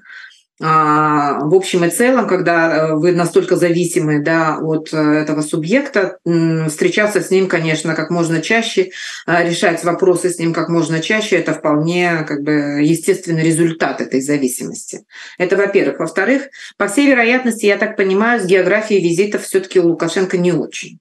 А, 0.58 1.40
в 1.40 1.54
общем 1.54 1.84
и 1.84 1.90
целом, 1.90 2.26
когда 2.26 2.88
э, 2.88 2.94
вы 2.94 3.12
настолько 3.12 3.56
зависимы 3.56 4.20
да, 4.22 4.58
от 4.58 4.88
э, 4.90 4.96
этого 4.96 5.42
субъекта, 5.42 6.18
встречаться 6.24 7.20
с 7.20 7.30
ним, 7.30 7.46
конечно, 7.46 7.94
как 7.94 8.08
можно 8.08 8.40
чаще, 8.40 8.90
э, 9.26 9.48
решать 9.48 9.84
вопросы 9.84 10.30
с 10.30 10.38
ним 10.38 10.54
как 10.54 10.70
можно 10.70 11.00
чаще, 11.00 11.36
это 11.36 11.52
вполне 11.52 12.24
как 12.26 12.42
бы, 12.42 12.80
естественный 12.82 13.42
результат 13.42 14.00
этой 14.00 14.22
зависимости. 14.22 15.04
Это 15.36 15.56
во-первых. 15.56 15.98
Во-вторых, 15.98 16.44
по 16.78 16.88
всей 16.88 17.08
вероятности, 17.08 17.66
я 17.66 17.76
так 17.76 17.94
понимаю, 17.96 18.40
с 18.40 18.46
географией 18.46 19.02
визитов 19.02 19.42
все-таки 19.42 19.78
у 19.78 19.88
Лукашенко 19.88 20.38
не 20.38 20.52
очень. 20.52 20.98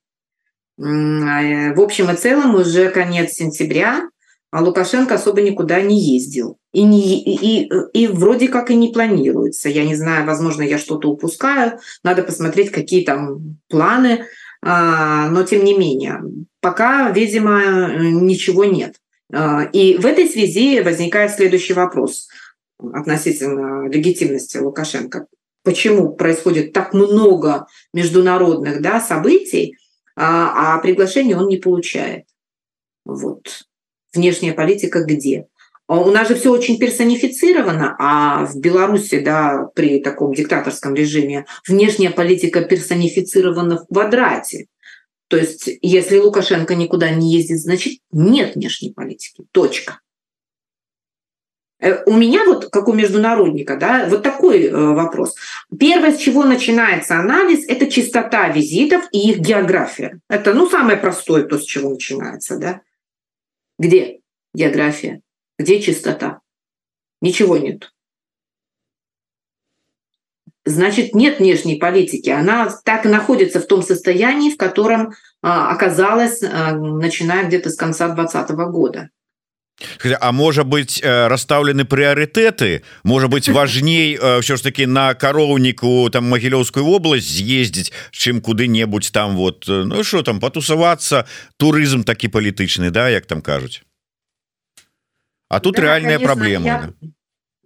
В 0.78 1.82
общем 1.82 2.12
и 2.12 2.16
целом, 2.18 2.56
уже 2.56 2.89
конец 2.89 3.32
сентября, 3.32 4.10
а 4.56 4.62
Лукашенко 4.62 5.16
особо 5.16 5.41
никуда 5.41 5.82
не 5.82 5.99
ездил. 5.99 6.58
И, 6.72 6.84
не, 6.84 7.22
и, 7.22 7.66
и, 7.66 7.70
и 7.91 8.08
вроде 8.08 8.47
как 8.47 8.72
и 8.72 8.76
не 8.76 8.88
планируется. 8.88 9.68
Я 9.68 9.84
не 9.84 9.95
знаю, 9.95 10.26
возможно, 10.26 10.62
я 10.62 10.78
что-то 10.78 11.10
упускаю. 11.10 11.80
Надо 12.03 12.24
посмотреть, 12.24 12.72
какие 12.72 13.03
там 13.03 13.58
планы. 13.68 14.28
А, 14.62 15.28
но 15.28 15.43
тем 15.43 15.66
не 15.66 15.78
менее, 15.78 16.24
пока, 16.62 17.12
видимо, 17.12 17.97
ничего 17.99 18.64
нет. 18.64 18.95
А, 19.34 19.64
и 19.74 19.97
в 19.97 20.06
этой 20.06 20.26
связи 20.30 20.80
возникает 20.80 21.32
следующий 21.32 21.74
вопрос 21.74 22.30
относительно 22.80 23.89
легитимности 23.89 24.56
Лукашенко. 24.56 25.28
Почему 25.66 26.14
происходит 26.14 26.72
так 26.72 26.93
много 26.93 27.68
международных 27.93 28.82
да, 28.82 29.01
событий, 29.01 29.76
а, 30.16 30.76
а 30.76 30.80
приглашение 30.80 31.36
он 31.36 31.49
не 31.49 31.58
получает? 31.58 32.24
Вот 33.03 33.66
внешняя 34.16 34.53
политика 34.53 35.03
где? 35.03 35.47
А 35.88 35.99
у 35.99 36.11
нас 36.11 36.28
же 36.28 36.36
все 36.36 36.51
очень 36.51 36.80
персонифицировано, 36.80 37.95
а 37.99 38.45
в 38.45 38.57
Беларуси, 38.59 39.20
да, 39.20 39.70
при 39.76 39.99
таком 39.99 40.34
диктаторском 40.34 40.95
режиме 40.95 41.45
внешняя 41.68 42.09
политика 42.09 42.61
персонифицирована 42.61 43.78
в 43.78 43.88
квадрате. 43.88 44.66
То 45.28 45.38
есть, 45.38 45.70
если 45.82 46.18
Лукашенко 46.18 46.76
никуда 46.76 47.09
не 47.11 47.34
ездит, 47.34 47.59
значит, 47.59 47.99
нет 48.11 48.55
внешней 48.55 48.93
политики. 48.93 49.43
Точка. 49.51 49.99
Э, 51.80 52.03
у 52.05 52.13
меня 52.13 52.45
вот, 52.45 52.70
как 52.70 52.88
у 52.88 52.93
международника, 52.93 53.76
да, 53.76 54.07
вот 54.09 54.24
такой 54.24 54.66
э, 54.66 54.72
вопрос. 54.72 55.36
Первое, 55.78 56.13
с 56.13 56.18
чего 56.18 56.43
начинается 56.43 57.20
анализ, 57.20 57.66
это 57.68 57.89
чистота 57.91 58.49
визитов 58.49 59.03
и 59.11 59.32
их 59.32 59.39
география. 59.39 60.20
Это, 60.30 60.53
ну, 60.53 60.70
самое 60.70 60.97
простое, 60.97 61.43
то, 61.43 61.57
с 61.57 61.63
чего 61.63 61.89
начинается, 61.91 62.57
да. 62.57 62.82
Где 63.78 64.19
география? 64.53 65.21
Где 65.57 65.82
чистота? 65.82 66.41
Ничего 67.21 67.57
нет. 67.57 67.91
Значит, 70.65 71.13
нет 71.13 71.39
внешней 71.39 71.76
политики. 71.76 72.30
Она 72.30 72.76
так 72.84 73.05
и 73.05 73.09
находится 73.09 73.59
в 73.59 73.67
том 73.67 73.84
состоянии, 73.84 74.49
в 74.49 74.57
котором 74.57 75.13
а, 75.43 75.71
оказалась, 75.71 76.41
а, 76.41 76.73
начиная 76.73 77.45
где-то 77.45 77.69
с 77.69 77.76
конца 77.76 78.07
2020 78.07 78.55
года. 78.71 79.09
А 80.20 80.32
можа 80.32 80.64
быть 80.64 81.01
э, 81.03 81.28
расстаўлены 81.28 81.84
прыярытэты 81.84 82.82
можа 83.03 83.28
быть 83.28 83.49
важней 83.49 84.18
ўсё 84.18 84.57
ж 84.57 84.62
таки 84.62 84.84
на 84.84 85.14
кароўніку 85.14 86.11
там 86.12 86.28
магілёўскую 86.28 86.84
вобласць 86.84 87.24
з'ездзіць 87.24 87.93
чым 88.12 88.45
куды-небудзь 88.45 89.11
там 89.11 89.36
вот 89.36 89.64
э, 89.68 89.84
Ну 89.88 90.05
что 90.05 90.22
там 90.22 90.41
патусавацца 90.41 91.24
турызм 91.57 92.05
такі 92.05 92.28
палітычны 92.28 92.91
да 92.91 93.09
як 93.09 93.24
там 93.24 93.41
кажуць 93.41 93.80
А 95.49 95.61
тут 95.61 95.76
да, 95.76 95.82
реальная 95.82 96.18
конечно, 96.20 96.34
проблема 96.34 96.66
я... 96.66 97.11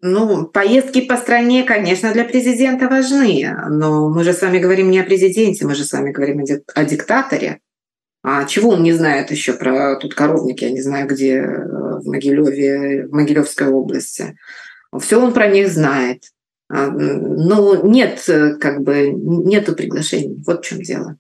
Ну, 0.07 0.45
поездки 0.45 1.01
по 1.01 1.17
стране, 1.17 1.65
конечно, 1.65 2.13
для 2.13 2.25
президента 2.25 2.89
важны, 2.89 3.49
но 3.71 4.11
мы 4.11 4.23
же 4.23 4.35
с 4.35 4.43
вами 4.43 4.59
говорим 4.59 4.91
не 4.91 5.01
о 5.01 5.05
президенте, 5.05 5.65
мы 5.65 5.75
же 5.75 5.85
с 5.85 5.93
вами 5.95 6.13
говорим 6.13 6.45
о 6.75 6.85
диктаторе. 6.85 7.61
А 8.22 8.46
чего 8.46 8.72
он 8.72 8.84
не 8.84 8.92
знает 8.92 9.32
еще 9.32 9.54
про 9.54 9.96
тут 9.96 10.14
коровники, 10.14 10.66
я 10.66 10.72
не 10.72 10.82
знаю, 10.82 11.08
где 11.08 11.36
э, 11.36 12.00
в 12.00 12.06
Могилеве, 12.06 13.08
в 13.08 13.12
Могилевской 13.14 13.68
области. 13.68 14.38
Все 15.00 15.22
он 15.22 15.34
про 15.34 15.48
них 15.48 15.70
знает. 15.70 16.24
А, 16.70 16.88
но 16.88 17.76
нет, 17.88 18.24
э, 18.28 18.56
как 18.56 18.82
бы, 18.82 19.10
нету 19.12 19.74
приглашений. 19.74 20.44
Вот 20.46 20.66
в 20.66 20.68
чем 20.68 20.82
дело. 20.82 21.18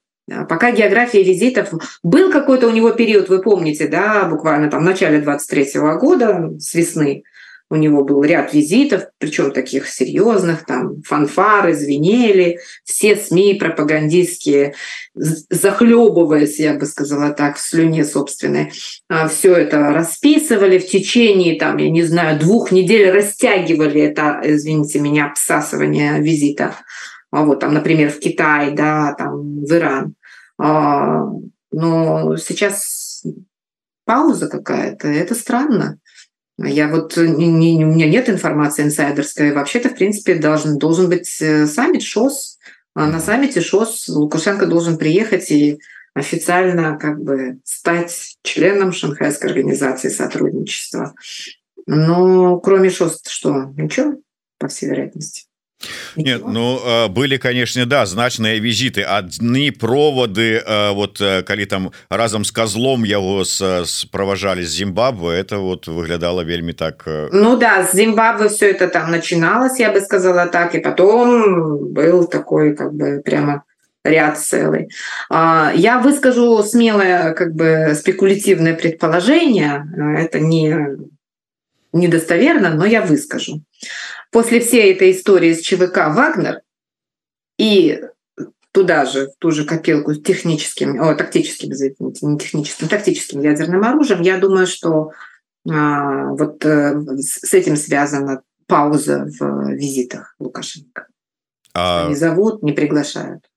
Пока 0.47 0.71
география 0.71 1.23
визитов... 1.23 1.73
Был 2.03 2.31
какой-то 2.31 2.67
у 2.67 2.71
него 2.71 2.91
период, 2.91 3.29
вы 3.29 3.41
помните, 3.41 3.87
да, 3.87 4.25
буквально 4.25 4.69
там 4.69 4.81
в 4.81 4.85
начале 4.85 5.21
23 5.21 5.63
-го 5.77 5.97
года, 5.97 6.51
с 6.59 6.75
весны, 6.75 7.23
у 7.70 7.76
него 7.76 8.03
был 8.03 8.24
ряд 8.24 8.53
визитов, 8.53 9.03
причем 9.20 9.51
таких 9.51 9.88
серьезных, 9.88 10.65
там 10.65 11.01
фанфары 11.03 11.74
звенели, 11.76 12.59
все 12.84 13.15
СМИ 13.15 13.55
пропагандистские, 13.55 14.74
захлебываясь, 15.13 16.59
я 16.59 16.74
бы 16.74 16.86
сказала 16.86 17.32
так, 17.32 17.57
в 17.57 17.61
слюне 17.61 18.05
собственной, 18.05 18.72
а, 19.07 19.28
все 19.28 19.53
это 19.53 19.91
расписывали 19.91 20.80
в 20.80 20.88
течение, 20.88 21.59
там, 21.59 21.78
я 21.78 21.89
не 21.89 22.03
знаю, 22.03 22.39
двух 22.39 22.72
недель 22.72 23.11
растягивали 23.11 24.01
это, 24.01 24.41
извините 24.43 24.99
меня, 24.99 25.28
обсасывание 25.28 26.20
визита. 26.20 26.76
Вот 27.32 27.59
там, 27.59 27.76
например, 27.76 28.09
в 28.11 28.20
Китай, 28.20 28.72
да, 28.72 29.13
там 29.13 29.63
в 29.63 29.72
Иран. 29.72 30.15
А, 30.57 31.26
но 31.72 32.36
сейчас 32.38 33.24
пауза 34.05 34.47
какая-то, 34.47 35.07
это 35.07 35.36
странно. 35.36 35.99
Я 36.62 36.89
вот 36.89 37.16
не, 37.16 37.47
не, 37.47 37.86
у 37.86 37.88
меня 37.88 38.07
нет 38.07 38.30
информации 38.30 38.84
инсайдерской. 38.84 39.53
Вообще-то, 39.53 39.89
в 39.89 39.95
принципе, 39.95 40.36
должен, 40.36 40.78
должен 40.78 41.10
быть 41.10 41.41
э, 41.41 41.66
саммит 41.68 42.03
ШОС. 42.03 42.57
А 42.95 43.07
на 43.07 43.20
саммите 43.20 43.62
ШОС 43.62 44.10
Лукашенко 44.10 44.66
должен 44.66 44.97
приехать 44.97 45.51
и 45.51 45.80
официально 46.14 46.97
как 46.97 47.22
бы 47.22 47.60
стать 47.64 48.38
членом 48.43 48.91
Шанхайской 48.91 49.49
организации 49.49 50.10
сотрудничества. 50.10 51.14
Но 51.86 52.60
кроме 52.60 52.89
ШОС 52.89 53.22
что? 53.28 53.72
Ничего, 53.78 54.20
по 54.57 54.68
всей 54.68 54.89
вероятности. 54.89 55.48
Нет, 56.15 56.41
ну 56.45 57.07
были 57.09 57.38
конечно 57.38 57.86
да 57.86 58.05
значныя 58.05 58.59
визиты. 58.59 59.01
Одни 59.01 59.71
проводы 59.71 60.63
вот 60.93 61.17
калі 61.19 61.65
там 61.65 61.91
разом 62.09 62.43
с 62.43 62.51
козлом 62.51 63.03
его 63.03 63.43
справажали 63.43 64.63
с 64.63 64.69
Зимбабве 64.69 65.39
это 65.39 65.57
вот 65.57 65.88
выглядало 65.88 66.43
вельмі 66.43 66.73
так 66.73 67.03
ну 67.32 67.57
да 67.57 67.84
с 67.84 67.95
Зимбабве 67.95 68.49
все 68.49 68.71
это 68.71 68.88
там 68.88 69.11
начиналось 69.11 69.80
я 69.80 69.91
бы 69.91 70.01
сказала 70.01 70.45
так 70.47 70.75
и 70.75 70.80
потом 70.80 71.93
был 71.93 72.27
такой 72.27 72.75
как 72.75 72.93
бы 72.93 73.21
прямо 73.25 73.63
ряд 74.03 74.38
целый. 74.38 74.89
Я 75.30 76.01
выскажу 76.03 76.63
смелое 76.63 77.34
как 77.34 77.53
бы 77.53 77.95
спекулятивное 77.95 78.73
предположение 78.73 79.86
это 80.17 80.39
не 80.39 80.75
недостоверно 81.93 82.69
но 82.69 82.86
я 82.86 83.01
выскажу 83.01 83.61
после 84.32 84.59
всей 84.59 84.93
этой 84.93 85.11
истории 85.11 85.53
с 85.53 85.61
ЧВК 85.61 86.09
«Вагнер» 86.09 86.61
и 87.57 88.01
туда 88.71 89.05
же, 89.05 89.27
в 89.27 89.36
ту 89.39 89.51
же 89.51 89.65
копилку 89.65 90.15
техническим, 90.15 91.01
о, 91.01 91.15
тактическим, 91.15 91.71
извините, 91.71 92.25
не 92.25 92.38
техническим, 92.38 92.88
тактическим 92.88 93.41
ядерным 93.41 93.84
оружием, 93.84 94.21
я 94.21 94.38
думаю, 94.38 94.67
что 94.67 95.11
а, 95.69 96.27
вот 96.34 96.65
а, 96.65 97.01
с 97.19 97.53
этим 97.53 97.75
связана 97.75 98.43
пауза 98.67 99.25
в 99.25 99.71
визитах 99.71 100.36
Лукашенко. 100.39 101.07
А... 101.73 102.07
Не 102.07 102.15
зовут, 102.15 102.63
не 102.63 102.71
приглашают. 102.71 103.49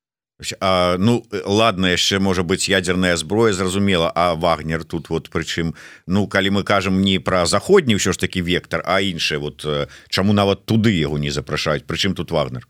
А, 0.61 0.97
ну 0.99 1.25
ладно 1.45 1.87
яшчэ 1.87 2.19
можа 2.19 2.43
быть 2.43 2.69
ядерная 2.69 3.17
зброя 3.17 3.53
зразумела 3.53 4.13
а 4.15 4.35
вагнер 4.35 4.85
тут 4.85 5.11
вот 5.11 5.31
прычым 5.31 5.75
ну 6.07 6.27
калі 6.27 6.51
мы 6.51 6.63
кажам 6.65 7.01
не 7.03 7.19
про 7.19 7.47
заходні 7.47 7.97
ўсё 7.97 8.13
ж 8.13 8.19
таки 8.19 8.43
вектор 8.43 8.83
а 8.87 9.01
іншае 9.01 9.39
вот 9.39 9.67
чаму 10.09 10.33
нават 10.33 10.67
туды 10.67 10.91
его 10.91 11.19
не 11.19 11.31
запрашаюць? 11.31 11.85
Прычым 11.87 12.15
тут 12.15 12.31
вагнер? 12.31 12.67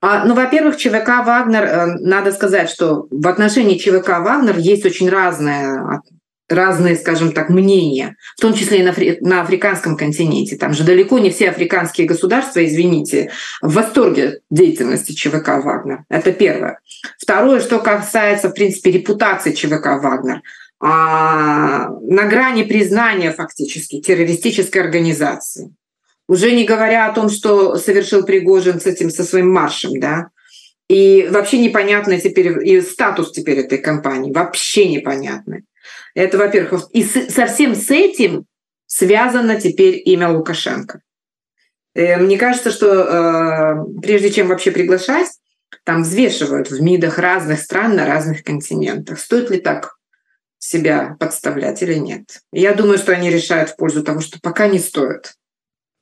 А, 0.00 0.24
ну 0.24 0.34
во-первых 0.34 0.76
ЧВК 0.76 1.26
вагнер 1.26 1.64
э, 1.64 1.86
надо 2.00 2.32
сказать 2.32 2.70
что 2.70 3.06
в 3.10 3.26
отношении 3.26 3.78
ЧВК 3.78 4.20
вагнер 4.20 4.58
есть 4.58 4.86
очень 4.86 5.10
разное 5.10 6.02
разные, 6.48 6.96
скажем 6.96 7.32
так, 7.32 7.48
мнения, 7.48 8.16
в 8.36 8.40
том 8.40 8.54
числе 8.54 8.80
и 8.80 8.82
на, 8.82 8.94
на 9.20 9.42
африканском 9.42 9.96
континенте. 9.96 10.56
Там 10.56 10.72
же 10.72 10.84
далеко 10.84 11.18
не 11.18 11.30
все 11.30 11.50
африканские 11.50 12.06
государства, 12.06 12.64
извините, 12.64 13.30
в 13.60 13.74
восторге 13.74 14.40
деятельности 14.50 15.12
ЧВК 15.12 15.48
«Вагнер». 15.62 16.04
Это 16.08 16.32
первое. 16.32 16.80
Второе, 17.18 17.60
что 17.60 17.78
касается, 17.78 18.48
в 18.48 18.54
принципе, 18.54 18.90
репутации 18.90 19.52
ЧВК 19.52 20.02
«Вагнер». 20.02 20.42
А, 20.80 21.88
на 22.02 22.24
грани 22.26 22.62
признания 22.62 23.32
фактически 23.32 24.00
террористической 24.00 24.80
организации. 24.80 25.74
Уже 26.28 26.52
не 26.52 26.64
говоря 26.64 27.06
о 27.06 27.12
том, 27.12 27.30
что 27.30 27.76
совершил 27.76 28.24
Пригожин 28.24 28.80
с 28.80 28.86
этим, 28.86 29.10
со 29.10 29.24
своим 29.24 29.50
маршем, 29.50 29.98
да, 29.98 30.28
и 30.88 31.28
вообще 31.30 31.58
непонятно 31.58 32.18
теперь, 32.18 32.66
и 32.66 32.80
статус 32.80 33.32
теперь 33.32 33.58
этой 33.58 33.78
компании, 33.78 34.32
вообще 34.32 34.88
непонятный. 34.88 35.64
Это, 36.18 36.36
во-первых. 36.36 36.88
И 36.90 37.04
совсем 37.04 37.76
с 37.76 37.92
этим 37.92 38.44
связано 38.86 39.60
теперь 39.60 40.02
имя 40.04 40.28
Лукашенко. 40.28 41.00
Э, 41.94 42.16
мне 42.16 42.36
кажется, 42.36 42.72
что 42.72 42.86
э, 42.88 44.00
прежде 44.02 44.32
чем 44.32 44.48
вообще 44.48 44.72
приглашать, 44.72 45.28
там 45.84 46.02
взвешивают 46.02 46.72
в 46.72 46.82
МИДах 46.82 47.20
разных 47.20 47.60
стран 47.60 47.94
на 47.94 48.04
разных 48.04 48.42
континентах. 48.42 49.20
Стоит 49.20 49.48
ли 49.50 49.60
так 49.60 49.94
себя 50.58 51.16
подставлять 51.20 51.84
или 51.84 51.94
нет? 51.94 52.40
Я 52.50 52.74
думаю, 52.74 52.98
что 52.98 53.12
они 53.12 53.30
решают 53.30 53.70
в 53.70 53.76
пользу 53.76 54.02
того, 54.02 54.18
что 54.18 54.40
пока 54.42 54.66
не 54.66 54.80
стоит. 54.80 55.34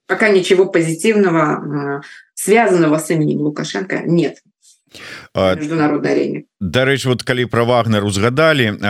Пока 0.06 0.30
ничего 0.30 0.64
позитивного, 0.64 2.02
связанного 2.32 2.96
с 2.96 3.10
именем 3.10 3.40
Лукашенко, 3.40 3.98
нет 3.98 4.38
международной 5.36 6.12
арене 6.12 6.44
Дарэч 6.60 7.04
вот 7.04 7.22
калі 7.22 7.44
про 7.52 7.68
вагнер 7.68 8.00
узгадалі 8.08 8.80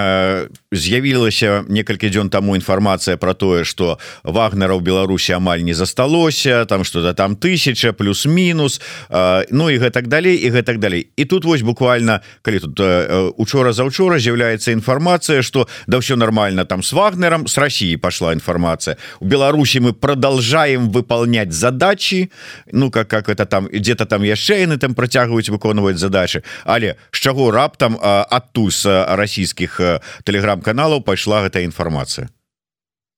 з'явілася 0.70 1.66
некалькі 1.66 2.06
дзён 2.14 2.30
таму 2.30 2.54
інфармацыя 2.54 3.18
про 3.18 3.34
тое 3.34 3.66
что 3.66 3.98
вагнера 4.22 4.78
ў 4.78 4.86
Беларусі 4.86 5.34
амаль 5.34 5.66
не 5.66 5.74
засталося 5.74 6.62
там 6.70 6.84
что-то 6.86 7.10
там 7.10 7.34
тысяча 7.34 7.90
плюс-мінус 7.90 8.80
Ну 9.50 9.70
і 9.70 9.78
гэтак 9.82 10.06
далей 10.06 10.38
і 10.38 10.50
гэтак 10.54 10.78
далей. 10.78 11.10
І 11.16 11.24
тут 11.24 11.44
вось 11.44 11.62
буквально 11.62 12.22
калі 12.42 12.58
тут 12.60 12.80
учора 13.34 13.72
заўчора 13.72 14.22
з'яўляецца 14.22 14.70
інфармацыя 14.70 15.42
что 15.42 15.66
да 15.90 15.98
ўсё 15.98 16.14
нормально 16.14 16.64
там 16.64 16.86
с 16.86 16.92
вагнером 16.92 17.48
с 17.48 17.58
России 17.58 17.96
пошла 17.96 18.32
інфармацыя 18.32 18.96
у 19.18 19.26
Беларусі 19.26 19.80
мы 19.80 19.92
продолжаем 19.92 20.90
выполнять 20.90 21.52
задачи 21.52 22.30
Ну 22.70 22.92
как 22.92 23.08
как 23.08 23.28
это 23.28 23.44
там 23.44 23.66
где-то 23.66 24.06
там 24.06 24.22
яшчэ 24.22 24.62
яны 24.62 24.78
там 24.78 24.94
працягваюць 24.94 25.50
выконваць 25.50 25.98
задачи 25.98 26.35
але 26.65 26.95
з 27.11 27.17
чаго 27.17 27.51
раптам 27.51 27.97
адтуль 28.01 28.71
з 28.71 28.85
расійскіх 29.15 29.79
телеграм-каналаў 30.27 31.01
пайшла 31.07 31.41
гэтая 31.47 31.63
інфармацыя 31.63 32.29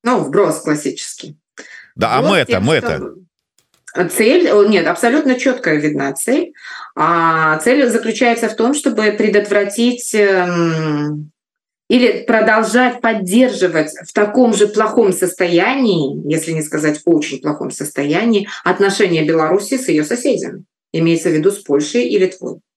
Ну 0.04 0.20
вброс 0.20 0.60
классический 0.60 1.36
Да 1.96 2.18
а 2.18 2.22
мэта 2.22 2.60
мэта 2.60 3.00
цель 4.10 4.50
нет 4.68 4.86
абсолютно 4.86 5.38
четкая 5.38 5.76
видна 5.76 6.12
цель 6.12 6.52
а 6.96 7.58
цель 7.58 7.88
заключается 7.88 8.48
в 8.48 8.56
том 8.56 8.74
чтобы 8.74 9.12
предотвратить 9.12 10.14
эм, 10.14 11.30
или 11.88 12.24
продолжать 12.24 13.00
поддерживать 13.00 13.92
в 14.06 14.12
таком 14.12 14.52
же 14.54 14.66
плохом 14.66 15.12
состоянии 15.12 16.20
если 16.30 16.52
не 16.52 16.62
сказать 16.62 17.00
очень 17.04 17.40
плохом 17.40 17.70
состоянии 17.70 18.48
отношения 18.64 19.24
Беларуси 19.24 19.78
с 19.78 19.88
ее 19.88 20.04
соседями 20.04 20.64
имеется 20.92 21.28
в 21.28 21.32
виду 21.32 21.50
с 21.50 21.58
Польшей 21.58 22.08
и 22.08 22.18
Литвой 22.18 22.54
а, 22.54 22.67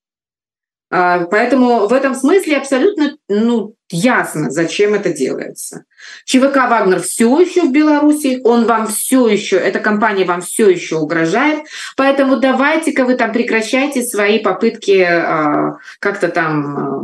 поэтому 0.93 1.87
в 1.87 1.93
этом 1.93 2.13
смысле 2.13 2.57
абсолютно 2.57 3.17
ну, 3.27 3.73
ясно, 3.89 4.51
зачем 4.51 4.93
это 4.93 5.11
делается. 5.11 5.85
ЧВК 6.25 6.55
«Вагнер» 6.69 7.01
все 7.01 7.39
еще 7.39 7.63
в 7.63 7.71
Беларуси, 7.71 8.41
он 8.43 8.65
вам 8.65 8.87
все 8.87 9.27
еще, 9.27 9.55
эта 9.55 9.79
компания 9.79 10.25
вам 10.25 10.41
все 10.41 10.69
еще 10.69 10.97
угрожает, 10.97 11.63
поэтому 11.97 12.37
давайте-ка 12.37 13.05
вы 13.05 13.15
там 13.15 13.31
прекращайте 13.31 14.03
свои 14.03 14.37
попытки 14.37 15.01
а, 15.01 15.77
как-то 15.99 16.27
там 16.27 16.77
а, 16.77 17.03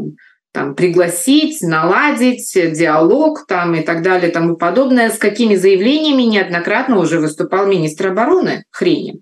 там, 0.51 0.75
пригласить, 0.75 1.61
наладить 1.61 2.51
диалог 2.53 3.45
там, 3.47 3.75
и 3.75 3.81
так 3.81 4.01
далее, 4.01 4.31
тому 4.31 4.55
подобное, 4.55 5.09
с 5.09 5.17
какими 5.17 5.55
заявлениями 5.55 6.23
неоднократно 6.23 6.99
уже 6.99 7.19
выступал 7.19 7.65
министр 7.65 8.07
обороны 8.07 8.65
Хренин. 8.71 9.21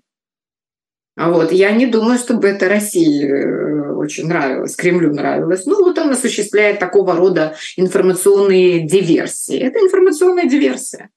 Вот. 1.18 1.52
Я 1.52 1.72
не 1.72 1.86
думаю, 1.86 2.18
чтобы 2.18 2.48
это 2.48 2.68
России 2.68 3.26
э, 3.26 3.92
очень 3.94 4.28
нравилось, 4.28 4.76
Кремлю 4.76 5.12
нравилось. 5.12 5.66
Ну, 5.66 5.84
вот 5.84 5.98
он 5.98 6.10
осуществляет 6.10 6.78
такого 6.78 7.16
рода 7.16 7.56
информационные 7.76 8.86
диверсии. 8.86 9.58
Это 9.58 9.80
информационная 9.80 10.48
диверсия. 10.48 11.10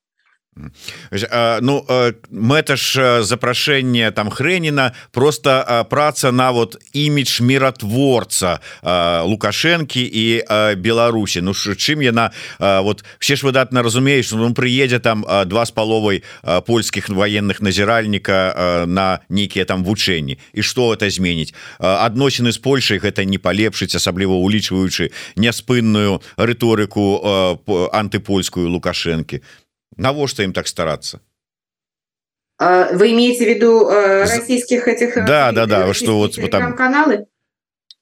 Ну 1.62 1.86
мэта 2.32 2.76
ж 2.76 3.24
запрашэнне 3.24 4.12
там 4.12 4.30
хрэніна 4.30 4.94
просто 5.12 5.86
праца 5.90 6.32
на 6.32 6.52
вот 6.52 6.78
імідж 6.94 7.42
міратворца 7.42 8.60
лукашэнкі 9.26 10.02
і 10.02 10.26
Беларусі 10.78 11.42
Ну 11.42 11.54
чым 11.54 12.02
яна 12.02 12.32
вот 12.60 13.04
все 13.20 13.36
ж 13.36 13.46
выдатна 13.46 13.84
разумеюць 13.84 14.32
ну 14.32 14.54
прыедзе 14.54 15.00
там 15.00 15.26
два 15.46 15.66
з 15.66 15.72
паловай 15.72 16.24
польскіх 16.66 17.10
военных 17.10 17.62
назіральніка 17.62 18.86
на 18.88 19.20
нейкія 19.30 19.66
там 19.66 19.84
вучэнні 19.84 20.38
і 20.54 20.62
что 20.62 20.94
это 20.94 21.10
зменіць 21.10 21.54
адносіны 21.80 22.52
з 22.52 22.58
Польшай 22.58 23.00
гэта 23.00 23.26
не 23.26 23.38
палепшыць 23.38 23.96
асабліва 23.96 24.36
улічваючы 24.36 25.12
няспынную 25.36 26.22
рыторыку 26.38 27.58
антыпольскую 27.92 28.70
лукашэнкі 28.70 29.42
навошта 29.98 30.44
им 30.44 30.54
так 30.54 30.68
стараться? 30.68 31.22
Вы 32.60 33.14
имеете 33.14 33.46
в 33.46 33.50
виду 33.50 33.90
э, 33.90 34.22
российских 34.22 34.88
этих 34.88 35.18
э, 35.18 35.26
да 35.26 35.52
да 35.52 35.66
да 35.66 35.94
что 35.96 36.18
вот 36.18 36.36
там 36.52 36.76
каналы 36.76 37.26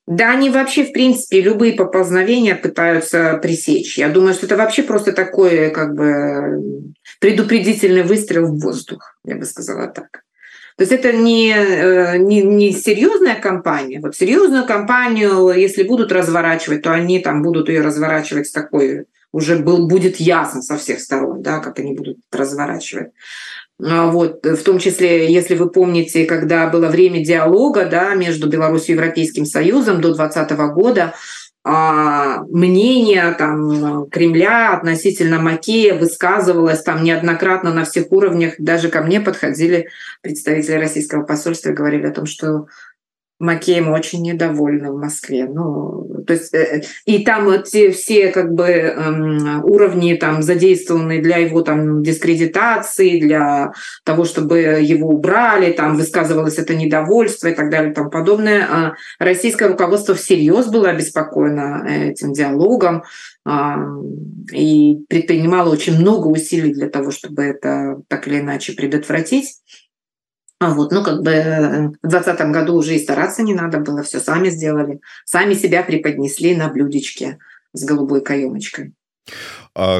да 0.05 0.31
они 0.31 0.49
вообще 0.49 0.83
в 0.83 0.91
принципе 0.91 1.39
любые 1.39 1.73
поползновения 1.73 2.55
пытаются 2.55 3.39
пресечь. 3.41 3.97
Я 3.97 4.09
думаю 4.09 4.33
что 4.33 4.47
это 4.47 4.57
вообще 4.57 4.83
просто 4.83 5.13
такое 5.13 5.69
как 5.69 5.95
бы 5.95 6.93
предупредительный 7.21 8.03
выстрел 8.03 8.47
в 8.47 8.59
воздух 8.59 9.17
я 9.23 9.37
бы 9.37 9.45
сказала 9.45 9.87
так 9.87 10.23
то 10.79 10.83
есть 10.83 10.93
это 10.93 11.11
не, 11.11 11.51
э, 11.51 12.17
не, 12.19 12.41
не 12.41 12.71
серьезная 12.71 13.35
компания. 13.35 13.99
Вот 13.99 14.15
серьезную 14.15 14.65
компанию, 14.65 15.49
если 15.49 15.83
будут 15.83 16.09
разворачивать, 16.13 16.83
то 16.83 16.93
они 16.93 17.19
там 17.19 17.43
будут 17.43 17.67
ее 17.67 17.81
разворачивать 17.81 18.47
с 18.47 18.53
такой 18.53 19.03
уже 19.33 19.57
был, 19.57 19.87
будет 19.87 20.21
ясно 20.21 20.61
со 20.61 20.77
всех 20.77 21.01
сторон, 21.01 21.41
да, 21.41 21.59
как 21.59 21.79
они 21.79 21.95
будут 21.95 22.19
разворачивать. 22.31 23.09
А 23.83 24.07
вот, 24.09 24.45
в 24.45 24.63
том 24.63 24.79
числе, 24.79 25.29
если 25.29 25.55
вы 25.55 25.69
помните, 25.69 26.23
когда 26.23 26.67
было 26.67 26.87
время 26.87 27.25
диалога 27.25 27.83
да, 27.85 28.15
между 28.15 28.47
Беларусью 28.47 28.95
и 28.95 28.97
Европейским 28.97 29.43
Союзом 29.45 29.99
до 29.99 30.13
2020 30.13 30.57
года, 30.73 31.13
мнение 31.65 33.31
там 33.33 34.09
Кремля 34.09 34.73
относительно 34.73 35.39
Макея 35.39 35.93
высказывалось 35.93 36.81
там 36.81 37.03
неоднократно 37.03 37.73
на 37.73 37.83
всех 37.83 38.11
уровнях. 38.11 38.53
Даже 38.57 38.89
ко 38.89 39.01
мне 39.01 39.19
подходили 39.19 39.89
представители 40.21 40.75
российского 40.75 41.23
посольства 41.23 41.69
и 41.69 41.73
говорили 41.73 42.07
о 42.07 42.13
том, 42.13 42.25
что 42.25 42.67
Макеем 43.39 43.89
очень 43.89 44.21
недовольны 44.21 44.91
в 44.91 44.99
Москве. 44.99 45.45
Ну, 45.45 46.23
то 46.27 46.33
есть, 46.33 46.53
э, 46.53 46.83
и 47.05 47.23
там 47.23 47.49
эти 47.49 47.89
все 47.91 48.27
как 48.31 48.53
бы 48.53 48.65
эм, 48.65 49.63
уровни 49.63 50.13
там 50.15 50.43
задействованы 50.43 51.21
для 51.21 51.37
его 51.37 51.61
там 51.61 52.03
дискредитации, 52.03 53.19
для 53.19 53.71
того, 54.03 54.25
чтобы 54.25 54.59
его 54.81 55.09
убрали, 55.09 55.71
там 55.71 55.95
высказывалось 55.95 56.57
это 56.57 56.75
недовольство 56.75 57.47
и 57.47 57.55
так 57.55 57.69
далее 57.69 57.93
тому 57.93 58.09
подобное. 58.09 58.67
А 58.69 58.93
российское 59.19 59.69
руководство 59.69 60.15
всерьез 60.15 60.67
было 60.67 60.89
обеспокоено 60.89 61.87
этим 61.87 62.33
диалогом 62.33 63.03
и 64.53 64.97
предпринимало 65.07 65.71
очень 65.71 65.97
много 65.97 66.27
усилий 66.27 66.73
для 66.73 66.89
того, 66.89 67.11
чтобы 67.11 67.43
это 67.43 68.01
так 68.07 68.27
или 68.27 68.39
иначе 68.39 68.73
предотвратить. 68.73 69.55
А 70.59 70.73
вот, 70.73 70.91
ну, 70.91 71.03
как 71.03 71.23
бы 71.23 71.31
э, 71.31 71.87
в 72.03 72.07
двадцатом 72.07 72.51
году 72.51 72.75
уже 72.75 72.95
и 72.95 72.99
стараться 72.99 73.43
не 73.43 73.53
надо 73.53 73.79
было, 73.79 74.03
все 74.03 74.19
сами 74.19 74.49
сделали, 74.49 74.99
сами 75.25 75.53
себя 75.53 75.83
преподнесли 75.83 76.53
на 76.53 76.67
блюдечке 76.67 77.37
с 77.73 77.85
голубой 77.85 78.21
каемочкой. 78.21 78.93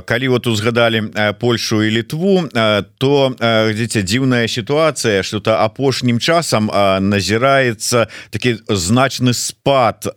калі 0.05 0.27
вот 0.27 0.47
узгадалі 0.47 1.03
Польшу 1.39 1.83
і 1.83 1.89
літву 1.91 2.49
то 2.97 3.35
дзіце 3.73 4.01
дзіўная 4.01 4.47
сітуацыя 4.47 5.23
что 5.23 5.39
то 5.39 5.51
апошнім 5.61 6.19
часам 6.19 6.67
назіраецца 6.99 8.09
такі 8.33 8.57
значны 8.67 9.33
спад 9.33 10.09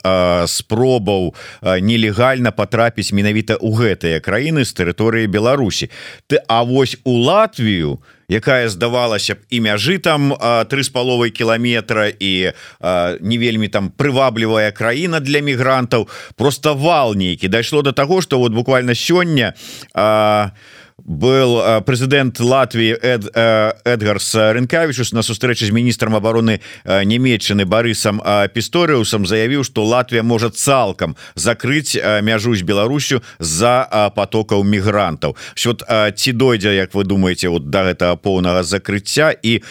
спробаў 0.49 1.35
нелегальна 1.61 2.51
потрапіць 2.51 3.13
менавіта 3.13 3.55
ў 3.61 3.69
гэтыя 3.77 4.17
краіны 4.19 4.65
з 4.65 4.73
тэрыторыі 4.73 5.29
Беларусі 5.29 5.93
ты 6.27 6.41
А 6.47 6.63
вось 6.63 6.97
у 7.05 7.13
Латвію 7.23 8.01
то 8.01 8.22
якая 8.33 8.69
здавалася 8.69 9.37
б 9.37 9.45
і 9.49 9.61
мяжы 9.61 10.01
там 10.01 10.33
три 10.69 10.83
з 10.83 10.89
паловай 10.89 11.29
кіламетра 11.29 12.09
і 12.09 12.53
а, 12.81 13.17
не 13.21 13.37
вельмі 13.37 13.67
там 13.67 13.91
прываблівая 13.93 14.71
краіна 14.71 15.19
для 15.19 15.39
мігрантаў. 15.39 16.09
Просто 16.35 16.73
вал 16.75 17.15
нейкі. 17.15 17.47
Дайшло 17.47 17.81
до 17.81 17.91
того 17.91 18.21
что 18.21 18.39
вот 18.39 18.53
буквально 18.53 18.95
сёння 18.95 19.53
а, 19.93 20.51
был 20.97 21.59
прэзідэнт 21.83 22.39
Латвіі 22.39 22.97
Эд, 23.01 23.27
Эдгарс 23.33 24.33
рынкавічус 24.35 25.13
на 25.13 25.23
сустрэчы 25.25 25.65
з 25.65 25.75
міністрам 25.75 26.15
обороны 26.15 26.59
нямецчыны 26.85 27.65
Барысам 27.65 28.21
пісторыусам 28.53 29.25
заявіў 29.25 29.63
што 29.63 29.83
Латвія 29.83 30.23
можа 30.23 30.49
цалкам 30.49 31.15
закрыць 31.35 31.97
мяжу 32.21 32.55
з 32.55 32.61
Беларусю 32.61 33.21
за 33.39 33.87
потокаў 34.15 34.63
мігрантаў 34.63 35.35
вот 35.65 35.83
ці 36.15 36.31
дойдзе 36.31 36.75
Як 36.75 36.93
вы 36.93 37.03
думаете 37.03 37.49
вот 37.49 37.69
да 37.69 37.83
гэтага 37.83 38.15
поўнага 38.15 38.63
закрыцця 38.63 39.31
і 39.31 39.61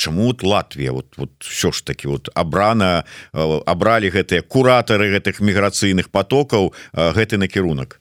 чаму 0.00 0.26
вот 0.26 0.42
Латвія 0.42 0.92
вот 0.92 1.06
вот 1.16 1.30
все 1.40 1.72
ж 1.72 1.84
таки 1.84 2.08
вот 2.08 2.28
абрана 2.34 3.04
абралі 3.32 4.10
гэтыя 4.10 4.42
куратары 4.42 5.12
гэтых 5.12 5.40
міграцыйных 5.40 6.10
потокаў 6.10 6.72
гэты 6.94 7.36
накірунак 7.36 7.99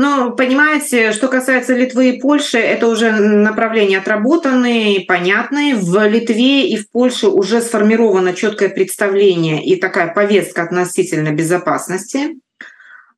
Ну, 0.00 0.30
понимаете, 0.30 1.10
что 1.10 1.26
касается 1.26 1.74
Литвы 1.74 2.10
и 2.10 2.20
Польши, 2.20 2.56
это 2.56 2.86
уже 2.86 3.10
направления 3.10 3.98
отработанные, 3.98 5.00
понятные. 5.00 5.74
В 5.74 6.06
Литве 6.06 6.68
и 6.68 6.76
в 6.76 6.88
Польше 6.92 7.26
уже 7.26 7.60
сформировано 7.60 8.32
четкое 8.32 8.68
представление 8.68 9.64
и 9.64 9.74
такая 9.74 10.14
повестка 10.14 10.62
относительно 10.62 11.32
безопасности. 11.32 12.36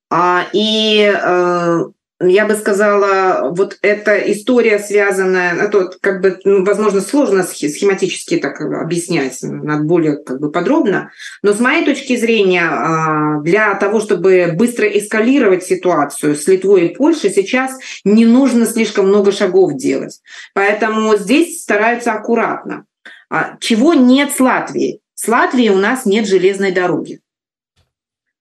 А, 0.09 0.47
и 0.55 1.03
э, 1.15 1.81
я 2.21 2.47
бы 2.47 2.55
сказала, 2.55 3.51
вот 3.51 3.79
эта 3.81 4.17
история 4.31 4.79
связанная, 4.79 5.55
это 5.55 5.91
как 6.01 6.21
бы, 6.21 6.39
ну, 6.45 6.65
возможно, 6.65 7.01
сложно 7.01 7.43
схематически 7.45 8.37
так 8.37 8.61
объяснять, 8.61 9.39
надо 9.43 9.85
более 9.85 10.17
как 10.17 10.39
бы 10.39 10.51
подробно, 10.51 11.13
но 11.43 11.55
с 11.55 11.61
моей 11.61 11.85
точки 11.85 12.17
зрения, 12.17 12.69
а, 12.69 13.41
для 13.41 13.75
того, 13.75 14.01
чтобы 14.01 14.53
быстро 14.55 14.87
эскалировать 14.87 15.65
ситуацию 15.65 16.37
с 16.37 16.47
Литвой 16.47 16.89
и 16.89 16.95
Польшей, 16.95 17.31
сейчас 17.31 17.79
не 18.05 18.27
нужно 18.27 18.67
слишком 18.67 19.09
много 19.09 19.33
шагов 19.33 19.77
делать. 19.77 20.21
Поэтому 20.53 21.17
здесь 21.17 21.63
стараются 21.63 22.13
аккуратно. 22.13 22.85
А 23.31 23.57
чего 23.61 23.95
нет 23.95 24.33
с 24.33 24.41
Латвией? 24.41 25.01
С 25.15 25.27
Латвией 25.27 25.71
у 25.71 25.79
нас 25.79 26.05
нет 26.05 26.27
железной 26.27 26.73
дороги. 26.73 27.21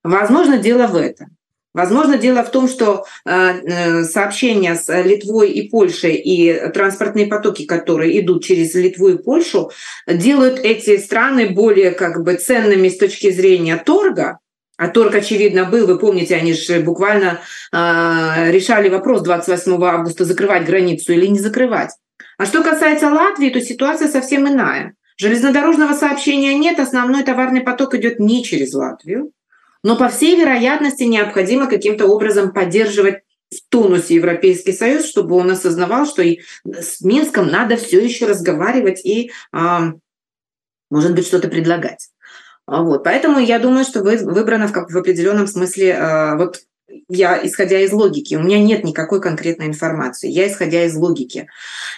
Возможно, 0.03 0.57
дело 0.57 0.87
в 0.87 0.95
этом. 0.95 1.38
Возможно, 1.73 2.17
дело 2.17 2.43
в 2.43 2.49
том, 2.49 2.67
что 2.67 3.05
э, 3.25 3.31
э, 3.31 4.03
сообщения 4.03 4.75
с 4.75 4.91
Литвой 5.03 5.51
и 5.51 5.69
Польшей 5.69 6.15
и 6.15 6.69
транспортные 6.71 7.27
потоки, 7.27 7.65
которые 7.65 8.19
идут 8.19 8.43
через 8.43 8.73
Литву 8.73 9.09
и 9.09 9.17
Польшу, 9.17 9.71
делают 10.07 10.59
эти 10.59 10.97
страны 10.97 11.49
более 11.49 11.91
как 11.91 12.23
бы 12.23 12.35
ценными 12.35 12.89
с 12.89 12.97
точки 12.97 13.29
зрения 13.29 13.77
торга, 13.77 14.39
а 14.79 14.87
торг, 14.87 15.13
очевидно, 15.13 15.65
был, 15.65 15.85
вы 15.85 15.99
помните, 15.99 16.35
они 16.35 16.53
же 16.53 16.79
буквально 16.79 17.41
э, 17.71 18.51
решали 18.51 18.87
вопрос 18.89 19.21
28 19.21 19.83
августа, 19.83 20.25
закрывать 20.25 20.65
границу 20.65 21.11
или 21.11 21.27
не 21.27 21.37
закрывать. 21.37 21.91
А 22.37 22.45
что 22.45 22.63
касается 22.63 23.11
Латвии, 23.11 23.49
то 23.49 23.59
ситуация 23.61 24.07
совсем 24.07 24.47
иная. 24.47 24.93
Железнодорожного 25.17 25.93
сообщения 25.93 26.57
нет, 26.57 26.79
основной 26.79 27.23
товарный 27.23 27.59
поток 27.59 27.93
идет 27.93 28.19
не 28.19 28.41
через 28.41 28.73
Латвию, 28.73 29.31
но, 29.83 29.97
по 29.97 30.09
всей 30.09 30.35
вероятности, 30.35 31.03
необходимо 31.03 31.67
каким-то 31.67 32.07
образом 32.07 32.53
поддерживать 32.53 33.23
в 33.51 33.69
тонусе 33.69 34.15
Европейский 34.15 34.73
Союз, 34.73 35.05
чтобы 35.05 35.35
он 35.35 35.49
осознавал, 35.49 36.05
что 36.05 36.21
и 36.21 36.41
с 36.65 37.01
Минском 37.01 37.47
надо 37.47 37.77
все 37.77 38.03
еще 38.03 38.27
разговаривать 38.27 39.03
и, 39.03 39.31
а, 39.51 39.93
может 40.89 41.15
быть, 41.15 41.25
что-то 41.25 41.47
предлагать. 41.47 42.09
Вот. 42.67 43.03
Поэтому 43.03 43.39
я 43.39 43.57
думаю, 43.57 43.85
что 43.85 44.03
вы 44.03 44.17
выбрано 44.17 44.67
в, 44.67 44.71
в 44.71 44.97
определенном 44.97 45.47
смысле 45.47 45.95
а, 45.95 46.35
вот 46.35 46.61
я 47.07 47.45
исходя 47.45 47.79
из 47.79 47.91
логики, 47.91 48.35
у 48.35 48.41
меня 48.41 48.59
нет 48.59 48.83
никакой 48.83 49.21
конкретной 49.21 49.67
информации, 49.67 50.29
я 50.29 50.47
исходя 50.47 50.85
из 50.85 50.95
логики. 50.95 51.47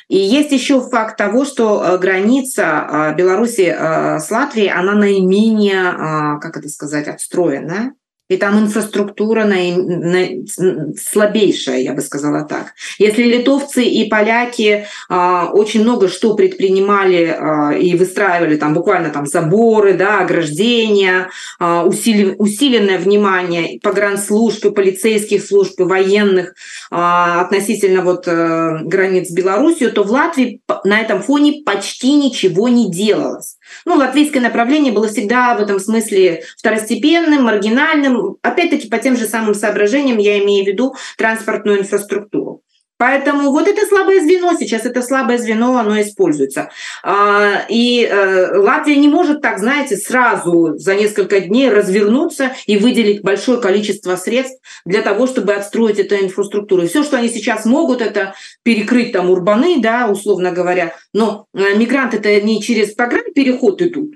И 0.08 0.18
есть 0.18 0.52
еще 0.52 0.82
факт 0.82 1.18
того, 1.18 1.46
что 1.46 1.84
э, 1.84 1.98
граница 1.98 2.88
э, 2.90 3.16
Беларуси 3.16 3.74
э, 3.78 4.20
с 4.20 4.32
Латвией, 4.32 4.70
она 4.70 4.94
наименее, 4.94 6.40
как 6.40 6.58
это 6.58 6.70
сказать, 6.70 7.08
отстроена 7.08 7.94
и 8.32 8.38
там 8.38 8.58
инфраструктура 8.60 9.44
на, 9.44 9.58
на, 9.58 10.96
слабейшая, 10.96 11.80
я 11.80 11.94
бы 11.94 12.02
сказала 12.02 12.46
так. 12.46 12.68
Если 12.98 13.24
литовцы 13.24 13.84
и 13.84 14.08
поляки 14.10 14.86
а, 15.10 15.50
очень 15.52 15.82
много 15.82 16.08
что 16.08 16.34
предпринимали 16.34 17.26
а, 17.26 17.74
и 17.74 17.94
выстраивали 17.94 18.56
там 18.56 18.74
буквально 18.74 19.10
там 19.10 19.26
заборы, 19.26 19.96
да, 19.96 20.22
ограждения, 20.22 21.30
а, 21.60 21.84
усили, 21.84 22.34
усиленное 22.38 23.00
внимание 23.00 23.82
погранслужб, 23.82 24.74
полицейских 24.74 25.44
служб, 25.44 25.78
военных 25.82 26.54
а, 26.90 27.42
относительно 27.42 28.02
вот 28.02 28.30
а, 28.30 28.80
границ 28.82 29.28
с 29.28 29.34
Беларусью, 29.34 29.92
то 29.92 30.04
в 30.04 30.12
Латвии 30.12 30.62
на 30.86 31.02
этом 31.02 31.22
фоне 31.22 31.64
почти 31.66 32.14
ничего 32.14 32.70
не 32.70 32.90
делалось. 32.90 33.58
Ну, 33.86 33.96
латвийское 33.96 34.42
направление 34.42 34.94
было 34.94 35.08
всегда 35.08 35.56
в 35.56 35.62
этом 35.62 35.80
смысле 35.80 36.44
второстепенным, 36.58 37.44
маргинальным, 37.44 38.38
опять-таки 38.42 38.90
по 38.90 38.98
тем 38.98 39.18
же 39.18 39.26
самым 39.26 39.54
соображениям 39.54 40.18
я 40.18 40.40
имею 40.44 40.66
в 40.66 40.68
виду 40.68 40.96
транспортную 41.18 41.80
инфраструктуру. 41.80 42.62
Поэтому 43.02 43.50
вот 43.50 43.68
это 43.68 43.84
слабое 43.88 44.22
звено, 44.22 44.56
сейчас 44.60 44.86
это 44.86 45.02
слабое 45.02 45.40
звено, 45.40 45.76
оно 45.76 46.00
используется. 46.00 46.70
А, 47.02 47.66
и 47.68 48.06
э, 48.06 48.56
Латвия 48.56 48.96
не 48.96 49.08
может 49.08 49.42
так, 49.42 49.58
знаете, 49.58 49.98
сразу 49.98 50.78
за 50.78 50.94
несколько 50.94 51.40
дней 51.40 51.72
развернуться 51.72 52.52
и 52.68 52.78
выделить 52.78 53.24
большое 53.24 53.60
количество 53.60 54.16
средств 54.18 54.62
для 54.86 55.02
того, 55.02 55.26
чтобы 55.26 55.54
отстроить 55.54 55.98
эту 55.98 56.14
инфраструктуру. 56.18 56.88
Все, 56.88 57.02
что 57.02 57.18
они 57.18 57.30
сейчас 57.30 57.66
могут, 57.66 58.04
это 58.04 58.36
перекрыть 58.62 59.14
там 59.14 59.32
урбаны, 59.32 59.82
да, 59.82 60.08
условно 60.08 60.52
говоря. 60.52 60.94
Но 61.12 61.48
э, 61.56 61.76
мигранты 61.76 62.18
это 62.18 62.40
не 62.40 62.62
через 62.62 62.94
программу 62.94 63.32
переход 63.34 63.82
идут, 63.82 64.14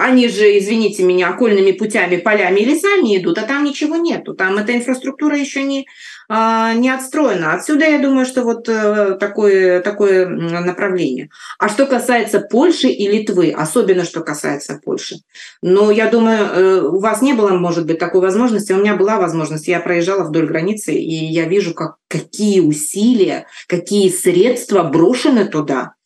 они 0.00 0.28
же, 0.28 0.58
извините 0.58 1.02
меня, 1.02 1.28
окольными 1.28 1.72
путями, 1.72 2.16
полями 2.16 2.60
и 2.60 2.64
лесами 2.64 3.18
идут, 3.18 3.36
а 3.38 3.42
там 3.42 3.64
ничего 3.64 3.96
нету. 3.96 4.34
Там 4.34 4.56
эта 4.56 4.74
инфраструктура 4.74 5.36
еще 5.36 5.62
не, 5.62 5.86
а, 6.28 6.72
не 6.72 6.88
отстроена. 6.88 7.52
Отсюда 7.52 7.84
я 7.84 7.98
думаю, 7.98 8.24
что 8.24 8.42
вот 8.42 8.66
э, 8.68 9.16
такое, 9.20 9.80
такое 9.80 10.26
направление. 10.26 11.28
А 11.58 11.68
что 11.68 11.84
касается 11.84 12.40
Польши 12.40 12.88
и 12.88 13.08
Литвы, 13.08 13.50
особенно 13.50 14.04
что 14.04 14.20
касается 14.20 14.80
Польши, 14.82 15.16
ну, 15.60 15.90
я 15.90 16.08
думаю, 16.08 16.46
э, 16.46 16.80
у 16.80 16.98
вас 16.98 17.20
не 17.20 17.34
было, 17.34 17.50
может 17.50 17.86
быть, 17.86 17.98
такой 17.98 18.22
возможности, 18.22 18.72
у 18.72 18.78
меня 18.78 18.96
была 18.96 19.18
возможность, 19.18 19.68
я 19.68 19.80
проезжала 19.80 20.24
вдоль 20.24 20.46
границы, 20.46 20.94
и 20.94 21.26
я 21.26 21.44
вижу, 21.44 21.74
как, 21.74 21.96
какие 22.08 22.60
усилия, 22.60 23.46
какие 23.66 24.08
средства 24.08 24.82
брошены 24.82 25.44
туда– 25.44 25.92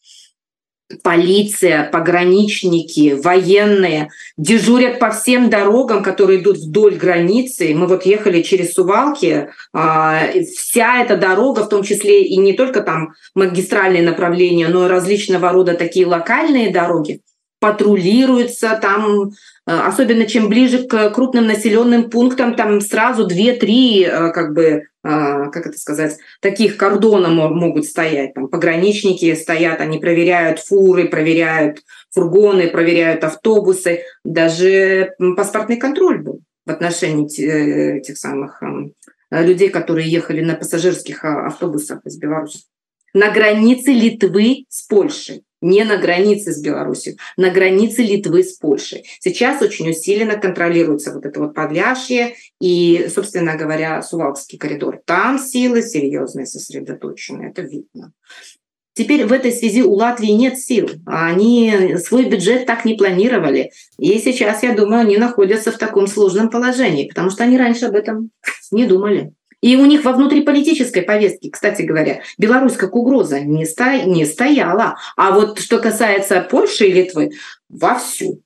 полиция, 1.03 1.88
пограничники, 1.90 3.14
военные 3.14 4.11
дежурят 4.36 4.99
по 4.99 5.11
всем 5.11 5.51
дорогам, 5.51 6.03
которые 6.03 6.40
идут 6.40 6.59
вдоль 6.59 6.95
границы. 6.95 7.74
Мы 7.74 7.86
вот 7.86 8.07
ехали 8.07 8.42
через 8.42 8.74
Сувалки, 8.74 9.49
а, 9.72 10.28
вся 10.57 11.03
эта 11.03 11.16
дорога, 11.16 11.64
в 11.64 11.68
том 11.68 11.82
числе 11.82 12.24
и 12.24 12.36
не 12.36 12.53
только 12.53 12.80
там 12.80 13.14
магистральные 13.34 14.03
направления, 14.03 14.68
но 14.68 14.86
и 14.86 14.88
различного 14.88 15.51
рода 15.51 15.74
такие 15.74 16.07
локальные 16.07 16.72
дороги, 16.72 17.20
патрулируются 17.65 18.79
там 18.81 19.33
Э, 19.67 19.81
особенно 19.87 20.27
чем 20.27 20.49
ближе 20.49 20.87
к 20.87 21.11
крупным 21.11 21.47
населенным 21.47 22.11
пунктам, 22.11 22.55
там 22.55 22.81
сразу 22.83 23.27
2-3, 23.27 24.05
э, 24.05 24.31
как 24.33 24.53
бы, 24.53 24.62
э, 24.62 24.83
как 25.03 25.67
это 25.67 25.79
сказать, 25.79 26.19
таких 26.41 26.77
кордона 26.77 27.29
могут 27.31 27.87
стоять. 27.87 28.35
Там 28.35 28.49
пограничники 28.49 29.35
стоят, 29.35 29.81
они 29.81 29.99
проверяют 29.99 30.61
фуры, 30.61 31.09
проверяют 31.09 31.83
фургоны, 32.11 32.69
проверяют 32.69 33.25
автобусы. 33.25 34.03
Даже 34.23 35.15
паспортный 35.37 35.79
контроль 35.79 36.19
был 36.19 36.41
в 36.67 36.71
отношении 36.71 37.99
этих 37.99 38.19
самых 38.19 38.62
людей, 39.31 39.71
которые 39.71 40.11
ехали 40.11 40.43
на 40.43 40.55
пассажирских 40.55 41.25
автобусах 41.25 42.01
из 42.05 42.19
Беларуси. 42.19 42.61
На 43.15 43.31
границе 43.31 43.93
Литвы 43.93 44.65
с 44.69 44.83
Польшей 44.83 45.43
не 45.65 45.83
на 45.85 45.97
границе 45.97 46.53
с 46.53 46.61
Беларусью, 46.61 47.17
на 47.39 47.49
границе 47.49 48.03
Литвы 48.03 48.45
с 48.45 48.59
Польшей. 48.59 49.07
Сейчас 49.21 49.62
очень 49.62 49.89
усиленно 49.89 50.37
контролируется 50.37 51.11
вот 51.11 51.25
это 51.25 51.41
вот 51.41 51.55
Подляшье 51.55 52.35
и, 52.61 53.09
собственно 53.12 53.57
говоря, 53.57 54.03
Сувалкский 54.03 54.59
коридор. 54.59 55.01
Там 55.07 55.39
силы 55.39 55.81
серьезные 55.81 56.45
сосредоточены, 56.45 57.47
это 57.47 57.62
видно. 57.62 58.12
Теперь 58.93 59.25
в 59.25 59.33
этой 59.33 59.53
связи 59.53 59.83
у 59.83 59.95
Латвии 59.95 60.33
нет 60.33 60.59
сил. 60.59 60.89
Они 61.07 61.97
свой 61.97 62.27
бюджет 62.27 62.67
так 62.67 62.85
не 62.85 62.95
планировали. 62.95 63.71
И 63.99 64.19
сейчас, 64.19 64.62
я 64.62 64.75
думаю, 64.75 65.01
они 65.01 65.17
находятся 65.17 65.73
в 65.73 65.79
таком 65.79 66.07
сложном 66.07 66.51
положении, 66.51 67.09
потому 67.09 67.31
что 67.31 67.43
они 67.43 67.57
раньше 67.57 67.87
об 67.87 67.95
этом 67.95 68.31
не 68.71 68.87
думали. 68.87 69.33
И 69.65 69.77
у 69.77 69.87
них 69.87 70.05
во 70.05 70.12
внутриполитической 70.12 71.01
повестке, 71.01 71.49
кстати 71.51 71.81
говоря, 71.81 72.21
Беларусь 72.37 72.77
как 72.77 72.95
угроза 72.95 73.41
не, 73.41 73.65
сто... 73.65 73.93
не 74.05 74.27
стояла. 74.27 74.99
А 75.17 75.31
вот 75.31 75.59
что 75.59 75.79
касается 75.79 76.43
Польши 76.43 76.89
и 76.89 76.93
Литвы, 76.93 77.31
вовсю. 77.71 78.43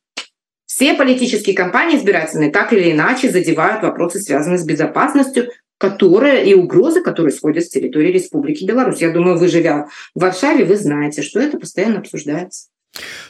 Все 0.67 0.95
политические 0.95 1.57
кампании 1.57 1.99
избирательные 1.99 2.53
так 2.53 2.73
или 2.73 2.93
иначе 2.93 3.31
задевают 3.31 3.83
вопросы, 3.83 4.21
связанные 4.21 4.59
с 4.59 4.65
безопасностью, 4.65 5.51
которые 5.77 6.49
и 6.49 6.55
угрозы, 6.55 7.03
которые 7.03 7.33
сходят 7.33 7.65
с 7.65 7.69
территории 7.69 8.13
Республики 8.13 8.65
Беларусь. 8.65 9.01
Я 9.01 9.11
думаю, 9.11 9.39
вы, 9.39 9.49
живя 9.49 9.89
в 10.15 10.21
Варшаве, 10.21 10.65
вы 10.65 10.77
знаете, 10.77 11.23
что 11.23 11.41
это 11.41 11.59
постоянно 11.59 11.99
обсуждается. 11.99 12.69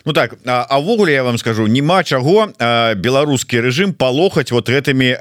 Ну 0.04 0.12
так 0.12 0.34
а 0.46 0.78
ввогуле 0.78 1.12
я 1.12 1.22
вам 1.22 1.38
скажу 1.38 1.66
няма 1.66 2.04
чаго 2.04 2.48
беларускі 2.96 3.60
режим 3.60 3.92
палохаць 3.92 4.52
вот 4.52 4.68
гэтымі 4.68 5.16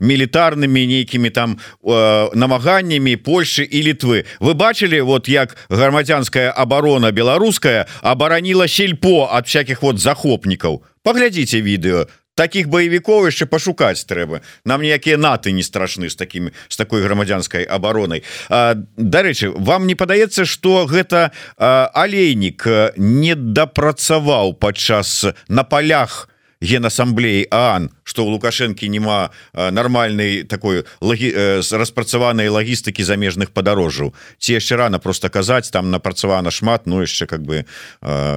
мілітарнымі 0.00 0.86
нейкімі 0.86 1.30
там 1.30 1.58
намаганнями 1.82 3.16
Польши 3.16 3.64
і 3.64 3.82
літвы. 3.82 4.24
Вы 4.40 4.54
бачылі 4.54 5.00
вот 5.00 5.28
як 5.28 5.56
грамадзянская 5.68 6.50
оборона 6.50 7.10
беларуская 7.12 7.86
абараніла 8.02 8.68
сельпо 8.68 9.28
от 9.32 9.46
всякихх 9.46 9.82
вот 9.82 9.98
захопнікаў? 9.98 10.82
Паглядзіце 11.02 11.60
відэо 11.60 12.06
таких 12.36 12.68
баевікоў 12.68 13.26
яшчэ 13.32 13.48
пашукаць 13.48 14.04
трэба 14.04 14.44
нам 14.68 14.84
ніякія 14.84 15.16
наты 15.16 15.50
не 15.56 15.64
страшны 15.64 16.12
с 16.12 16.14
такими 16.14 16.52
с 16.68 16.76
такой 16.76 17.02
грамадзянской 17.02 17.64
обороной. 17.64 18.22
Дарэчы 18.50 19.50
вам 19.50 19.88
не 19.88 19.96
падаецца 19.96 20.44
что 20.44 20.86
гэта 20.86 21.32
алейнік 21.56 22.94
не 22.96 23.34
дапрацаваў 23.34 24.54
падчас 24.54 25.24
на 25.48 25.64
полях 25.64 26.28
генасамблеі 26.60 27.48
Ан 27.50 27.90
что 28.04 28.24
у 28.24 28.30
лукашэнкі 28.36 28.88
няма 28.88 29.32
нармальной 29.52 30.44
такой 30.44 30.84
лагі 31.00 31.32
распрацаванай 31.60 32.52
лагістыкі 32.52 33.00
замежных 33.00 33.56
падарожжаў 33.56 34.12
ці 34.38 34.60
яшчэ 34.60 34.76
рано 34.76 35.00
просто 35.00 35.32
казаць 35.32 35.72
там 35.72 35.90
напрацавана 35.90 36.52
шмат 36.52 36.86
но 36.86 37.00
яшчэ 37.00 37.26
как 37.26 37.42
бы 37.42 37.64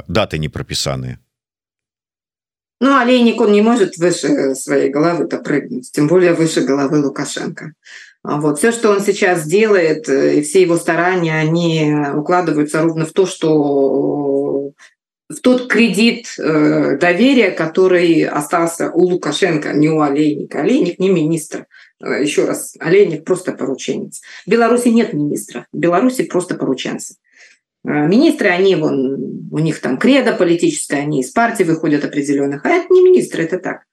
даты 0.08 0.39
не 0.39 0.47
прапісаныя 0.47 1.20
Ну, 2.82 2.98
олейник, 2.98 3.42
он 3.42 3.52
не 3.52 3.62
может 3.62 3.98
выше 3.98 4.56
своей 4.56 4.90
головы-то 4.90 5.40
прыгнуть, 5.40 5.92
тем 5.92 6.08
более 6.08 6.34
выше 6.34 6.62
головы 6.62 7.04
Лукашенко. 7.04 7.74
А 8.24 8.40
вот. 8.40 8.58
Все, 8.58 8.72
что 8.72 8.92
он 8.92 9.02
сейчас 9.02 9.46
делает, 9.46 10.08
э, 10.10 10.40
и 10.40 10.42
все 10.42 10.62
его 10.62 10.78
старания, 10.78 11.36
они 11.36 11.94
укладываются 12.16 12.82
ровно 12.82 13.06
в 13.06 13.12
то, 13.12 13.26
что 13.26 14.72
в 15.30 15.42
тот 15.42 15.68
кредит 15.68 16.28
э, 16.38 16.98
доверия, 16.98 17.52
который 17.52 18.24
остался 18.26 18.92
у 18.92 19.04
Лукашенко, 19.04 19.74
не 19.74 19.90
у 19.90 20.02
Олейника. 20.02 20.62
Олейник 20.62 21.00
не 21.00 21.10
министр. 21.10 21.68
Э, 22.02 22.22
Еще 22.22 22.46
раз, 22.46 22.76
Олейник 22.80 23.24
просто 23.24 23.52
порученец. 23.54 24.22
В 24.46 24.50
Беларуси 24.50 24.90
нет 24.90 25.14
министра, 25.14 25.68
в 25.72 25.78
Беларуси 25.78 26.24
просто 26.24 26.56
порученцы. 26.56 27.16
Э, 27.86 28.08
министры, 28.08 28.50
они 28.50 28.76
вон, 28.76 29.50
у 29.52 29.60
них 29.60 29.80
там 29.82 29.98
кредо 29.98 30.34
политическое, 30.34 30.98
они 30.98 31.22
из 31.22 31.32
партии 31.32 31.64
выходят 31.64 32.04
определенных, 32.04 32.66
а 32.66 32.70
это 32.70 32.94
не 32.94 33.02
министры, 33.02 33.44
это 33.44 33.60
так. 33.60 33.84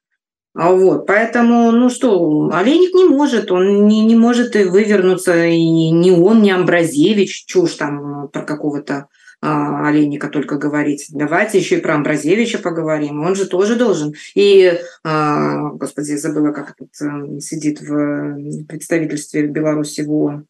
А 0.53 0.71
вот, 0.71 1.05
поэтому, 1.05 1.71
ну 1.71 1.89
что, 1.89 2.49
Олейник 2.51 2.93
не 2.95 3.05
может, 3.05 3.51
он 3.51 3.85
не, 3.87 4.03
не 4.05 4.15
может 4.15 4.55
и 4.55 4.63
вывернуться, 4.63 5.45
и 5.45 5.91
ни 5.91 6.09
он, 6.09 6.41
ни 6.41 6.49
Амбразевич, 6.49 7.45
чушь 7.45 7.75
там 7.75 8.27
про 8.29 8.41
какого-то 8.41 9.07
а, 9.39 9.87
Олейника 9.87 10.29
только 10.29 10.57
говорить. 10.57 11.09
Давайте 11.11 11.59
еще 11.59 11.77
и 11.77 11.81
про 11.81 11.93
Амбразевича 11.93 12.57
поговорим, 12.57 13.21
он 13.21 13.35
же 13.35 13.45
тоже 13.45 13.75
должен. 13.75 14.15
И, 14.33 14.79
а, 15.03 15.69
господи, 15.73 16.13
я 16.13 16.17
забыла, 16.17 16.51
как 16.51 16.71
этот 16.71 16.89
э, 17.01 17.39
сидит 17.39 17.79
в 17.79 18.65
представительстве 18.65 19.45
Беларуси 19.45 20.01
в 20.01 20.11
ООН. 20.11 20.47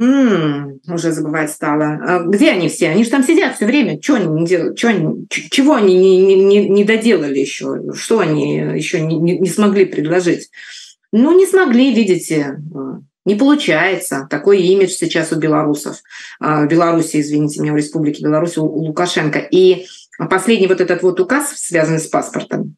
М-м, 0.00 0.80
уже 0.86 1.10
забывать 1.10 1.50
стало. 1.50 1.98
А 2.06 2.18
где 2.20 2.50
они 2.50 2.68
все? 2.68 2.88
Они 2.88 3.02
же 3.02 3.10
там 3.10 3.24
сидят 3.24 3.56
все 3.56 3.66
время. 3.66 4.00
Что 4.00 4.14
они 4.14 4.26
не 4.28 4.46
делают? 4.46 4.78
Что 4.78 4.88
они, 4.88 5.26
чего 5.28 5.74
они 5.74 5.96
не, 5.96 6.44
не, 6.44 6.68
не 6.68 6.84
доделали 6.84 7.38
еще? 7.38 7.80
Что 7.94 8.20
они 8.20 8.58
еще 8.58 9.00
не, 9.00 9.16
не, 9.16 9.38
не 9.38 9.48
смогли 9.48 9.84
предложить? 9.84 10.50
Ну, 11.10 11.36
не 11.36 11.46
смогли, 11.46 11.92
видите. 11.92 12.60
Не 13.24 13.34
получается. 13.34 14.28
Такой 14.30 14.62
имидж 14.62 14.90
сейчас 14.90 15.32
у 15.32 15.36
белорусов. 15.36 16.02
А, 16.40 16.64
в 16.64 16.68
Беларуси, 16.68 17.20
извините 17.20 17.60
меня, 17.60 17.72
в 17.72 17.76
Республике 17.76 18.22
Беларусь 18.22 18.56
у 18.56 18.64
Лукашенко. 18.64 19.40
И 19.40 19.86
последний 20.30 20.68
вот 20.68 20.80
этот 20.80 21.02
вот 21.02 21.18
указ, 21.18 21.52
связанный 21.56 21.98
с 21.98 22.06
паспортом, 22.06 22.76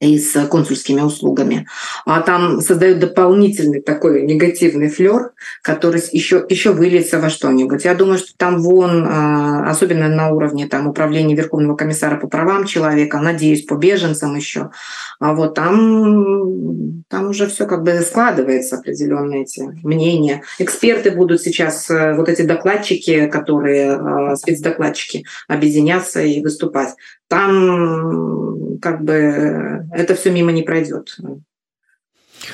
и 0.00 0.18
с 0.18 0.46
консульскими 0.48 1.00
услугами. 1.00 1.66
А 2.04 2.20
там 2.20 2.60
создают 2.60 2.98
дополнительный 2.98 3.80
такой 3.80 4.22
негативный 4.22 4.88
флер, 4.90 5.32
который 5.62 6.02
еще, 6.12 6.44
еще 6.48 6.72
выльется 6.72 7.18
во 7.18 7.30
что-нибудь. 7.30 7.84
Я 7.84 7.94
думаю, 7.94 8.18
что 8.18 8.36
там 8.36 8.60
вон, 8.60 9.06
а, 9.06 9.70
особенно 9.70 10.08
на 10.08 10.30
уровне 10.30 10.66
там, 10.66 10.86
управления 10.88 11.34
Верховного 11.34 11.76
комиссара 11.76 12.16
по 12.16 12.26
правам 12.26 12.64
человека, 12.66 13.18
надеюсь, 13.20 13.64
по 13.64 13.74
беженцам 13.74 14.34
еще, 14.34 14.70
а 15.20 15.32
вот 15.32 15.54
там, 15.54 17.04
там 17.08 17.28
уже 17.28 17.46
все 17.46 17.66
как 17.66 17.82
бы 17.82 18.00
складывается, 18.00 18.76
определенные 18.76 19.42
эти 19.42 19.62
мнения. 19.84 20.42
Эксперты 20.58 21.12
будут 21.12 21.40
сейчас, 21.40 21.88
э, 21.90 22.14
вот 22.14 22.28
эти 22.28 22.42
докладчики, 22.42 23.26
которые, 23.26 23.92
а, 23.92 24.36
спецдокладчики, 24.36 25.24
объединяться 25.48 26.20
и 26.22 26.42
выступать 26.42 26.94
там 27.28 28.78
как 28.80 29.02
бы 29.02 29.83
это 29.92 30.14
все 30.14 30.30
мимо 30.30 30.52
не 30.52 30.62
пройдет. 30.62 31.16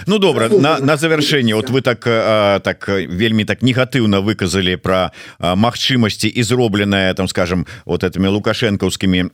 Ну 0.06 0.18
добра 0.18 0.48
на, 0.48 0.78
на 0.78 0.96
завершэнне 0.96 1.54
вот 1.54 1.70
вы 1.70 1.82
так 1.82 2.04
а, 2.06 2.60
так 2.60 2.88
вельмі 2.88 3.44
так 3.44 3.62
негатыўна 3.62 4.20
выказалі 4.20 4.76
про 4.76 5.10
магчымасці 5.38 6.28
і 6.28 6.42
зробленая 6.42 7.14
там 7.14 7.28
скажем 7.28 7.66
вот 7.84 8.04
этими 8.04 8.28
лукашэнкаўскімі 8.28 9.30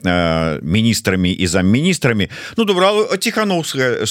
міністрамі 0.61 1.31
і 1.31 1.47
замміністрамі 1.47 2.29
Ну 2.57 2.65
добра 2.65 3.17
тихохановская 3.17 4.05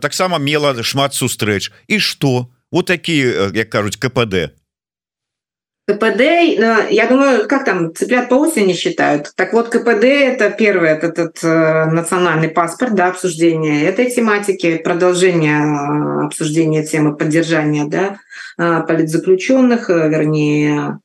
таксама 0.00 0.38
мела 0.38 0.82
шмат 0.82 1.14
сустрэч. 1.14 1.72
І 1.86 1.98
что? 1.98 2.48
Вот 2.70 2.86
такие 2.86 3.50
як 3.54 3.70
кажуць 3.70 3.96
КПД 3.96 4.57
КПД, 5.88 6.20
я 6.90 7.06
думаю, 7.08 7.48
как 7.48 7.64
там, 7.64 7.94
цыплят 7.94 8.28
по 8.28 8.34
осени 8.34 8.74
считают. 8.74 9.32
Так 9.34 9.54
вот, 9.54 9.70
КПД– 9.70 10.04
это 10.04 10.50
первый 10.50 10.90
этот, 10.90 11.18
этот 11.18 11.42
э, 11.42 11.86
национальный 11.86 12.50
паспорт, 12.50 12.94
да, 12.94 13.08
обсуждение 13.08 13.84
этой 13.84 14.10
тематики, 14.10 14.76
продолжение 14.76 15.60
э, 15.62 16.26
обсуждения 16.26 16.84
темы 16.84 17.16
поддержания, 17.16 17.86
да, 17.86 18.18
э, 18.58 18.82
политзаключенных, 18.86 19.88
вернее, 19.88 20.98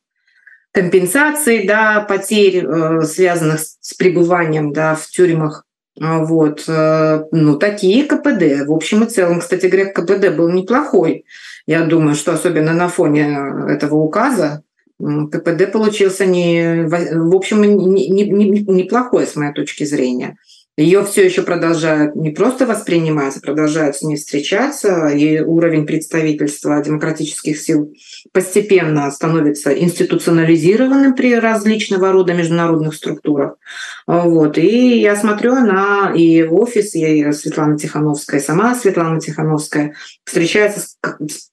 компенсации, 0.70 1.66
да, 1.66 2.00
потерь, 2.06 2.66
связанных 3.04 3.60
с 3.60 3.94
пребыванием, 3.94 4.74
да, 4.74 4.96
в 4.96 5.06
тюрьмах. 5.06 5.64
Вот, 5.96 6.64
ну, 6.66 7.56
такие 7.56 8.04
КПД. 8.04 8.66
В 8.66 8.72
общем 8.72 9.04
и 9.04 9.06
целом, 9.06 9.38
кстати 9.38 9.66
говоря, 9.66 9.92
КПД 9.92 10.36
был 10.36 10.50
неплохой. 10.50 11.24
Я 11.66 11.84
думаю, 11.84 12.16
что 12.16 12.32
особенно 12.32 12.74
на 12.74 12.88
фоне 12.88 13.38
этого 13.68 13.94
указа, 13.94 14.64
КПД 15.00 15.72
получился 15.72 16.24
не, 16.24 16.86
в 16.86 17.34
общем, 17.34 17.62
не, 17.62 18.08
не, 18.08 18.28
не, 18.30 18.60
неплохой 18.60 19.26
с 19.26 19.34
моей 19.34 19.52
точки 19.52 19.84
зрения 19.84 20.36
ее 20.76 21.04
все 21.04 21.24
еще 21.24 21.42
продолжают 21.42 22.16
не 22.16 22.30
просто 22.30 22.66
воспринимать, 22.66 23.36
а 23.36 23.40
продолжают 23.40 23.96
с 23.96 24.02
ней 24.02 24.16
встречаться, 24.16 25.08
и 25.08 25.40
уровень 25.40 25.86
представительства 25.86 26.82
демократических 26.82 27.60
сил 27.60 27.94
постепенно 28.32 29.08
становится 29.12 29.72
институционализированным 29.72 31.14
при 31.14 31.36
различного 31.36 32.10
рода 32.10 32.34
международных 32.34 32.94
структурах. 32.94 33.56
Вот. 34.08 34.58
И 34.58 34.98
я 34.98 35.14
смотрю 35.14 35.54
на 35.54 36.12
и 36.14 36.42
офис, 36.42 36.96
и 36.96 37.30
Светлана 37.32 37.78
Тихановская, 37.78 38.40
и 38.40 38.42
сама 38.42 38.74
Светлана 38.74 39.20
Тихановская 39.20 39.94
встречается 40.24 40.80
с, 40.80 40.98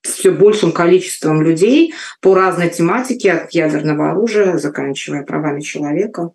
все 0.02 0.32
большим 0.32 0.72
количеством 0.72 1.44
людей 1.44 1.94
по 2.22 2.34
разной 2.34 2.70
тематике, 2.70 3.34
от 3.34 3.52
ядерного 3.52 4.12
оружия, 4.12 4.58
заканчивая 4.58 5.24
правами 5.24 5.62
человека. 5.62 6.32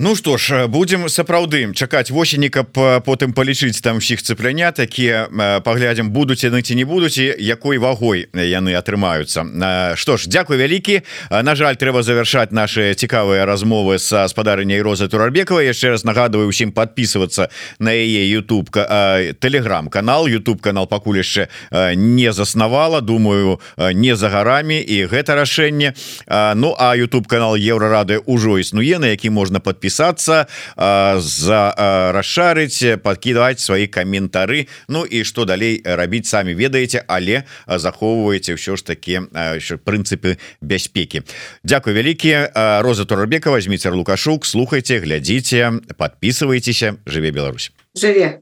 Ну 0.00 0.14
что 0.14 0.36
ж 0.38 0.68
будем 0.68 1.08
сапраўды 1.08 1.74
чакаць 1.74 2.12
восенніка 2.14 2.62
потым 3.02 3.32
палічыць 3.34 3.82
там 3.82 3.98
усіх 3.98 4.22
цыплянят 4.22 4.78
такія 4.78 5.26
паглядзім 5.66 6.14
будуць 6.14 6.46
яны 6.46 6.62
ці 6.62 6.78
не 6.78 6.84
будуць 6.86 7.18
і 7.18 7.34
якой 7.34 7.82
вагой 7.82 8.30
яны 8.30 8.78
атрымаюцца. 8.78 9.42
Что 9.98 10.16
ж 10.16 10.30
Дякую 10.30 10.54
вялікі. 10.62 11.02
На 11.42 11.56
жаль 11.58 11.74
трэба 11.74 12.06
завершаць 12.06 12.54
наши 12.54 12.94
цікавыя 12.94 13.42
размовы 13.42 13.98
с 13.98 14.14
гаспадарыняй 14.14 14.78
розы 14.86 15.08
турарбекова 15.08 15.66
яшчэ 15.66 15.90
раз 15.90 16.06
нагадываю 16.06 16.46
усім 16.46 16.70
подписываться 16.70 17.50
на 17.82 17.90
яе 17.90 18.22
YouTube 18.30 18.70
телеграм-канал 19.42 20.28
YouTube 20.28 20.62
канал 20.62 20.86
пакуль 20.86 21.18
яшчэ 21.18 21.48
не 21.98 22.30
заснавала. 22.32 23.00
Думаю 23.00 23.58
не 23.74 24.14
за 24.14 24.30
гарамі 24.30 24.78
і 24.78 25.10
гэта 25.10 25.34
рашэнне. 25.34 25.98
Ну 26.54 26.76
а 26.78 26.94
YouTube 26.94 27.26
канал 27.26 27.58
еўрарады 27.58 28.22
ўжо 28.30 28.62
існуе 28.62 29.02
на 29.02 29.10
які 29.10 29.34
можна 29.34 29.58
подписать 29.58 29.87
подписаться 29.88 30.46
за 30.76 32.12
расшарыць 32.12 33.00
подкидывать 33.02 33.60
свои 33.60 33.86
каментары 33.86 34.68
Ну 34.88 35.04
і 35.04 35.24
что 35.24 35.44
далей 35.44 35.80
рабіць 35.84 36.28
самі 36.28 36.54
ведаеце 36.54 37.04
але 37.08 37.44
захоўваеце 37.66 38.54
ўсё 38.54 38.76
ж 38.76 38.84
таки 38.84 39.20
прынцыпы 39.84 40.36
бяспеки. 40.60 41.22
Дякую 41.64 41.96
вялікі 41.96 42.52
Роза 42.84 43.04
турабека 43.04 43.50
возьмите 43.50 43.90
лукашук. 43.90 44.44
Слухайте 44.44 45.00
глядзіце 45.00 45.80
подписывайтеся. 45.96 46.96
Жыве 47.06 47.30
Беларусь. 47.30 47.72
Жыве 47.96 48.36